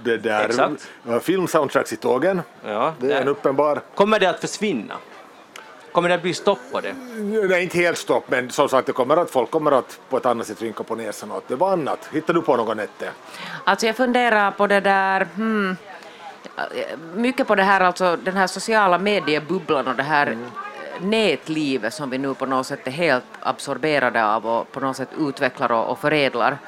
det 0.04 0.16
där 0.16 0.44
Exakt. 0.44 0.88
filmsoundtracks 1.22 1.92
i 1.92 1.96
tågen. 1.96 2.42
Ja, 2.64 2.94
Det 3.00 3.12
är 3.12 3.20
en 3.20 3.28
uppenbar, 3.28 3.80
Kommer 3.94 4.20
det 4.20 4.30
att 4.30 4.40
försvinna? 4.40 4.94
Kommer 5.92 6.08
det 6.08 6.14
att 6.14 6.22
bli 6.22 6.34
stopp 6.34 6.58
på 6.72 6.80
det? 6.80 6.94
nej 7.48 7.62
inte 7.62 7.78
helt 7.78 7.98
stopp, 7.98 8.24
men 8.30 8.50
som 8.50 8.68
sagt 8.68 8.86
det 8.86 8.92
kommer 8.92 9.16
att, 9.16 9.30
folk 9.30 9.50
kommer 9.50 9.72
att 9.72 10.00
på 10.08 10.16
ett 10.16 10.26
annat 10.26 10.46
sätt 10.46 10.62
rynka 10.62 10.82
på 10.84 10.94
näsan 10.94 11.32
åt 11.32 11.48
det 11.48 11.56
var 11.56 11.72
annat. 11.72 12.08
Hittar 12.12 12.34
du 12.34 12.42
på 12.42 12.56
något 12.56 12.76
nätte? 12.76 13.10
Alltså 13.64 13.86
jag 13.86 13.96
funderar 13.96 14.50
på 14.50 14.66
det 14.66 14.80
där, 14.80 15.28
hmm, 15.34 15.76
mycket 17.14 17.46
på 17.46 17.54
det 17.54 17.62
här, 17.62 17.80
alltså 17.80 18.16
den 18.16 18.36
här 18.36 18.46
sociala 18.46 18.98
mediebubblan 18.98 19.88
och 19.88 19.94
det 19.94 20.02
här 20.02 20.38
nätlivet 21.00 21.94
som 21.94 22.10
vi 22.10 22.18
nu 22.18 22.34
på 22.34 22.46
något 22.46 22.66
sätt 22.66 22.86
är 22.86 22.90
helt 22.90 23.24
absorberade 23.40 24.26
av 24.26 24.46
och 24.46 24.72
på 24.72 24.80
något 24.80 24.96
sätt 24.96 25.08
utvecklar 25.18 25.72
och, 25.72 25.90
och 25.90 25.98
förädlar 25.98 26.58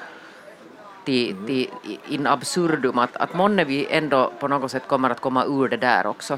till, 1.05 1.37
till 1.47 1.71
in 2.09 2.27
absurdum, 2.27 2.99
att, 2.99 3.17
att 3.17 3.35
månne 3.35 3.65
vi 3.65 3.87
ändå 3.91 4.33
på 4.39 4.49
något 4.49 4.71
sätt 4.71 4.89
kommer 4.89 5.11
att 5.11 5.21
komma 5.21 5.45
ur 5.45 5.69
det 5.69 5.77
där 5.77 6.07
också. 6.07 6.35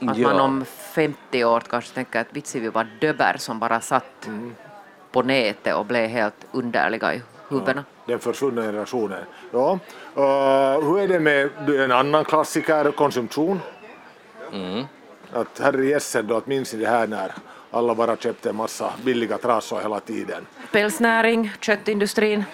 Att 0.00 0.18
Ja. 0.18 0.28
man 0.28 0.40
om 0.40 0.64
50 0.64 1.44
år 1.44 1.60
kanske 1.60 1.94
tänker 1.94 2.20
att 2.20 2.26
vitsi 2.30 2.60
vi 2.60 2.68
var 2.68 2.86
döber 3.00 3.36
som 3.38 3.58
bara 3.58 3.80
satt 3.80 4.28
på 5.12 5.22
nätet 5.22 5.74
och 5.74 5.86
blev 5.86 6.08
helt 6.08 6.46
underliga 6.52 7.14
i 7.14 7.22
huvudena. 7.48 7.84
Den 8.06 8.18
försvunna 8.18 8.62
generationen. 8.62 9.24
Ja. 9.52 9.78
Uh, 10.16 10.88
hur 10.88 10.98
är 10.98 11.08
det 11.08 11.20
med 11.20 11.50
en 11.68 11.92
annan 11.92 12.24
klassiker, 12.24 12.90
konsumtion? 12.90 13.60
Mm. 14.52 14.84
Att 15.34 15.58
herre 15.58 15.84
jösses 15.86 16.26
då, 16.26 16.36
att 16.36 16.46
minns 16.46 16.72
ni 16.72 16.78
det 16.80 16.88
här 16.88 17.06
när 17.06 17.32
alla 17.70 17.94
bara 17.94 18.16
köpte 18.16 18.48
en 18.48 18.56
massa 18.56 18.92
billiga 19.04 19.38
trasor 19.38 19.80
hela 19.80 20.00
tiden. 20.00 20.46
Pälsnäring, 20.72 21.50
köttindustrin. 21.60 22.44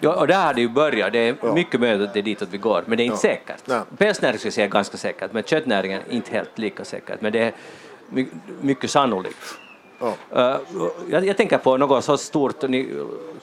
Ja, 0.00 0.14
och 0.14 0.26
där 0.26 0.46
har 0.46 0.54
det 0.54 0.60
ju 0.60 0.68
börjat. 0.68 1.12
Det 1.12 1.18
är 1.18 1.52
mycket 1.54 1.80
möjligt 1.80 2.08
att 2.08 2.14
det 2.14 2.20
är 2.20 2.22
ditåt 2.22 2.48
vi 2.50 2.58
går, 2.58 2.84
men 2.86 2.96
det 2.96 3.02
är 3.02 3.04
inte 3.04 3.14
Ja. 3.28 3.34
säkert. 3.34 3.62
Nej. 3.66 3.80
Pälsnäring 3.96 4.38
skulle 4.38 4.46
jag 4.48 4.54
säga 4.54 4.66
är 4.66 4.70
ganska 4.70 4.96
säkert, 4.96 5.32
men 5.32 5.42
köttnäringen 5.42 6.00
är 6.08 6.12
inte 6.14 6.30
helt 6.30 6.58
lika 6.58 6.84
säkert. 6.84 7.20
Men 7.20 7.32
det 7.32 7.38
är 7.38 7.52
my- 8.08 8.26
mycket 8.60 8.90
sannolikt. 8.90 9.58
Ja. 9.98 10.14
Uh, 10.36 10.60
jag, 11.10 11.26
jag 11.26 11.36
tänker 11.36 11.58
på 11.58 11.76
något 11.76 12.04
så 12.04 12.16
stort, 12.16 12.62
ni 12.68 12.88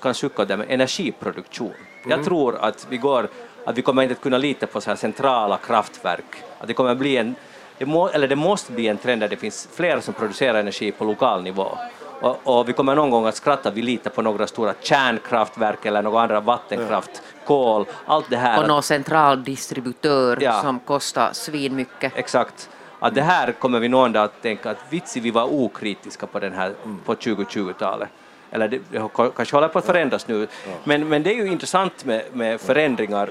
kan 0.02 0.14
sucka 0.14 0.46
det 0.46 0.58
med 0.58 0.66
energiproduktion. 0.70 1.74
Jag 2.08 2.24
tror 2.26 2.56
att 2.56 2.88
vi, 2.90 2.98
går, 2.98 3.28
att 3.66 3.78
vi 3.78 3.82
kommer 3.82 4.02
inte 4.04 4.14
att 4.14 4.22
kunna 4.22 4.38
lita 4.38 4.68
på 4.68 4.82
så 4.82 4.90
här 4.90 4.98
centrala 4.98 5.58
kraftverk. 5.58 6.26
Att 6.60 6.68
det 6.68 6.74
kommer 6.74 6.96
bli 6.96 7.18
en, 7.18 7.36
det 7.82 7.86
må, 7.86 8.08
eller 8.10 8.28
det 8.28 8.36
måste 8.36 8.72
bli 8.72 8.88
en 8.88 8.98
trend 8.98 9.22
där 9.22 9.28
det 9.28 9.36
finns 9.36 9.70
flera 9.74 10.02
som 10.02 10.14
producerar 10.14 10.60
energi 10.60 10.92
på 10.92 11.06
lokal 11.06 11.44
nivå. 11.44 11.78
Och, 12.22 12.38
och 12.44 12.70
vi 12.70 12.74
kommer 12.74 12.96
någon 12.96 13.10
gång 13.10 13.26
att 13.26 13.36
skratta 13.36 13.70
att 13.70 13.76
vi 13.76 13.82
litar 13.82 14.12
på 14.12 14.22
några 14.22 14.48
stora 14.48 14.74
kärnkraftverk 14.82 15.86
eller 15.86 16.02
några 16.02 16.22
andra 16.22 16.40
vattenkraft, 16.40 17.22
kol, 17.46 17.86
allt 18.06 18.30
det 18.30 18.38
här. 18.38 18.62
Och 18.62 18.68
någon 18.68 18.84
central 18.84 19.44
distributör 19.44 20.38
Ja. 20.42 20.62
som 20.62 20.80
kostar 20.80 21.30
svinmycket. 21.34 22.12
Exakt. 22.16 22.70
Att 23.00 23.16
det 23.16 23.22
här 23.22 23.52
kommer 23.52 23.80
vi 23.80 23.88
någon 23.88 24.12
dag 24.12 24.24
att 24.24 24.42
tänka 24.42 24.70
att 24.70 24.78
vitsi 24.90 25.20
vi 25.20 25.32
var 25.32 25.54
okritiska 25.54 26.28
på 26.28 26.40
den 26.40 26.54
här 26.54 26.74
på 27.06 27.16
2020-talet. 27.16 28.10
Eller 28.52 28.68
det, 28.68 28.80
det 28.92 29.10
kanske 29.36 29.56
håller 29.56 29.68
på 29.68 29.80
att 29.80 29.86
förändras 29.86 30.28
nu. 30.28 30.48
Men, 30.84 31.08
men 31.08 31.24
det 31.24 31.34
är 31.34 31.36
ju 31.36 31.48
intressant 31.48 32.06
med, 32.06 32.24
med 32.34 32.62
förändringar. 32.62 33.30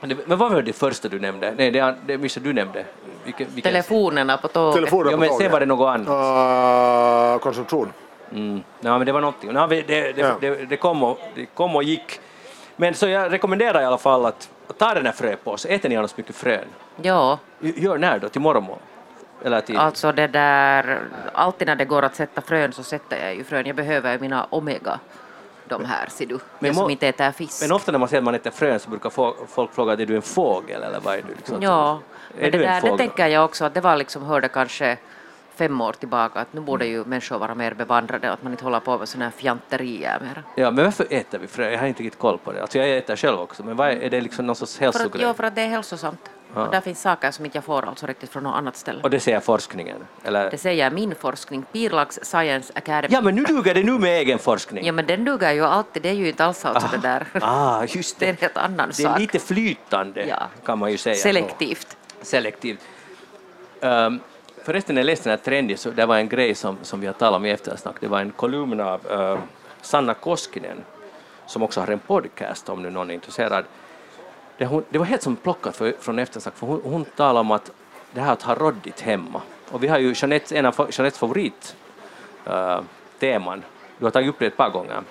Men 0.00 0.16
vad 0.26 0.38
var 0.38 0.62
det 0.62 0.72
första 0.72 1.08
du 1.08 1.20
nämnde? 1.20 1.54
Nej, 1.56 1.70
det, 1.70 1.94
det 2.06 2.18
missade 2.18 2.46
du 2.46 2.52
nämnde. 2.52 2.84
Vilken, 3.24 3.46
vilken? 3.54 3.72
Telefonerna 3.72 4.36
på 4.36 4.48
tåget. 4.48 4.74
Telefoner 4.74 5.10
Ja, 5.10 5.16
på 5.16 5.20
men 5.20 5.28
sen 5.28 5.38
tåget. 5.38 5.52
var 5.52 5.60
det 5.60 5.66
något 5.66 5.88
annat. 5.88 7.34
Uh, 7.34 7.38
konsumtion. 7.42 7.92
Mm. 8.32 8.62
Ja, 8.80 8.98
men 8.98 9.06
det 9.06 9.12
var 9.12 9.20
någonting. 9.20 9.50
Ja, 9.54 9.66
det, 9.66 9.82
det, 9.82 10.18
Ja. 10.18 10.34
det, 10.40 10.54
det, 10.54 10.76
kom 10.76 11.02
och, 11.02 11.18
det 11.34 11.46
kom 11.46 11.76
och 11.76 11.82
gick. 11.82 12.20
Men 12.76 12.94
så 12.94 13.08
jag 13.08 13.32
rekommenderar 13.32 13.82
i 13.82 13.84
alla 13.84 13.98
fall 13.98 14.26
att, 14.26 14.50
att 14.68 14.78
ta 14.78 14.94
den 14.94 15.06
här 15.06 15.12
fröpåsen. 15.12 15.70
Äter 15.70 15.88
ni 15.88 15.96
annars 15.96 16.16
mycket 16.16 16.36
frön? 16.36 16.64
Ja, 17.02 17.38
Gör 17.60 17.98
när 17.98 18.18
då? 18.18 18.28
Till 18.28 18.40
morgonmål? 18.40 18.78
Eller 19.44 19.60
till... 19.60 19.78
alltså 19.78 20.12
det 20.12 20.26
där, 20.26 21.00
alltid 21.32 21.68
när 21.68 21.76
det 21.76 21.84
går 21.84 22.02
att 22.02 22.14
sätta 22.16 22.40
frön 22.40 22.72
så 22.72 22.82
sätter 22.82 23.24
jag 23.26 23.34
ju 23.34 23.44
frön. 23.44 23.66
Jag 23.66 23.76
behöver 23.76 24.12
ju 24.12 24.18
mina 24.18 24.46
omega, 24.50 24.98
de 25.68 25.84
här 25.84 26.06
ser 26.10 26.26
du, 26.26 26.38
Men 26.58 26.74
som 26.74 26.90
inte 26.90 27.08
äter 27.08 27.30
fisk. 27.32 27.62
Men 27.62 27.72
ofta 27.72 27.92
när 27.92 27.98
man 27.98 28.08
säger 28.08 28.20
att 28.20 28.24
man 28.24 28.34
äter 28.34 28.50
frön 28.50 28.80
så 28.80 28.90
brukar 28.90 29.10
folk 29.46 29.74
fråga 29.74 29.92
är 29.92 29.96
du 30.06 30.16
en 30.16 30.22
fågel 30.22 30.82
eller 30.82 31.00
vad 31.00 31.14
är 31.14 31.22
du? 31.22 31.34
Liksom? 31.34 31.62
Ja, 31.62 32.00
Är 32.38 32.42
men 32.42 32.50
det, 32.50 32.58
där, 32.58 32.80
det 32.80 32.96
tänker 32.96 33.26
jag 33.26 33.44
också 33.44 33.64
att 33.64 33.74
det 33.74 33.80
var 33.80 33.96
liksom, 33.96 34.22
hörde 34.22 34.48
kanske 34.48 34.98
fem 35.54 35.80
år 35.80 35.92
tillbaka 35.92 36.40
att 36.40 36.52
nu 36.52 36.60
borde 36.60 36.86
ju 36.86 37.04
människor 37.04 37.38
vara 37.38 37.54
mer 37.54 37.74
bevandrade 37.74 38.32
att 38.32 38.42
man 38.42 38.52
inte 38.52 38.64
håller 38.64 38.80
på 38.80 38.98
med 38.98 39.08
sådana 39.08 39.24
här 39.24 39.32
fjanterier 39.32 40.20
mer. 40.20 40.42
Ja, 40.54 40.70
men 40.70 40.84
varför 40.84 41.06
äter 41.10 41.38
vi 41.38 41.46
frön? 41.46 41.72
Jag 41.72 41.78
har 41.78 41.86
inte 41.86 42.02
riktigt 42.02 42.20
koll 42.20 42.38
på 42.38 42.52
det. 42.52 42.60
Alltså 42.62 42.78
jag 42.78 42.96
äter 42.96 43.16
själv 43.16 43.40
också, 43.40 43.62
men 43.64 43.76
vad 43.76 43.88
är, 43.88 43.96
är 43.96 44.10
det 44.10 44.20
liksom 44.20 44.46
någon 44.46 44.56
sorts 44.56 44.76
För 44.78 44.86
att, 44.88 44.94
hälsogrej? 44.94 45.22
ja, 45.22 45.34
för 45.34 45.44
att 45.44 45.54
det 45.54 45.62
är 45.62 45.68
hälsosamt. 45.68 46.30
Ja. 46.54 46.64
Och 46.64 46.70
där 46.72 46.80
finns 46.80 47.00
saker 47.02 47.30
som 47.30 47.44
inte 47.44 47.56
jag 47.56 47.64
får 47.64 47.88
alltså 47.88 48.06
riktigt 48.06 48.30
från 48.30 48.42
något 48.42 48.54
annat 48.56 48.76
ställe. 48.76 49.02
Och 49.02 49.10
det 49.10 49.20
säger 49.20 49.40
forskningen? 49.40 49.96
Eller? 50.24 50.50
Det 50.50 50.58
säger 50.58 50.90
min 50.90 51.14
forskning, 51.14 51.62
Pirlax 51.72 52.18
Science 52.22 52.72
Academy. 52.76 53.14
Ja, 53.14 53.20
men 53.20 53.34
nu 53.34 53.42
duger 53.42 53.74
det 53.74 53.82
nu 53.82 53.92
med 53.98 54.10
egen 54.18 54.38
forskning. 54.38 54.86
Ja, 54.86 54.92
men 54.92 55.06
den 55.06 55.24
duger 55.24 55.52
ju 55.52 55.64
alltid, 55.64 56.02
det 56.02 56.08
är 56.08 56.12
ju 56.12 56.28
inte 56.28 56.44
alls 56.44 56.64
alltså 56.64 56.88
det 56.92 56.98
där. 56.98 57.26
Ah, 57.42 57.84
just 57.88 58.18
Det 58.20 58.24
är 58.24 58.26
det. 58.26 58.32
en 58.32 58.36
helt 58.40 58.56
annan 58.56 58.88
Det 58.96 59.02
är 59.02 59.06
sak. 59.08 59.18
lite 59.18 59.38
flytande, 59.38 60.26
Ja. 60.26 60.42
kan 60.64 60.78
man 60.78 60.90
ju 60.90 60.98
säga. 60.98 61.16
Selektivt. 61.16 61.96
Selektivt. 62.22 62.80
Um, 63.80 64.20
förresten, 64.64 64.94
när 64.94 65.02
jag 65.02 65.06
läste 65.06 65.28
den 65.30 65.38
här 65.38 65.44
trenden, 65.44 65.76
så 65.78 65.90
det 65.90 66.06
var 66.06 66.16
en 66.16 66.28
grej 66.28 66.54
som, 66.54 66.78
som 66.82 67.00
vi 67.00 67.06
har 67.06 67.14
talat 67.14 67.36
om 67.36 67.44
i 67.46 67.50
eftersnack. 67.50 67.96
Det 68.00 68.08
var 68.08 68.20
en 68.20 68.30
kolumn 68.30 68.80
av 68.80 69.00
eh, 69.10 69.38
Sanna 69.82 70.14
Koskinen, 70.14 70.84
som 71.46 71.62
också 71.62 71.80
har 71.80 71.88
en 71.88 71.98
podcast 71.98 72.68
om 72.68 72.82
nu 72.82 72.90
någon 72.90 73.10
är 73.10 73.14
intresserad. 73.14 73.64
Det, 74.58 74.66
hon, 74.66 74.84
det 74.90 74.98
var 74.98 75.06
helt 75.06 75.22
som 75.22 75.36
plockat 75.36 75.76
för, 75.76 75.94
från 76.00 76.18
eftersnack, 76.18 76.56
för 76.56 76.66
hon, 76.66 76.80
hon 76.84 77.04
talade 77.04 77.40
om 77.40 77.50
att 77.50 77.70
det 78.12 78.20
här 78.20 78.32
att 78.32 78.42
ha 78.42 78.54
råddigt 78.54 79.00
hemma. 79.00 79.40
Och 79.70 79.82
vi 79.82 79.88
har 79.88 79.98
ju 79.98 80.14
Jeanettes, 80.16 80.52
en 80.52 80.66
av 80.66 80.74
Jeanettes 80.90 81.18
favoritteman, 81.18 82.84
eh, 83.20 83.54
uh. 83.54 83.58
Du 83.98 84.04
har 84.04 84.10
tagit 84.10 84.28
upp 84.28 84.38
det 84.38 84.46
ett 84.46 84.56
par 84.56 84.70
gånger. 84.70 85.02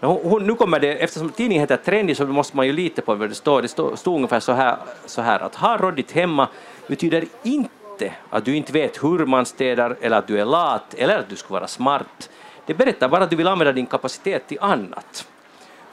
Men 0.00 0.10
hon, 0.10 0.20
hon, 0.30 0.46
nu 0.46 0.54
kommer 0.54 0.80
det, 0.80 1.02
eftersom 1.02 1.30
tidningen 1.30 1.60
heter 1.60 1.76
Trendy 1.76 2.14
så 2.14 2.26
måste 2.26 2.56
man 2.56 2.66
ju 2.66 2.72
lita 2.72 3.02
på 3.02 3.14
vad 3.14 3.28
det 3.28 3.34
står. 3.34 3.62
Det 3.62 3.68
stod, 3.68 3.98
stod 3.98 4.14
ungefär 4.14 4.40
så 4.40 4.52
här, 4.52 4.76
så 5.06 5.22
här 5.22 5.40
att 5.40 5.54
ha 5.54 5.76
råddigt 5.76 6.12
hemma 6.12 6.48
betyder 6.86 7.24
inte 7.42 8.14
att 8.30 8.44
du 8.44 8.56
inte 8.56 8.72
vet 8.72 9.04
hur 9.04 9.26
man 9.26 9.46
städar 9.46 9.96
eller 10.00 10.18
att 10.18 10.26
du 10.26 10.40
är 10.40 10.44
lat 10.44 10.94
eller 10.94 11.18
att 11.18 11.28
du 11.28 11.36
ska 11.36 11.54
vara 11.54 11.66
smart. 11.66 12.30
Det 12.66 12.74
berättar 12.74 13.08
bara 13.08 13.24
att 13.24 13.30
du 13.30 13.36
vill 13.36 13.46
använda 13.46 13.72
din 13.72 13.86
kapacitet 13.86 14.48
till 14.48 14.58
annat. 14.60 15.26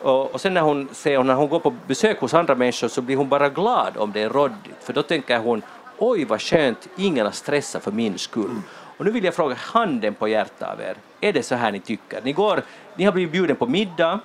Och, 0.01 0.33
och 0.33 0.41
sen 0.41 0.53
när 0.53 0.61
hon, 0.61 0.89
säger, 0.91 1.23
när 1.23 1.33
hon 1.33 1.49
går 1.49 1.59
på 1.59 1.73
besök 1.87 2.19
hos 2.19 2.33
andra 2.33 2.55
människor 2.55 2.87
så 2.87 3.01
blir 3.01 3.15
hon 3.15 3.29
bara 3.29 3.49
glad 3.49 3.97
om 3.97 4.11
det 4.11 4.21
är 4.21 4.29
råddigt, 4.29 4.83
för 4.83 4.93
då 4.93 5.03
tänker 5.03 5.39
hon 5.39 5.61
oj 5.97 6.25
vad 6.25 6.41
skönt, 6.41 6.87
ingen 6.97 7.25
har 7.25 7.33
stressat 7.33 7.83
för 7.83 7.91
min 7.91 8.17
skull. 8.17 8.61
Och 8.97 9.05
nu 9.05 9.11
vill 9.11 9.23
jag 9.23 9.33
fråga 9.33 9.55
handen 9.55 10.13
på 10.13 10.27
hjärtat 10.27 10.69
av 10.69 10.81
er, 10.81 10.95
är 11.21 11.33
det 11.33 11.43
så 11.43 11.55
här 11.55 11.71
ni 11.71 11.79
tycker? 11.79 12.21
Ni, 12.23 12.33
går, 12.33 12.61
ni 12.95 13.03
har 13.03 13.11
blivit 13.11 13.31
bjuden 13.31 13.55
på 13.55 13.67
middag, 13.67 14.19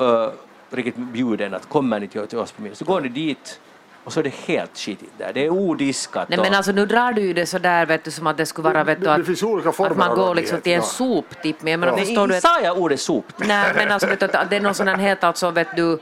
uh, 0.00 0.28
riktigt 0.70 0.96
bjuden 0.96 1.54
att 1.54 1.68
kommer 1.68 2.00
ni 2.00 2.08
till, 2.08 2.26
till 2.26 2.38
oss 2.38 2.52
på 2.52 2.62
middag, 2.62 2.76
så 2.76 2.84
går 2.84 3.00
ni 3.00 3.08
dit 3.08 3.60
och 4.04 4.12
så 4.12 4.20
är 4.20 4.24
det 4.24 4.34
helt 4.34 4.78
skitigt 4.78 5.12
där, 5.18 5.32
det 5.32 5.46
är 5.46 5.50
odiskat. 5.50 6.28
Nej 6.28 6.38
och- 6.38 6.44
men 6.44 6.54
alltså 6.54 6.72
nu 6.72 6.86
drar 6.86 7.12
du 7.12 7.22
ju 7.22 7.32
det 7.32 7.46
så 7.46 7.58
där 7.58 7.86
vet 7.86 8.04
du 8.04 8.10
som 8.10 8.26
att 8.26 8.36
det 8.36 8.46
skulle 8.46 8.68
vara 8.68 8.84
vet 8.84 8.98
du, 9.00 9.04
Det- 9.06 9.10
det 9.10 9.20
att, 9.20 9.26
finns 9.26 9.42
olika 9.42 9.68
att 9.68 9.96
man 9.96 10.14
går 10.16 10.34
liksom 10.34 10.60
till 10.60 10.72
en 10.72 10.82
soptipp. 10.82 11.56
Men 11.62 11.70
jag 11.70 11.80
menar, 11.80 11.92
Ja. 11.98 12.04
förstår 12.04 12.26
du 12.26 12.36
att, 12.36 12.42
sa 12.42 12.60
jag 12.60 12.78
ordet 12.78 13.00
sop? 13.00 13.24
nej 13.36 13.72
men 13.76 13.92
alltså 13.92 14.08
vet 14.08 14.20
du, 14.20 14.26
att 14.26 14.50
det 14.50 14.56
är 14.56 14.60
någon 14.60 14.74
sån 14.74 14.88
här 14.88 14.96
helt 14.96 15.24
alltså 15.24 15.50
vet 15.50 15.76
du 15.76 15.98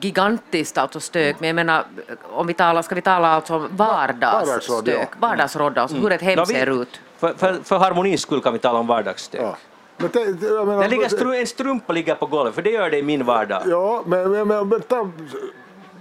gigantiskt 0.00 0.78
alltså 0.78 1.00
stök, 1.00 1.40
men 1.40 1.46
jag 1.46 1.54
menar 1.56 1.84
om 2.32 2.46
vi 2.46 2.54
talar, 2.54 2.82
ska 2.82 2.94
vi 2.94 3.02
tala 3.02 3.28
alltså 3.28 3.54
om 3.54 3.68
vardagsstök, 3.76 5.08
ja. 5.12 5.16
vardagsråd 5.18 5.78
alltså 5.78 5.96
hur 5.96 6.12
ett 6.12 6.22
hem 6.22 6.46
ser 6.46 6.82
ut. 6.82 7.00
För, 7.18 7.34
för, 7.34 7.58
för 7.64 7.78
harmonins 7.78 8.20
skull 8.20 8.40
kan 8.42 8.52
vi 8.52 8.58
tala 8.58 8.78
om 8.78 8.86
vardagsstök. 8.86 9.40
Ja. 9.42 9.56
Men 9.96 10.08
te, 10.08 10.18
te, 10.34 10.46
jag 10.46 10.66
menar, 10.66 10.82
Det 10.82 10.88
ligger 10.88 11.08
stru, 11.08 11.34
en 11.36 11.46
strumpa 11.46 11.92
ligger 11.92 12.14
på 12.14 12.26
golvet, 12.26 12.54
för 12.54 12.62
det 12.62 12.70
gör 12.70 12.90
det 12.90 12.98
i 12.98 13.02
min 13.02 13.24
vardag. 13.24 13.62
Ja, 13.66 14.02
men, 14.06 14.30
men, 14.30 14.48
men, 14.48 14.68
men 14.68 14.80
ta, 14.80 15.10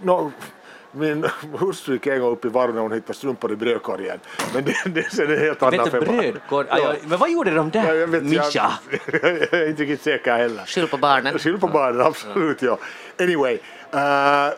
no, 0.03 0.32
min 0.91 1.25
hustru 1.59 1.93
gick 1.93 2.07
en 2.07 2.19
gång 2.21 2.31
upp 2.31 2.45
i 2.45 2.47
varv 2.47 2.73
när 2.75 2.81
hon 2.81 2.91
hittade 2.91 3.13
strumpor 3.13 3.51
i 3.51 3.55
brödkorgen. 3.55 4.19
Men 4.53 4.63
det, 4.65 4.75
det, 4.85 4.91
det 5.17 5.23
är 5.23 5.31
en 5.31 5.39
helt 5.39 5.63
annan 5.63 5.83
Vet 5.83 5.85
du, 5.85 6.05
femma. 6.05 6.21
brödkorg. 6.21 6.67
Ja. 6.69 6.77
Ja. 6.79 6.93
Men 7.07 7.19
vad 7.19 7.31
gjorde 7.31 7.51
de 7.51 7.71
Ja, 7.73 7.81
där? 7.81 7.93
jag, 7.93 8.07
vet, 8.07 8.23
Mischa. 8.23 8.71
jag, 9.11 9.21
jag 9.51 9.53
är 9.53 9.69
inte 9.69 9.81
riktigt 9.81 10.01
säker 10.01 10.37
heller. 10.37 10.65
Skyll 10.65 10.87
på 10.87 10.97
barnen. 10.97 11.39
Skyll 11.39 11.59
på 11.59 11.67
barnen, 11.67 12.01
absolut 12.01 12.61
ja. 12.61 12.77
Anyway, 13.19 13.53
uh, 13.93 14.53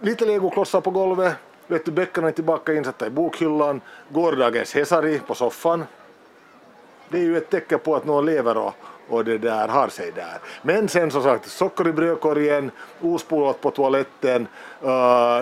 lite 0.00 0.24
legoklossar 0.24 0.80
på 0.80 0.90
golvet. 0.90 1.34
Vet 1.66 1.84
du, 1.84 1.90
böckerna 1.92 2.28
är 2.28 2.32
tillbaka 2.32 2.74
insatta 2.74 3.06
i 3.06 3.10
bokhyllan. 3.10 3.80
Gårdagens 4.08 4.74
Hesari 4.74 5.20
på 5.26 5.34
soffan. 5.34 5.84
Det 7.08 7.18
är 7.18 7.22
ju 7.22 7.36
ett 7.36 7.50
tecken 7.50 7.78
på 7.78 7.96
att 7.96 8.04
någon 8.04 8.26
lever 8.26 8.56
och, 8.56 8.74
och 9.12 9.24
det 9.24 9.38
där 9.38 9.68
har 9.68 9.88
sig 9.88 10.12
där. 10.14 10.38
Men 10.62 10.88
sen 10.88 11.10
som 11.10 11.22
sagt, 11.22 11.50
socker 11.50 11.88
i 11.88 11.92
brödkorgen, 11.92 12.70
ospolat 13.00 13.60
på 13.60 13.70
toaletten, 13.70 14.46
uh, 14.84 15.40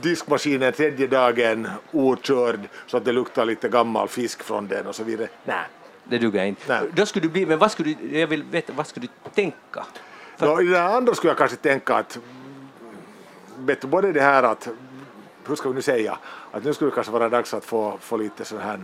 diskmaskinen 0.00 0.72
tredje 0.72 1.06
dagen 1.06 1.68
okörd 1.92 2.60
så 2.86 2.96
att 2.96 3.04
det 3.04 3.12
luktar 3.12 3.44
lite 3.44 3.68
gammal 3.68 4.08
fisk 4.08 4.42
från 4.42 4.68
den 4.68 4.86
och 4.86 4.94
så 4.94 5.04
vidare. 5.04 5.28
Nej. 5.44 5.64
Det 6.04 6.18
duger 6.18 6.44
inte. 6.44 6.62
Nej. 6.80 6.90
Då 6.94 7.06
skulle 7.06 7.26
du 7.26 7.32
bli, 7.32 7.46
men 7.46 7.58
vad 7.58 7.70
skulle 7.72 7.94
du, 7.94 8.18
jag 8.18 8.26
vill 8.26 8.42
veta, 8.42 8.72
vad 8.76 8.86
skulle 8.86 9.06
du 9.06 9.30
tänka? 9.30 9.84
För- 10.36 10.46
Ja, 10.46 10.62
I 10.62 10.66
det 10.66 10.82
andra 10.82 11.14
skulle 11.14 11.30
jag 11.30 11.38
kanske 11.38 11.56
tänka 11.56 11.94
att 11.94 12.18
vet 13.58 13.80
du, 13.80 13.86
både 13.86 14.12
det 14.12 14.20
här 14.20 14.42
att, 14.42 14.68
hur 15.48 15.56
ska 15.56 15.68
vi 15.68 15.74
nu 15.74 15.82
säga, 15.82 16.18
att 16.52 16.64
nu 16.64 16.74
skulle 16.74 16.90
det 16.90 16.94
kanske 16.94 17.12
vara 17.12 17.28
dags 17.28 17.54
att 17.54 17.64
få, 17.64 17.98
få 18.00 18.16
lite 18.16 18.44
sån 18.44 18.60
här 18.60 18.80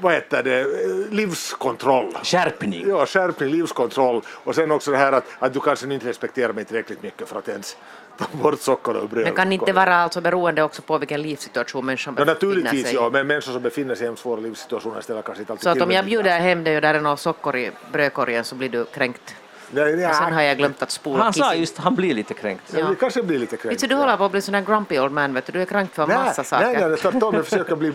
vad 0.00 0.12
heter 0.12 0.42
det, 0.42 0.66
livskontroll. 1.10 2.18
Skärpning. 2.22 2.84
Ja, 2.88 3.06
skärpning, 3.06 3.48
livskontroll 3.48 4.22
och 4.28 4.54
sen 4.54 4.70
också 4.70 4.90
det 4.90 4.96
här 4.96 5.12
att, 5.12 5.24
att 5.38 5.52
du 5.52 5.60
kanske 5.60 5.94
inte 5.94 6.08
respekterar 6.08 6.52
mig 6.52 6.64
tillräckligt 6.64 7.02
mycket 7.02 7.28
för 7.28 7.38
att 7.38 7.48
ens 7.48 7.76
ta 8.18 8.24
bort 8.32 8.60
socker 8.60 8.96
och 8.96 9.08
bröd. 9.08 9.24
Men 9.24 9.34
kan 9.34 9.52
inte 9.52 9.72
vara 9.72 9.96
alltså 9.96 10.20
beroende 10.20 10.62
också 10.62 10.82
på 10.82 10.98
vilken 10.98 11.22
livssituation 11.22 11.86
människan 11.86 12.14
Ja, 12.18 12.24
befinner 12.24 12.34
naturligtvis, 12.34 12.86
sig 12.86 12.94
ja, 12.94 13.08
i? 13.08 13.10
men 13.10 13.26
människor 13.26 13.52
som 13.52 13.62
befinner 13.62 13.94
sig 13.94 14.12
i 14.12 14.16
svåra 14.16 14.40
livssituationer 14.40 15.00
ställer 15.00 15.22
kanske 15.22 15.42
inte 15.42 15.52
alltid 15.52 15.62
Så 15.62 15.70
att 15.70 15.80
om 15.80 15.90
jag 15.90 16.04
bjuder 16.04 16.38
hem 16.38 16.64
dig 16.64 16.76
och 16.76 16.82
där 16.82 16.94
är 16.94 17.00
något 17.00 17.20
socker 17.20 17.56
i 17.56 17.70
brödkorgen 17.92 18.44
så 18.44 18.54
blir 18.54 18.68
du 18.68 18.84
kränkt. 18.84 19.34
Nej, 19.74 19.96
nej, 19.96 20.06
Och 20.06 20.14
sen 20.14 20.32
har 20.32 20.42
jag 20.42 20.56
glömt 20.58 20.82
att 20.82 20.90
spola 20.90 21.22
Han 21.24 21.32
sa 21.32 21.54
just 21.54 21.78
han 21.78 21.94
blir 21.94 22.14
lite 22.14 22.34
kränkt. 22.34 22.74
Ja. 22.76 22.86
Det 22.88 22.94
kanske 22.94 23.22
blir 23.22 23.38
lite 23.38 23.56
kränkt. 23.56 23.74
Vet 23.74 23.80
du, 23.80 23.86
du 23.86 24.00
håller 24.00 24.16
på 24.16 24.24
att 24.24 24.32
bli 24.32 24.40
sån 24.42 24.54
här 24.54 24.62
grumpy 24.62 24.98
old 24.98 25.12
man, 25.12 25.34
vet 25.34 25.46
du. 25.46 25.52
Du 25.52 25.60
är 25.62 25.66
kränkt 25.66 25.94
för 25.94 26.02
en 26.02 26.08
Nej, 26.08 26.18
massa 26.18 26.44
saker. 26.44 26.66
nej, 26.66 26.88
nej, 26.88 26.96
tvärtom, 26.98 27.34
jag 27.34 27.44
försöker 27.44 27.76
bli 27.76 27.92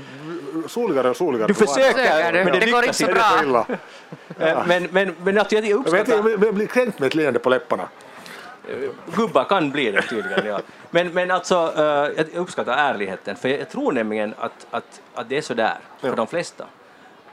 soligare 0.68 1.10
och 1.10 1.18
soligare. 1.18 1.48
Du 1.48 1.54
försöker, 1.54 1.82
Försöker 1.92 2.34
du? 2.34 2.44
men 2.44 2.54
det 2.54 2.60
Det 2.60 2.72
går 2.72 2.84
inte 2.84 2.94
så 2.98 3.06
bra. 3.06 3.40
illa. 3.44 3.66
Eh, 4.40 4.66
Men, 4.68 4.88
men, 4.92 5.16
men 5.24 5.38
att 5.38 5.52
jag 5.52 5.66
Jag, 5.66 5.78
vet, 5.92 6.02
uppskattar, 6.10 6.30
jag, 6.46 6.54
blir 6.56 6.68
kränkt 6.68 7.00
med 7.00 7.08
ett 7.08 7.16
leende 7.16 7.40
på 7.40 7.50
läpparna. 7.50 7.88
gubbar 9.16 9.44
kan 9.44 9.72
bli 9.72 9.92
det 9.92 10.02
tydligen. 10.02 10.46
Ja. 10.46 10.60
Men, 10.92 11.08
men 11.14 11.32
alltså, 11.32 11.74
eh, 11.78 11.84
jag 11.84 12.28
uppskattar 12.36 12.74
ärligheten, 12.78 13.36
för 13.36 13.50
jag 13.50 13.70
tror 13.70 13.92
nämligen 13.92 14.34
att, 14.40 14.68
att, 14.72 15.02
att 15.16 15.30
det 15.30 15.38
är 15.38 15.42
så 15.42 15.54
där 15.54 15.78
för 16.02 16.08
Ja. 16.08 16.16
de 16.16 16.28
flesta. 16.28 16.66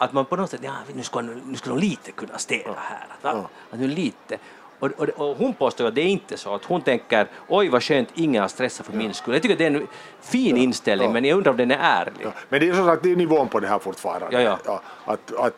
Att 0.04 0.12
man 0.12 0.24
på 0.24 0.36
något 0.36 0.50
sätt, 0.50 0.60
ja, 0.62 0.72
nu 0.94 1.02
skulle, 1.02 1.34
nu 1.44 1.56
skulle 1.56 1.74
de 1.74 1.80
lite 1.80 2.12
kunna 2.12 2.38
städa 2.38 2.74
här. 2.76 3.06
Att, 3.18 3.24
va? 3.34 3.48
att 3.70 3.78
nu 3.78 3.86
lite. 3.88 4.38
Och, 4.78 4.90
och, 4.96 5.08
och 5.08 5.36
hon 5.36 5.54
påstår 5.54 5.86
att 5.86 5.94
det 5.94 6.00
är 6.00 6.06
inte 6.06 6.36
så, 6.36 6.54
att 6.54 6.64
hon 6.64 6.82
tänker 6.82 7.26
oj 7.48 7.68
vad 7.68 7.82
skönt, 7.82 8.08
ingen 8.14 8.42
har 8.42 8.48
stressat 8.48 8.86
för 8.86 8.92
min 8.92 9.14
skull. 9.14 9.34
Jag 9.34 9.42
tycker 9.42 9.56
det 9.56 9.66
är 9.66 9.70
en 9.70 9.86
fin 10.20 10.56
inställning, 10.56 11.08
Ja. 11.08 11.12
men 11.12 11.24
jag 11.24 11.36
undrar 11.36 11.50
om 11.50 11.56
den 11.56 11.70
är 11.70 11.78
ärlig. 11.80 12.14
Ja, 12.22 12.32
men 12.48 12.60
det 12.60 12.68
är 12.68 12.74
som 12.74 12.86
sagt 12.86 13.02
det 13.02 13.12
är 13.12 13.16
nivån 13.16 13.48
på 13.48 13.60
det 13.60 13.68
här 13.68 13.78
fortfarande. 13.78 14.42
Ja, 14.42 14.58
ja. 14.64 14.80
att, 15.04 15.34
att, 15.34 15.54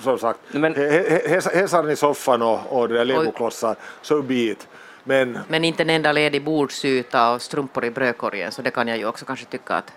som 0.00 0.18
sagt, 0.18 0.38
Men- 0.50 0.74
Hesaren 0.74 1.90
i 1.90 1.96
soffan 1.96 2.42
och, 2.42 2.60
och 2.68 2.88
det 2.88 2.94
där 2.94 3.04
legoklossar, 3.04 3.76
so 4.02 4.22
be 4.22 4.34
it. 4.34 4.68
Men 5.04 5.38
Men 5.48 5.64
inte 5.64 5.82
en 5.82 5.90
enda 5.90 6.12
ledig 6.12 6.44
bordsyta 6.44 7.32
och 7.32 7.42
strumpor 7.42 7.84
i 7.84 7.90
brödkorgen, 7.90 8.52
så 8.52 8.62
det 8.62 8.70
kan 8.70 8.88
jag 8.88 8.98
ju 8.98 9.06
också 9.06 9.24
kanske 9.24 9.46
tycka 9.46 9.74
att... 9.74 9.92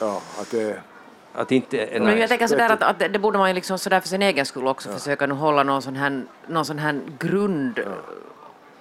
ja, 0.00 0.22
att 0.40 0.50
det, 0.50 0.80
Att 1.34 1.52
inte 1.52 1.78
är 1.78 2.00
Men 2.00 2.18
jag 2.18 2.28
tänker 2.28 2.46
sådär 2.46 2.70
att, 2.70 2.82
att 2.82 2.98
det- 2.98 3.18
borde 3.18 3.38
man 3.38 3.48
ju 3.50 3.54
liksom 3.54 3.78
sådär 3.78 4.00
för 4.00 4.08
sin 4.08 4.22
egen 4.22 4.46
skull 4.46 4.66
också 4.66 4.88
försöka 4.92 5.26
nu 5.26 5.34
hålla 5.34 5.62
någon 5.62 5.82
sån 5.82 5.96
här, 5.96 6.22
någon 6.46 6.64
sån 6.64 6.78
här 6.78 7.00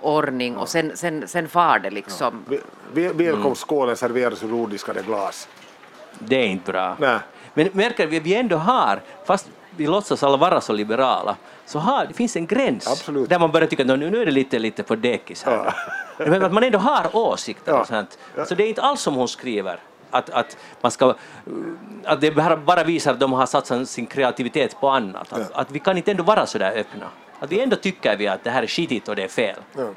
grundordning 0.01 0.57
och 0.57 0.69
sen, 0.69 0.91
sen, 0.97 1.27
sen 1.27 1.47
far 1.47 1.79
det 1.79 1.89
liksom. 1.89 2.45
vi- 2.93 3.07
välkomstskålen 3.07 3.97
serveras 3.97 4.43
ur 4.43 4.47
rodiskade 4.47 5.01
glas. 5.01 5.47
Det 6.19 6.35
är 6.35 6.45
inte 6.47 6.71
bra. 6.71 6.95
Nej. 6.99 7.19
Men 7.53 7.69
märker 7.73 8.07
vi, 8.07 8.19
vi 8.19 8.35
ändå 8.35 8.57
har, 8.57 9.01
fast 9.25 9.49
vi 9.75 9.87
låtsas 9.87 10.23
alla 10.23 10.37
vara 10.37 10.61
så 10.61 10.73
liberala, 10.73 11.35
så 11.65 11.79
har, 11.79 12.05
det 12.05 12.13
finns 12.13 12.35
en 12.35 12.45
gräns 12.47 12.87
Absolut. 12.87 13.29
där 13.29 13.39
man 13.39 13.51
börjar 13.51 13.67
tycka 13.67 13.83
att 13.83 13.87
"Nå, 13.87 13.95
nu 13.95 14.21
är 14.21 14.25
det 14.25 14.31
lite, 14.31 14.59
lite 14.59 14.83
på 14.83 14.95
dekis 14.95 15.43
här. 15.43 15.73
Men 16.17 16.43
att 16.43 16.53
man 16.53 16.63
ändå 16.63 16.77
har 16.79 17.15
åsikter 17.15 17.71
Ja. 17.71 17.79
och 17.81 17.87
sånt. 17.87 18.17
Så 18.47 18.55
det 18.55 18.63
är 18.63 18.67
inte 18.69 18.81
alls 18.81 19.01
som 19.01 19.15
hon 19.15 19.27
skriver. 19.27 19.79
Att, 20.11 20.29
att, 20.29 20.57
man 20.81 20.91
ska, 20.91 21.15
att 22.03 22.21
det 22.21 22.31
bara, 22.31 22.57
bara 22.57 22.83
visar 22.83 23.13
att 23.13 23.19
de 23.19 23.33
har 23.33 23.45
satsat 23.45 23.89
sin 23.89 24.05
kreativitet 24.05 24.79
på 24.79 24.89
annat. 24.89 25.33
Att, 25.33 25.51
att 25.51 25.71
vi 25.71 25.79
kan 25.79 25.97
inte 25.97 26.11
ändå 26.11 26.23
vara 26.23 26.45
så 26.45 26.57
där 26.57 26.71
öppna. 26.71 27.05
Att 27.39 27.51
vi 27.51 27.61
ändå 27.61 27.75
tycker 27.75 28.17
vi 28.17 28.27
att 28.27 28.43
det 28.43 28.49
här 28.49 28.63
är 28.63 28.67
skitigt 28.67 29.07
och 29.07 29.15
det 29.15 29.23
är 29.23 29.27
fel. 29.27 29.59
Ja. 29.77 29.89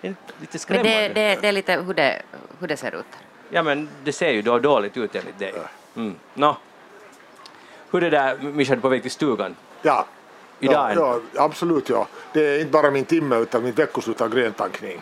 Det 0.00 0.08
är 0.08 0.14
lite 0.40 0.46
Men 0.50 0.58
skrämmande. 0.58 0.90
det, 0.90 1.08
det, 1.08 1.40
det 1.40 1.48
är 1.48 1.52
lite 1.52 1.72
hur 1.72 1.94
det, 1.94 2.22
hur 2.58 2.68
det 2.68 2.76
ser 2.76 2.94
ut. 2.94 3.06
Ja 3.50 3.62
men 3.62 3.88
det 4.04 4.12
ser 4.12 4.30
ju 4.30 4.42
då 4.42 4.58
dåligt 4.58 4.96
ut 4.96 5.14
enligt 5.14 5.38
dig. 5.38 5.54
Mm. 5.96 6.14
Nå. 6.34 6.56
Hur 7.90 8.04
är 8.04 8.10
det 8.10 8.18
där, 8.18 8.72
är 8.72 8.76
på 8.76 8.88
väg 8.88 9.02
till 9.02 9.10
stugan? 9.10 9.56
Ja. 9.82 10.06
Idag 10.60 10.92
ja, 10.96 11.20
ja, 11.34 11.42
absolut 11.44 11.88
ja. 11.88 12.06
Det 12.32 12.46
är 12.46 12.58
inte 12.60 12.70
bara 12.70 12.90
min 12.90 13.04
timme 13.04 13.36
utan 13.36 13.64
mitt 13.64 13.78
veckoslut 13.78 14.20
av 14.20 14.28
gröntankning. 14.28 15.00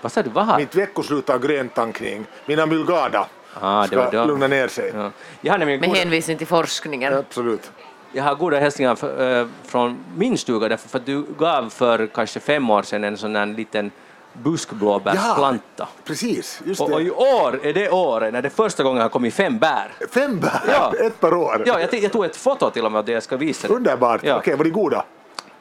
Vad 0.00 0.12
sa 0.12 0.22
du, 0.22 0.30
vad? 0.30 0.56
Mitt 0.56 0.74
veckoslut 0.74 1.30
av 1.30 1.40
gröntankning. 1.40 2.26
Mina 2.46 2.66
mulgada 2.66 3.26
Ah, 3.60 3.80
det 3.82 3.86
ska 3.86 3.96
var 4.04 4.12
då. 4.12 4.24
lugna 4.24 4.46
ner 4.46 4.68
sig. 4.68 4.92
Ja. 4.94 5.10
Jag 5.40 5.52
har 5.52 5.58
Med 5.58 5.80
goda, 5.80 5.98
hänvisning 5.98 6.38
till 6.38 6.46
forskningen. 6.46 7.14
Absolut. 7.14 7.70
jag 8.12 8.24
har 8.24 8.34
goda 8.34 8.58
hälsningar 8.58 8.94
för, 8.94 9.40
eh, 9.40 9.46
från 9.66 9.98
min 10.16 10.38
stuga 10.38 10.68
därför 10.68 10.88
för 10.88 10.98
att 10.98 11.06
du 11.06 11.24
gav 11.38 11.70
för 11.70 12.06
kanske 12.06 12.40
fem 12.40 12.70
år 12.70 12.82
sedan 12.82 13.04
en 13.04 13.16
sån 13.16 13.36
här 13.36 13.46
liten 13.46 13.90
buskblåbärsplanta. 14.32 15.88
precis. 16.04 16.60
Just 16.64 16.80
Och, 16.80 16.90
och 16.92 17.00
i 17.00 17.04
det. 17.04 17.10
år 17.10 17.60
är 17.62 17.72
det 17.72 17.90
året 17.90 18.32
när 18.32 18.42
det 18.42 18.50
första 18.50 18.82
gången 18.82 19.02
har 19.02 19.08
kommit 19.08 19.34
fem 19.34 19.58
bär. 19.58 19.92
Fem 20.10 20.40
bär, 20.40 20.60
Ja. 20.68 20.92
ett 21.06 21.20
per 21.20 21.34
år. 21.34 21.62
Ja, 21.66 21.80
jag, 21.80 21.94
jag 22.02 22.12
tog 22.12 22.24
ett 22.24 22.36
foto 22.36 22.70
till 22.70 22.84
och 22.84 22.92
med 22.92 22.98
av 22.98 23.04
det 23.04 23.12
jag 23.12 23.22
ska 23.22 23.36
visa 23.36 23.68
dig. 23.68 23.76
Underbart. 23.76 24.20
Ja. 24.24 24.36
Okej, 24.38 24.56
var 24.56 24.64
de 24.64 24.70
goda? 24.70 25.04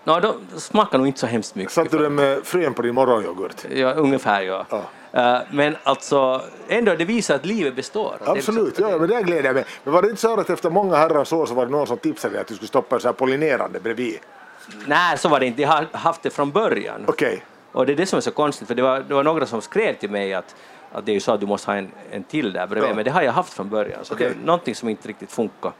Nå, 0.04 0.20
de 0.20 0.34
smakar 0.60 0.98
nog 0.98 1.08
inte 1.08 1.20
så 1.20 1.28
hemskt 1.28 1.56
mycket. 1.56 1.74
Satte 1.74 1.98
du 1.98 2.04
dem 2.04 2.16
med 2.16 2.40
frön 2.46 2.74
på 2.74 2.82
din 2.82 2.96
morgonyoghurt? 2.96 3.66
Ja, 3.72 3.92
ungefär 3.94 4.42
ja. 4.42 4.66
Ja. 4.70 4.82
Eh, 5.14 5.38
men 5.52 5.76
alltså, 5.84 6.42
ändå 6.68 6.96
det 6.96 7.06
visar 7.06 7.36
att 7.36 7.46
livet 7.46 7.76
består. 7.76 8.16
Det 8.20 8.26
är 8.26 8.32
Absolut, 8.38 8.66
liksom- 8.66 8.90
ja, 8.90 8.98
men 8.98 9.10
det 9.10 9.22
gläder 9.22 9.44
jag 9.44 9.54
mig. 9.56 9.66
Men 9.84 9.94
var 9.94 10.02
det 10.02 10.10
inte 10.10 10.22
så 10.22 10.40
att 10.40 10.50
efter 10.50 10.70
många 10.70 10.96
herrans 10.96 11.34
år 11.34 11.46
så 11.46 11.54
var 11.54 11.66
det 11.66 11.72
någon 11.72 11.88
som 11.88 11.98
tipsade 11.98 12.34
dig 12.34 12.42
att 12.42 12.48
du 12.48 12.56
skulle 12.56 12.68
stoppa 12.68 12.96
en 12.96 13.02
så 13.02 13.08
här 13.08 13.14
pollinerande 13.14 13.80
bredvid? 13.80 14.20
Nej, 14.88 15.18
så 15.18 15.30
var 15.30 15.40
det 15.40 15.46
inte. 15.46 15.62
Jag 15.62 15.70
har 15.70 15.86
haft 15.92 16.24
det 16.24 16.30
från 16.30 16.52
början. 16.52 17.04
Okej. 17.08 17.44
Och 17.72 17.86
det 17.86 17.92
är 17.94 17.98
det 17.98 18.06
som 18.06 18.18
är 18.18 18.22
så 18.22 18.32
konstigt, 18.32 18.68
för 18.68 18.76
det 18.76 18.82
var, 18.82 19.00
det 19.00 19.14
var 19.14 19.24
några 19.24 19.46
som 19.46 19.62
skrev 19.62 19.94
till 19.96 20.10
mig 20.10 20.34
att, 20.34 20.56
att 20.92 21.06
det 21.06 21.12
är 21.12 21.14
ju 21.14 21.20
så 21.20 21.32
att 21.32 21.40
du 21.40 21.46
måste 21.46 21.72
ha 21.72 21.78
en, 21.78 21.92
en 22.12 22.24
till 22.24 22.54
där 22.54 22.68
bredvid, 22.68 22.90
Ja. 22.92 22.96
men 22.96 23.06
det 23.06 23.12
har 23.12 23.22
jag 23.22 23.32
haft 23.32 23.54
från 23.54 23.70
början, 23.70 24.00
så 24.06 24.14
det 24.16 24.26
Okej. 24.28 24.38
är 24.42 24.46
någonting 24.46 24.76
som 24.76 24.90
inte 24.90 25.08
riktigt 25.08 25.32
funkar. 25.32 25.72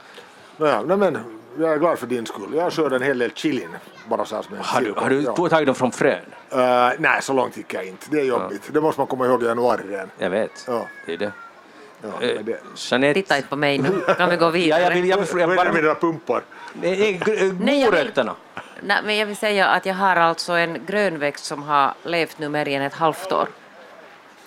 Nej, 0.58 0.98
men 0.98 1.18
jag 1.60 1.74
är 1.74 1.78
glad 1.78 2.00
för 2.00 2.08
din 2.08 2.26
skull. 2.26 2.54
Jag 2.56 2.74
skördade 2.74 2.96
en 2.96 3.02
hel 3.04 3.18
del 3.18 3.32
chilin. 3.32 3.70
Bara 4.08 4.26
så 4.26 4.44
som 4.44 4.56
en 4.56 4.62
Har 4.64 4.82
du, 4.82 4.94
har 4.98 5.10
du 5.10 5.22
ja. 5.22 5.50
tagit 5.50 5.66
dem 5.66 5.76
från 5.76 5.92
frön? 5.92 6.20
Eh, 6.52 6.90
nej, 7.00 7.22
så 7.22 7.34
långt 7.34 7.58
gick 7.58 7.74
jag 7.74 7.86
inte. 7.86 8.06
Det 8.12 8.20
är 8.20 8.24
jobbigt. 8.26 8.62
Det 8.74 8.82
måste 8.82 9.00
man 9.02 9.08
komma 9.08 9.26
ihåg 9.26 9.44
i 9.44 9.46
januari 9.46 9.82
redan. 9.88 10.10
Jag 10.18 10.30
vet. 10.30 10.64
Ja. 10.68 10.88
Det 11.06 11.14
är 11.14 11.18
det. 11.18 11.32
Ja, 12.02 12.28
Eh, 12.28 12.40
det. 12.44 12.60
Jeanette, 12.76 13.14
Titta 13.22 13.36
inte 13.38 13.50
på 13.50 13.56
mig 13.56 13.78
nu, 13.78 13.90
kan 14.18 14.30
vi 14.30 14.36
gå 14.36 14.46
ja, 14.46 14.50
vidare? 14.50 14.82
jag 14.84 14.92
vill, 14.92 15.06
jag 15.10 15.18
vill, 15.18 15.28
Vad 15.32 15.42
jag 15.42 15.48
är 15.48 15.48
det 15.52 15.56
bara, 15.56 15.72
med 15.74 15.84
dina 15.84 15.96
jag 16.82 17.12
vill- 17.76 17.86
morötterna. 17.86 18.36
Nej, 18.82 18.98
men 19.06 19.18
jag 19.18 19.26
vill 19.26 19.36
säga 19.38 19.68
att 19.68 19.86
jag 19.86 19.94
har 19.94 20.16
alltså 20.16 20.54
en 20.54 20.78
grönväxt 20.86 21.46
som 21.46 21.64
har 21.64 21.94
levt 22.04 22.40
nu 22.40 22.50
mer 22.50 22.68
än 22.68 22.82
ett 22.82 22.94
halvt 22.94 23.32
år. 23.32 23.48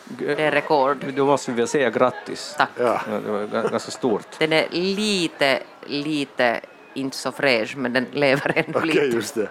Det 0.05 0.43
är 0.43 0.51
rekord. 0.51 0.97
Då 1.17 1.27
måste 1.27 1.51
vi 1.51 1.57
väl 1.57 1.69
säga 1.69 1.91
grattis. 1.91 2.55
Tack. 2.59 2.69
Ja. 2.79 3.01
Ja, 3.11 3.19
det 3.27 3.31
var 3.33 3.41
ga- 3.45 3.71
ganska 3.71 3.91
stort. 3.91 4.27
Den 4.39 4.53
är 4.53 4.67
lite, 4.71 5.61
lite 5.87 6.61
inte 6.97 7.17
så 7.17 7.33
fräsch, 7.33 7.77
men 7.77 7.93
den 7.93 8.07
lever 8.13 8.53
ändå 8.67 8.79
Okej, 8.79 8.89
lite. 8.95 9.17
just 9.17 9.35
det. 9.35 9.49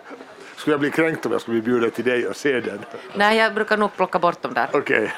Skulle 0.56 0.74
jag 0.74 0.80
bli 0.80 0.92
kränkt 0.92 1.26
om 1.26 1.32
jag 1.32 1.42
skulle 1.42 1.62
bli 1.62 1.72
bjuden 1.72 1.92
till 1.92 2.06
dig 2.06 2.28
och 2.28 2.36
se 2.36 2.60
den? 2.60 2.80
Nej, 3.16 3.38
jag 3.38 3.54
brukar 3.54 3.78
nog 3.78 3.96
plocka 3.96 4.20
bort 4.20 4.42
dem 4.42 4.54
där, 4.54 4.70
Okej. 4.74 5.12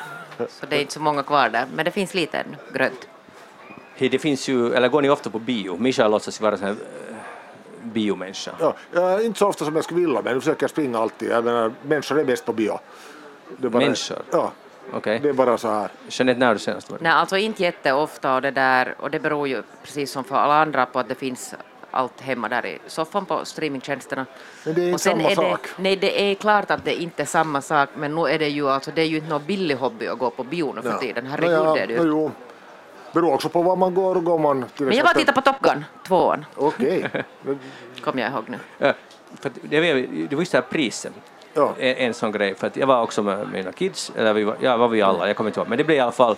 så 0.49 0.65
det 0.65 0.75
är 0.75 0.81
inte 0.81 0.93
så 0.93 0.99
många 0.99 1.23
kvar 1.23 1.49
där. 1.49 1.65
Men 1.75 1.85
det 1.85 1.91
finns 1.91 2.13
lite 2.13 2.43
grönt. 2.73 3.07
Hej, 3.95 4.09
det 4.09 4.19
finns 4.19 4.47
ju, 4.47 4.73
eller 4.73 4.87
går 4.89 5.01
ni 5.01 5.09
ofta 5.09 5.29
på 5.29 5.39
bio? 5.39 5.77
Mischa 5.77 6.07
låtsas 6.07 6.41
vara 6.41 6.51
en 6.51 6.57
sån 6.59 6.67
eh, 6.69 6.75
biomänniska. 7.83 8.51
Ja, 8.59 8.75
jag, 8.91 9.25
inte 9.25 9.39
så 9.39 9.47
ofta 9.47 9.65
som 9.65 9.75
jag 9.75 9.83
skulle 9.83 9.99
vilja, 9.99 10.21
men 10.21 10.33
nu 10.33 10.39
försöker 10.39 10.63
jag 10.63 10.69
springa 10.69 10.99
alltid. 10.99 11.29
Jag 11.31 11.43
menar, 11.43 11.71
människor 11.81 12.19
är 12.19 12.23
bäst 12.25 12.45
på 12.45 12.53
bio. 12.53 12.79
Det 13.57 13.69
bara, 13.69 13.79
Människor? 13.83 14.17
Ja, 14.31 14.51
Okej. 14.93 15.19
det 15.23 15.29
är 15.29 15.33
bara 15.33 15.57
så 15.57 15.67
här. 15.69 15.89
Jeanette, 16.09 16.39
när 16.39 16.47
har 16.47 16.53
du 16.53 16.59
senast 16.59 16.89
varit? 16.89 17.01
Nej, 17.01 17.11
alltså 17.11 17.37
inte 17.37 17.63
jätteofta 17.63 18.35
och 18.35 18.41
det 18.41 18.51
där, 18.51 18.95
och 18.99 19.11
det 19.11 19.19
beror 19.19 19.47
ju 19.47 19.63
precis 19.83 20.11
som 20.11 20.23
för 20.23 20.35
alla 20.35 20.61
andra 20.61 20.85
på 20.85 20.99
att 20.99 21.09
det 21.09 21.15
finns 21.15 21.53
allt 21.91 22.21
hemma 22.21 22.49
där 22.49 22.65
i 22.65 22.77
soffan 22.87 23.25
på 23.25 23.45
streamingtjänsterna. 23.45 24.25
Men 24.65 24.73
det 24.73 24.81
är 24.81 24.83
inte 24.83 24.93
och 24.93 25.01
samma 25.01 25.31
är 25.31 25.35
sak. 25.35 25.61
Det, 25.77 25.83
nej, 25.83 25.95
det 25.95 26.31
är 26.31 26.35
klart 26.35 26.71
att 26.71 26.85
det 26.85 26.95
inte 27.01 27.21
är 27.21 27.25
samma 27.25 27.61
sak, 27.61 27.89
men 27.95 28.15
nu 28.15 28.21
är 28.27 28.39
det 28.39 28.47
ju 28.49 28.69
alltså, 28.69 28.91
det 28.95 29.01
är 29.01 29.05
ju 29.05 29.15
inte 29.17 29.29
någon 29.29 29.45
billig 29.45 29.75
hobby 29.75 30.07
att 30.07 30.19
gå 30.19 30.29
på 30.29 30.43
bio 30.43 30.73
nu 30.75 30.81
för 30.81 30.97
tiden. 30.97 31.25
Herregud, 31.25 31.57
Nå, 31.65 31.75
det 31.75 31.81
är 31.81 31.87
det 31.87 31.93
ju. 31.93 31.99
jo. 32.03 32.31
Beror 33.13 33.33
också 33.33 33.49
på 33.49 33.61
var 33.61 33.75
man 33.75 33.93
går. 33.93 34.15
Går 34.15 34.39
man 34.39 34.65
till 34.75 34.85
Men 34.85 34.95
jag 34.95 35.05
bara 35.05 35.11
exempel- 35.11 35.21
tittar 35.21 35.33
på 35.33 35.41
Top 35.41 35.73
Gun, 35.73 35.85
tvåan, 36.07 36.45
Okej. 36.55 37.09
Men- 37.41 37.59
kommer 38.03 38.21
jag 38.23 38.31
ihåg 38.31 38.43
nu. 38.49 38.57
Ja, 38.77 38.93
för 39.41 39.51
det, 39.61 39.79
var, 39.79 40.27
det 40.29 40.35
var 40.35 40.41
just 40.41 40.51
det 40.51 40.57
här 40.57 40.65
priset. 40.69 41.13
Ja. 41.53 41.73
En, 41.79 41.95
en 41.95 42.13
sån 42.13 42.31
grej, 42.31 42.55
för 42.55 42.67
att 42.67 42.77
jag 42.77 42.87
var 42.87 43.01
också 43.01 43.23
med 43.23 43.47
mina 43.53 43.71
kids, 43.71 44.11
eller 44.15 44.33
vi 44.33 44.43
var, 44.43 44.57
ja, 44.59 44.77
var 44.77 44.87
vi 44.87 45.01
alla, 45.01 45.27
jag 45.27 45.35
kommer 45.37 45.49
inte 45.49 45.59
ihåg, 45.59 45.67
men 45.69 45.77
det 45.77 45.83
blev 45.83 45.97
i 45.97 45.99
alla 46.01 46.11
fall, 46.11 46.35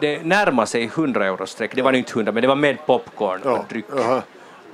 det 0.00 0.24
närmar 0.26 0.66
sig 0.66 0.84
100 0.84 1.26
euro 1.26 1.46
streck, 1.46 1.74
det 1.74 1.82
var 1.82 1.92
nu 1.92 1.98
inte 1.98 2.12
100, 2.12 2.32
men 2.32 2.42
det 2.42 2.48
var 2.48 2.56
med 2.56 2.86
popcorn 2.86 3.40
Ja, 3.44 3.58
och 3.58 3.64
dryck. 3.68 3.84
jaha. 3.96 4.22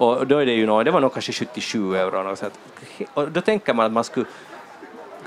Och 0.03 0.27
då 0.27 0.39
är 0.39 0.47
det 0.47 0.53
ju 0.53 0.67
nog, 0.67 0.85
det 0.85 0.91
var 0.91 1.01
nog 1.01 1.13
kanske 1.13 1.33
77 1.33 1.97
euro. 1.97 2.31
Och, 2.31 2.39
så 2.39 2.47
att, 2.47 2.59
och 3.15 3.31
då 3.31 3.41
tänker 3.41 3.75
man 3.75 3.87
att 3.87 3.93
man 3.93 4.05
skulle, 4.05 4.27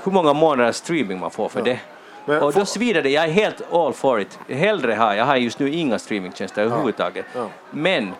hur 0.04 0.12
många 0.12 0.32
månaders 0.32 0.76
streaming 0.76 1.20
man 1.20 1.30
får 1.30 1.48
för 1.48 1.62
det. 1.62 1.80
Men 2.24 2.42
och 2.42 2.52
då 2.52 2.64
svider 2.64 3.02
det, 3.02 3.10
jag 3.10 3.24
är 3.24 3.28
helt 3.28 3.72
all 3.72 3.92
for 3.92 4.20
it. 4.20 4.38
Hellre 4.48 4.94
har, 4.94 5.14
jag 5.14 5.24
har 5.24 5.36
just 5.36 5.58
nu 5.58 5.70
inga 5.70 5.98
streamingtjänster 5.98 6.62
överhuvudtaget. 6.62 7.26
Ja. 7.34 7.46
Men 7.70 8.12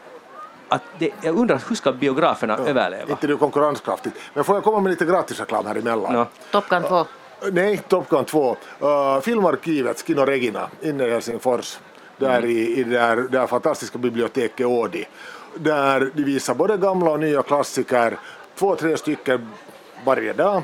att 0.69 0.83
det, 0.99 1.11
jag 1.23 1.39
undrar 1.39 1.63
hur 1.69 1.77
ska 1.77 1.93
biograferna 1.93 2.57
överleva? 2.57 3.11
Inte 3.11 3.27
det 3.27 3.33
är 3.33 3.37
konkurrenskraftigt. 3.37 4.17
Men 4.35 4.45
får 4.45 4.57
jag 4.57 4.65
komma 4.65 4.81
med 4.81 4.91
lite 4.91 5.05
gratisreklam 5.05 5.67
här 5.67 5.75
emellan? 5.75 6.13
Nå. 6.13 6.27
Top 6.51 6.69
Gun 6.69 6.83
2. 6.83 7.05
Nej, 7.53 7.81
Top 7.89 8.09
Gun 8.09 8.25
2. 8.25 8.57
Uh, 8.83 9.21
filmarkivet, 9.21 10.03
Skino 10.07 10.25
Regina, 10.25 10.69
inne 10.83 11.07
i 11.07 11.11
Helsingfors. 11.11 11.79
Där 12.19 12.45
i, 12.45 12.77
i 12.77 12.85
det 12.85 12.99
där, 12.99 13.17
det 13.17 13.29
där 13.29 13.47
fantastiska 13.47 13.99
biblioteket 13.99 14.67
Ådi. 14.67 15.07
Där 15.59 16.11
de 16.15 16.25
visar 16.25 16.55
både 16.55 16.77
gamla 16.77 17.11
och 17.11 17.21
nya 17.21 17.43
klassiker, 17.43 18.19
två, 18.55 18.77
tre 18.77 18.97
stycken 18.97 19.49
varje 20.05 20.33
dag. 20.33 20.63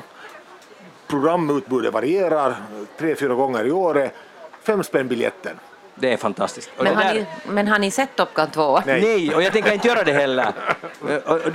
Programutbudet 1.07 1.93
varierar, 1.93 2.55
tre, 2.97 3.15
fyra 3.15 3.33
gånger 3.33 3.65
i 3.67 3.71
året. 3.71 4.13
Fem 4.63 4.83
spänn 4.83 5.07
biljetten. 5.07 5.55
Det 5.95 6.13
är 6.13 6.17
fantastiskt. 6.17 6.69
Och 6.77 6.83
Men 6.83 6.95
har, 6.95 7.13
ni, 7.13 7.25
men 7.47 7.67
har 7.67 7.79
ni 7.79 7.91
sett 7.91 8.15
Top 8.15 8.33
Gun 8.33 8.49
2? 8.51 8.81
Nej. 8.85 9.01
Nej, 9.01 9.35
och 9.35 9.43
jag 9.43 9.53
tänker 9.53 9.73
inte 9.73 9.87
göra 9.87 10.03
det 10.03 10.13
heller. 10.13 10.45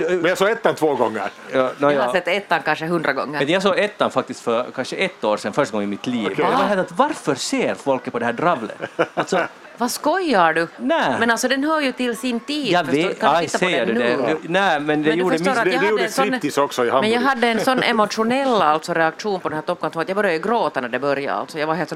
Men 0.09 0.25
jag 0.25 0.37
såg 0.37 0.49
ettan 0.49 0.75
två 0.75 0.95
gånger. 0.95 1.23
ja, 1.53 1.71
nå, 1.77 1.91
Jag 1.91 1.99
har 1.99 2.05
ja. 2.07 2.11
sett 2.13 2.27
ettan 2.27 2.59
kanske 2.65 2.85
hundra 2.85 3.13
gånger. 3.13 3.39
Men 3.39 3.49
jag 3.49 3.61
såg 3.61 3.77
ettan 3.79 4.11
faktiskt 4.11 4.39
för 4.41 4.65
kanske 4.75 4.95
ett 4.95 5.23
år 5.23 5.37
sedan, 5.37 5.53
första 5.53 5.71
gången 5.71 5.87
i 5.89 5.91
mitt 5.91 6.07
liv. 6.07 6.27
Och 6.27 6.39
jag 6.39 6.51
var 6.69 6.77
att 6.77 6.91
varför 6.91 7.35
ser 7.35 7.75
folk 7.75 8.11
på 8.11 8.19
det 8.19 8.25
här 8.25 8.33
dravlet? 8.33 8.77
Alltså, 9.13 9.39
Vad 9.77 9.91
skojar 9.91 10.53
du? 10.53 10.67
Nej. 10.77 11.15
Men 11.19 11.31
alltså 11.31 11.47
den 11.47 11.63
hör 11.63 11.79
ju 11.81 11.91
till 11.91 12.17
sin 12.17 12.39
tid. 12.39 12.67
jag 12.71 12.83
vet, 12.83 13.23
aj, 13.23 13.47
säger 13.49 13.85
du 13.85 13.93
den 13.93 14.01
det? 14.03 14.17
nu? 14.27 14.37
Du- 14.41 14.49
Nej, 14.49 14.79
men 14.79 15.03
det 15.03 15.09
Men 15.09 15.17
gjorde 15.19 15.35
att 15.35 15.43
det- 15.43 15.49
jag 15.49 15.65
det 15.65 15.75
hade 15.77 15.87
gjorde 15.89 16.03
en 16.03 16.11
sån, 16.11 16.25
striptease 16.25 16.61
också 16.61 16.81
i 16.81 16.85
men 16.85 16.93
Hamburg. 16.93 17.13
jag 17.13 17.21
hade 17.21 17.47
en 17.47 17.59
sån 17.59 17.83
emotionell 17.83 18.61
alltså 18.61 18.93
reaktion 18.93 19.39
på 19.39 19.49
den 19.49 19.55
här 19.55 19.61
Top 19.63 19.81
Gun 19.81 19.91
2 19.91 19.99
att 20.01 20.07
jag 20.09 20.15
började 20.15 20.39
gråta 20.39 20.81
när 20.81 20.89
det 20.89 20.99
började. 20.99 21.39
Alltså 21.39 21.59
jag 21.59 21.67
var 21.67 21.73
helt 21.75 21.89
så. 21.89 21.95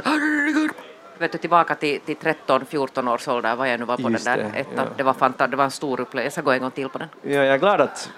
Vet 1.24 1.32
du, 1.32 1.38
tillbaka 1.38 1.76
till, 1.76 2.00
till 2.00 2.16
13-14 2.18 3.14
års 3.14 3.28
ålder, 3.28 3.56
vad 3.56 3.70
jag 3.70 3.80
nu 3.80 3.86
var 3.86 3.98
på 3.98 4.12
Just 4.12 4.26
den 4.26 4.38
där 4.40 4.50
det, 4.54 4.60
ettan. 4.60 4.74
ja. 4.76 4.84
Det, 4.98 5.04
var 5.04 5.14
fanta- 5.14 5.48
det 5.48 5.56
var 5.58 5.64
en 5.64 5.72
stor 5.72 6.00
upplevelse, 6.00 6.42
gå 6.42 6.52
en 6.52 6.60
gång 6.62 6.72
till 6.72 6.90
på 6.90 6.98
den. 6.98 7.08
Ja, 7.22 7.32
jag 7.32 7.48
är 7.48 7.58
glad 7.58 7.82
att, 7.82 8.10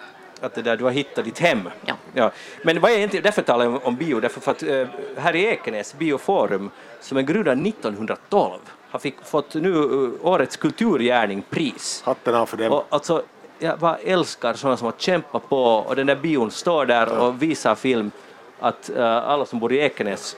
att 0.41 0.53
det 0.55 0.61
där, 0.61 0.77
du 0.77 0.83
har 0.83 0.91
hittat 0.91 1.25
ditt 1.25 1.39
hem. 1.39 1.69
Ja. 2.13 2.31
Men 2.63 2.81
vad 2.81 2.91
jag 2.91 2.97
egentligen, 2.97 3.23
därför 3.23 3.41
talar 3.41 3.65
jag 3.65 3.73
om, 3.73 3.79
om 3.83 3.95
bio, 3.95 4.19
därför 4.19 4.41
för 4.41 4.51
att 4.51 4.63
eh, 4.63 4.87
här 5.17 5.35
i 5.35 5.45
Ekenäs, 5.45 5.95
Bioforum, 5.97 6.69
som 7.01 7.17
är 7.17 7.21
grundad 7.21 7.67
1912, 7.67 8.59
har 8.89 8.99
fick, 8.99 9.15
fått 9.25 9.53
nu 9.55 9.73
eh, 9.75 10.27
årets 10.27 10.57
kulturgärning-pris. 10.57 12.01
Hatten 12.05 12.35
av 12.35 12.45
för 12.45 12.57
dem. 12.57 12.71
Och 12.71 12.85
alltså, 12.89 13.23
jag 13.59 13.79
bara 13.79 13.97
älskar 13.97 14.53
sådana 14.53 14.77
som 14.77 14.85
har 14.85 14.93
kämpat 14.97 15.49
på 15.49 15.63
och 15.63 15.95
den 15.95 16.07
där 16.07 16.15
bion 16.15 16.51
står 16.51 16.85
där 16.85 17.17
och 17.19 17.41
visar 17.41 17.75
film 17.75 18.11
att 18.59 18.89
eh, 18.89 19.17
alla 19.29 19.45
som 19.45 19.59
bor 19.59 19.73
i 19.73 19.77
Ekenäs, 19.77 20.35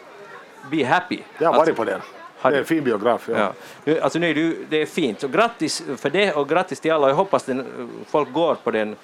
be 0.71 0.85
happy. 0.85 1.19
Jag 1.37 1.47
har 1.47 1.53
Alltså, 1.53 1.65
varit 1.65 1.75
på 1.75 1.83
den. 1.83 2.01
Har 2.39 2.51
Det 2.51 2.57
är 2.57 2.59
en 2.59 2.65
fin 2.65 2.83
biograf. 2.83 3.29
Ja. 3.31 3.53
Ja. 3.83 4.01
Alltså 4.01 4.19
nu 4.19 4.29
är 4.29 4.55
det, 4.69 4.81
är 4.81 4.85
fint, 4.85 5.23
och 5.23 5.31
grattis 5.31 5.83
för 5.97 6.09
det 6.09 6.33
och 6.33 6.49
grattis 6.49 6.79
till 6.79 6.91
alla. 6.91 7.07
Jag 7.07 7.15
hoppas 7.15 7.43
den, 7.43 7.65
folk 8.07 8.33
går 8.33 8.55
på 8.55 8.71
den 8.71 8.95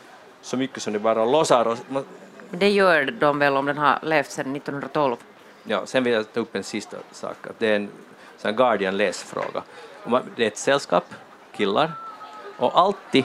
så 0.41 0.57
mycket 0.57 0.81
som 0.81 0.93
det 0.93 0.99
bara. 0.99 1.23
Och, 1.23 1.77
Men 1.89 2.03
det 2.51 2.69
gör 2.69 3.05
de 3.19 3.39
väl 3.39 3.57
om 3.57 3.65
den 3.65 3.77
har 3.77 3.99
levt 4.01 4.31
sedan 4.31 4.55
1912. 4.55 5.15
ja, 5.63 5.85
sen 5.85 6.03
vill 6.03 6.13
jag 6.13 6.33
ta 6.33 6.39
upp 6.39 6.55
en 6.55 6.63
sista 6.63 6.97
sak, 7.11 7.47
att 7.49 7.59
det 7.59 7.67
är 7.67 7.75
en 7.75 7.89
sån 8.37 8.51
här 8.51 8.57
Guardian-läsfråga. 8.57 9.61
Det 10.35 10.43
är 10.43 10.47
ett 10.47 10.57
sällskap, 10.57 11.05
killar, 11.55 11.91
och 12.57 12.79
alltid, 12.79 13.23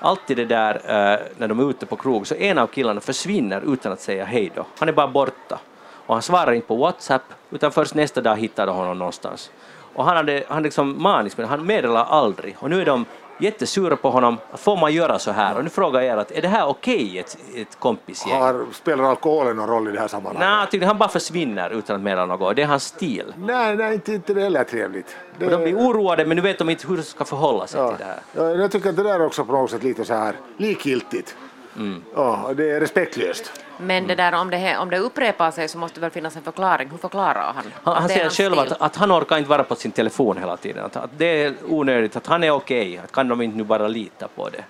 alltid 0.00 0.36
det 0.36 0.44
där 0.44 0.74
eh, 0.74 1.20
när 1.36 1.48
de 1.48 1.60
är 1.60 1.70
ute 1.70 1.86
på 1.86 1.96
krog, 1.96 2.26
så 2.26 2.34
en 2.34 2.58
av 2.58 2.66
killarna 2.66 3.00
försvinner 3.00 3.72
utan 3.72 3.92
att 3.92 4.00
säga 4.00 4.24
hej 4.24 4.52
då. 4.54 4.66
Han 4.78 4.88
är 4.88 4.92
bara 4.92 5.08
borta. 5.08 5.60
Och 6.06 6.14
han 6.14 6.22
svarar 6.22 6.52
inte 6.52 6.68
på 6.68 6.76
WhatsApp, 6.76 7.22
utan 7.50 7.72
först 7.72 7.94
nästa 7.94 8.20
dag 8.20 8.36
hittar 8.36 8.66
de 8.66 8.76
honom 8.76 8.98
någonstans. 8.98 9.50
Och 9.94 10.04
han, 10.04 10.16
hade, 10.16 10.44
han 10.48 10.62
liksom 10.62 11.02
manisk, 11.02 11.36
men 11.36 11.46
han 11.48 11.66
meddelar 11.66 12.04
aldrig. 12.04 12.56
Och 12.58 12.70
nu 12.70 12.80
är 12.80 12.84
de 12.84 13.04
jättesura 13.38 13.96
på 13.96 14.10
honom. 14.10 14.38
Får 14.54 14.76
man 14.76 14.92
göra 14.92 15.18
så 15.18 15.30
här? 15.30 15.56
Och 15.56 15.64
nu 15.64 15.70
frågar 15.70 16.00
jag 16.00 16.16
er, 16.16 16.16
att 16.16 16.30
är 16.30 16.42
det 16.42 16.48
här 16.48 16.66
okej 16.66 17.02
i 17.02 17.18
ett, 17.18 17.38
ett 17.54 17.78
kompisgäng? 17.78 18.40
Har, 18.40 18.64
spelar 18.72 19.04
alkoholen 19.04 19.56
någon 19.56 19.68
roll 19.68 19.88
i 19.88 19.92
det 19.92 20.00
här 20.00 20.08
sammanhanget? 20.08 20.72
Nej, 20.72 20.84
han 20.84 20.98
bara 20.98 21.08
försvinner 21.08 21.70
utan 21.70 21.96
att 21.96 22.02
meddela 22.02 22.26
något. 22.26 22.56
Det 22.56 22.62
är 22.62 22.66
hans 22.66 22.84
stil. 22.84 23.34
Nej, 23.36 23.76
nej 23.76 23.94
inte, 23.94 24.12
inte 24.12 24.34
det 24.34 24.40
heller 24.40 24.64
trevligt. 24.64 25.16
Det, 25.38 25.46
de 25.46 25.62
blir 25.62 25.76
oroade, 25.76 26.24
men 26.24 26.36
nu 26.36 26.42
vet 26.42 26.58
de 26.58 26.70
inte 26.70 26.88
hur 26.88 26.96
de 26.96 27.02
ska 27.02 27.24
förhålla 27.24 27.66
sig 27.66 27.80
ja. 27.80 27.88
till 27.88 27.98
det 27.98 28.04
här. 28.04 28.20
Ja, 28.32 28.62
jag 28.62 28.72
tycker 28.72 28.90
att 28.90 28.96
det 28.96 29.02
där 29.02 29.14
är 29.14 29.26
också 29.26 29.44
på 29.44 29.52
något 29.52 29.70
sätt 29.70 29.82
lite 29.82 30.04
så 30.04 30.14
här 30.14 30.34
likgiltigt. 30.56 31.36
Mm. 31.76 32.02
Ja, 32.14 32.50
det 32.56 32.70
är 32.70 32.80
respektlöst. 32.80 33.52
Men 33.78 34.06
det 34.06 34.14
där, 34.14 34.34
om, 34.34 34.50
det, 34.50 34.78
om 34.78 34.90
det 34.90 34.98
upprepar 34.98 35.50
sig 35.50 35.68
så 35.68 35.78
måste 35.78 35.96
det 35.96 36.00
väl 36.00 36.10
finnas 36.10 36.36
en 36.36 36.42
förklaring. 36.42 36.90
Hur 36.90 36.98
förklarar 36.98 37.52
han? 37.54 37.64
Han, 37.82 37.96
han 37.96 38.08
säger 38.08 38.30
själv 38.30 38.58
att, 38.58 38.72
att 38.80 38.96
han 38.96 39.12
orkar 39.12 39.38
inte 39.38 39.50
vara 39.50 39.64
på 39.64 39.74
sin 39.74 39.90
telefon 39.90 40.36
hela 40.36 40.56
tiden. 40.56 40.84
Att, 40.84 40.96
att 40.96 41.10
det 41.16 41.42
är 41.44 41.54
onödigt, 41.68 42.16
att 42.16 42.26
han 42.26 42.44
är 42.44 42.50
okej. 42.50 42.98
Att 43.04 43.12
kan 43.12 43.28
de 43.28 43.42
inte 43.42 43.56
nu 43.56 43.64
bara 43.64 43.88
lita 43.88 44.28
på 44.28 44.48
det? 44.48 44.64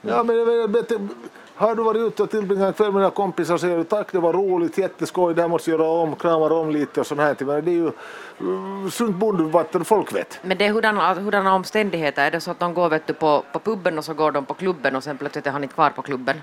Ja, 0.00 0.22
men, 0.22 0.36
men, 0.36 0.70
men, 0.70 1.08
har 1.54 1.74
du 1.74 1.82
varit 1.82 2.00
ute 2.00 2.22
och 2.22 2.30
tillbringat 2.30 2.66
en 2.66 2.72
kväll 2.72 2.92
med 2.92 3.02
dina 3.02 3.10
kompisar 3.10 3.54
och 3.54 3.60
säger 3.60 3.76
du 3.76 3.84
tack, 3.84 4.12
det 4.12 4.18
var 4.18 4.32
roligt, 4.32 4.78
jätteskoj, 4.78 5.34
det 5.34 5.42
här 5.42 5.48
måste 5.48 5.70
göra 5.70 5.84
om, 5.84 6.16
kramar 6.16 6.52
om 6.52 6.70
lite 6.70 7.00
och 7.00 7.06
sånt 7.06 7.20
här. 7.20 7.36
Men 7.38 7.64
det 7.64 7.70
är 7.70 7.74
ju 7.74 7.92
uh, 8.42 8.88
sunt 8.90 9.16
bondvatten 9.16 9.84
folk 9.84 10.14
vet. 10.14 10.38
Men 10.42 10.58
det 10.58 10.66
är 10.66 10.72
hurdana, 10.72 11.14
hurdana 11.14 11.54
omständigheter? 11.54 12.26
Är 12.26 12.30
det 12.30 12.40
så 12.40 12.50
att 12.50 12.60
de 12.60 12.74
går 12.74 12.88
vet 12.88 13.06
du, 13.06 13.12
på, 13.12 13.44
på 13.52 13.58
puben 13.58 13.98
och 13.98 14.04
så 14.04 14.14
går 14.14 14.32
de 14.32 14.44
på 14.44 14.54
klubben 14.54 14.96
och 14.96 15.04
sen 15.04 15.18
plötsligt 15.18 15.46
är 15.46 15.50
han 15.50 15.62
inte 15.62 15.74
kvar 15.74 15.90
på 15.90 16.02
klubben? 16.02 16.40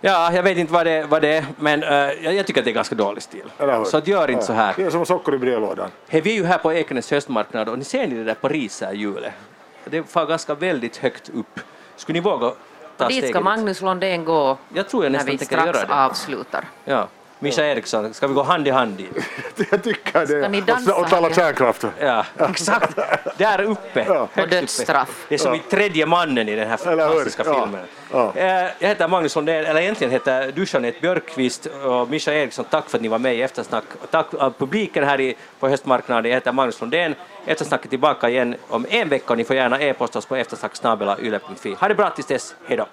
Ja, 0.00 0.32
jag 0.32 0.42
vet 0.42 0.58
inte 0.58 0.72
vad 0.72 0.86
det, 0.86 1.06
vad 1.06 1.22
det 1.22 1.36
är, 1.36 1.44
men 1.56 1.82
eh, 1.82 1.88
jag, 1.88 2.34
jag 2.34 2.46
tycker 2.46 2.60
att 2.60 2.64
det 2.64 2.70
är 2.70 2.74
ganska 2.74 2.94
dålig 2.94 3.22
stil. 3.22 3.52
Så 3.86 3.96
att 3.96 4.06
gör 4.06 4.30
inte 4.30 4.42
Ja, 4.42 4.46
så 4.46 4.52
här. 4.52 4.74
Det 4.76 4.84
är 4.84 4.90
som 4.90 5.06
socker 5.06 5.34
i 5.34 5.38
brevlådan. 5.38 5.90
Hej, 6.08 6.20
vi 6.20 6.30
är 6.30 6.34
ju 6.34 6.44
här 6.44 6.58
på 6.58 6.72
Ekenäs 6.72 7.10
höstmarknad 7.10 7.68
och 7.68 7.78
ni 7.78 7.84
ser 7.84 8.06
ni 8.06 8.14
det 8.14 8.24
där 8.24 8.34
Pariser-hjulet? 8.34 9.32
Det 9.84 10.02
far 10.02 10.26
ganska 10.26 10.54
väldigt 10.54 10.96
högt 10.96 11.28
upp. 11.28 11.60
Skulle 11.96 12.20
ni 12.20 12.20
våga 12.20 12.52
ta 12.98 13.08
Dit 13.08 13.16
steget? 13.16 13.30
ska 13.30 13.40
Magnus 13.40 13.80
Londén 13.80 14.24
gå 14.24 14.58
Jag 14.74 14.88
tror 14.88 15.04
jag 15.04 15.12
när 15.12 15.24
vi 15.24 15.38
strax 15.38 15.84
avslutar. 15.88 16.64
Ja. 16.84 17.08
Mischa 17.40 17.64
Eriksson, 17.66 18.14
ska 18.14 18.26
vi 18.26 18.34
gå 18.34 18.42
hand 18.42 18.68
i 18.68 18.70
hand 18.70 18.96
dit? 18.96 19.10
jag 19.70 19.82
tycker 19.84 20.20
det. 20.20 20.26
Ska 20.26 20.48
ni 20.48 20.60
dansa 20.60 20.94
och, 20.94 21.00
och 21.02 21.08
tala 21.10 21.34
kärnkraft. 21.34 21.84
Ja, 22.00 22.24
exakt. 22.50 22.98
Där 23.36 23.62
uppe. 23.62 24.04
Ja. 24.08 24.28
Och 24.42 24.48
dödsstraff. 24.48 25.26
Det 25.28 25.34
är 25.34 25.38
som 25.38 25.54
i 25.54 25.58
tredje 25.58 26.06
mannen 26.06 26.48
i 26.48 26.56
den 26.56 26.68
här 26.68 26.76
fantastiska 26.76 27.42
Ja. 27.46 27.54
filmen. 27.62 27.80
Ja. 28.12 28.32
Eh, 28.34 28.46
Jag 28.78 28.88
heter 28.88 29.08
Magnus 29.08 29.36
Lundén, 29.36 29.64
eller 29.66 29.80
egentligen 29.80 30.10
heter 30.10 30.52
du 30.54 30.64
Jeanette 30.68 31.00
Björkqvist 31.00 31.66
och 31.84 32.08
Mischa 32.10 32.32
Eriksson. 32.34 32.64
Tack 32.70 32.90
för 32.90 32.98
att 32.98 33.02
ni 33.02 33.08
var 33.08 33.18
med 33.18 33.34
i 33.36 33.42
Eftersnack. 33.42 33.84
Och 34.02 34.10
tack 34.10 34.34
av 34.34 34.50
publiken 34.58 35.04
här 35.04 35.20
i, 35.20 35.36
på 35.60 35.68
höstmarknaden. 35.68 36.24
Jag 36.30 36.36
heter 36.36 36.52
Magnus 36.52 36.80
Lundén. 36.80 37.14
Eftersnack 37.46 37.84
är 37.84 37.88
tillbaka 37.88 38.28
igen 38.28 38.54
om 38.68 38.86
en 38.90 39.08
vecka 39.08 39.32
och 39.32 39.36
ni 39.36 39.44
får 39.44 39.56
gärna 39.56 39.80
e-posta 39.80 40.18
oss 40.18 40.26
på 40.26 40.36
eftersnacksnabelayle.fi. 40.36 41.74
Ha 41.80 41.88
det 41.88 41.94
bra 41.94 42.10
tills 42.10 42.26
dess. 42.26 42.54
Hej 42.66 42.76
då! 42.76 42.86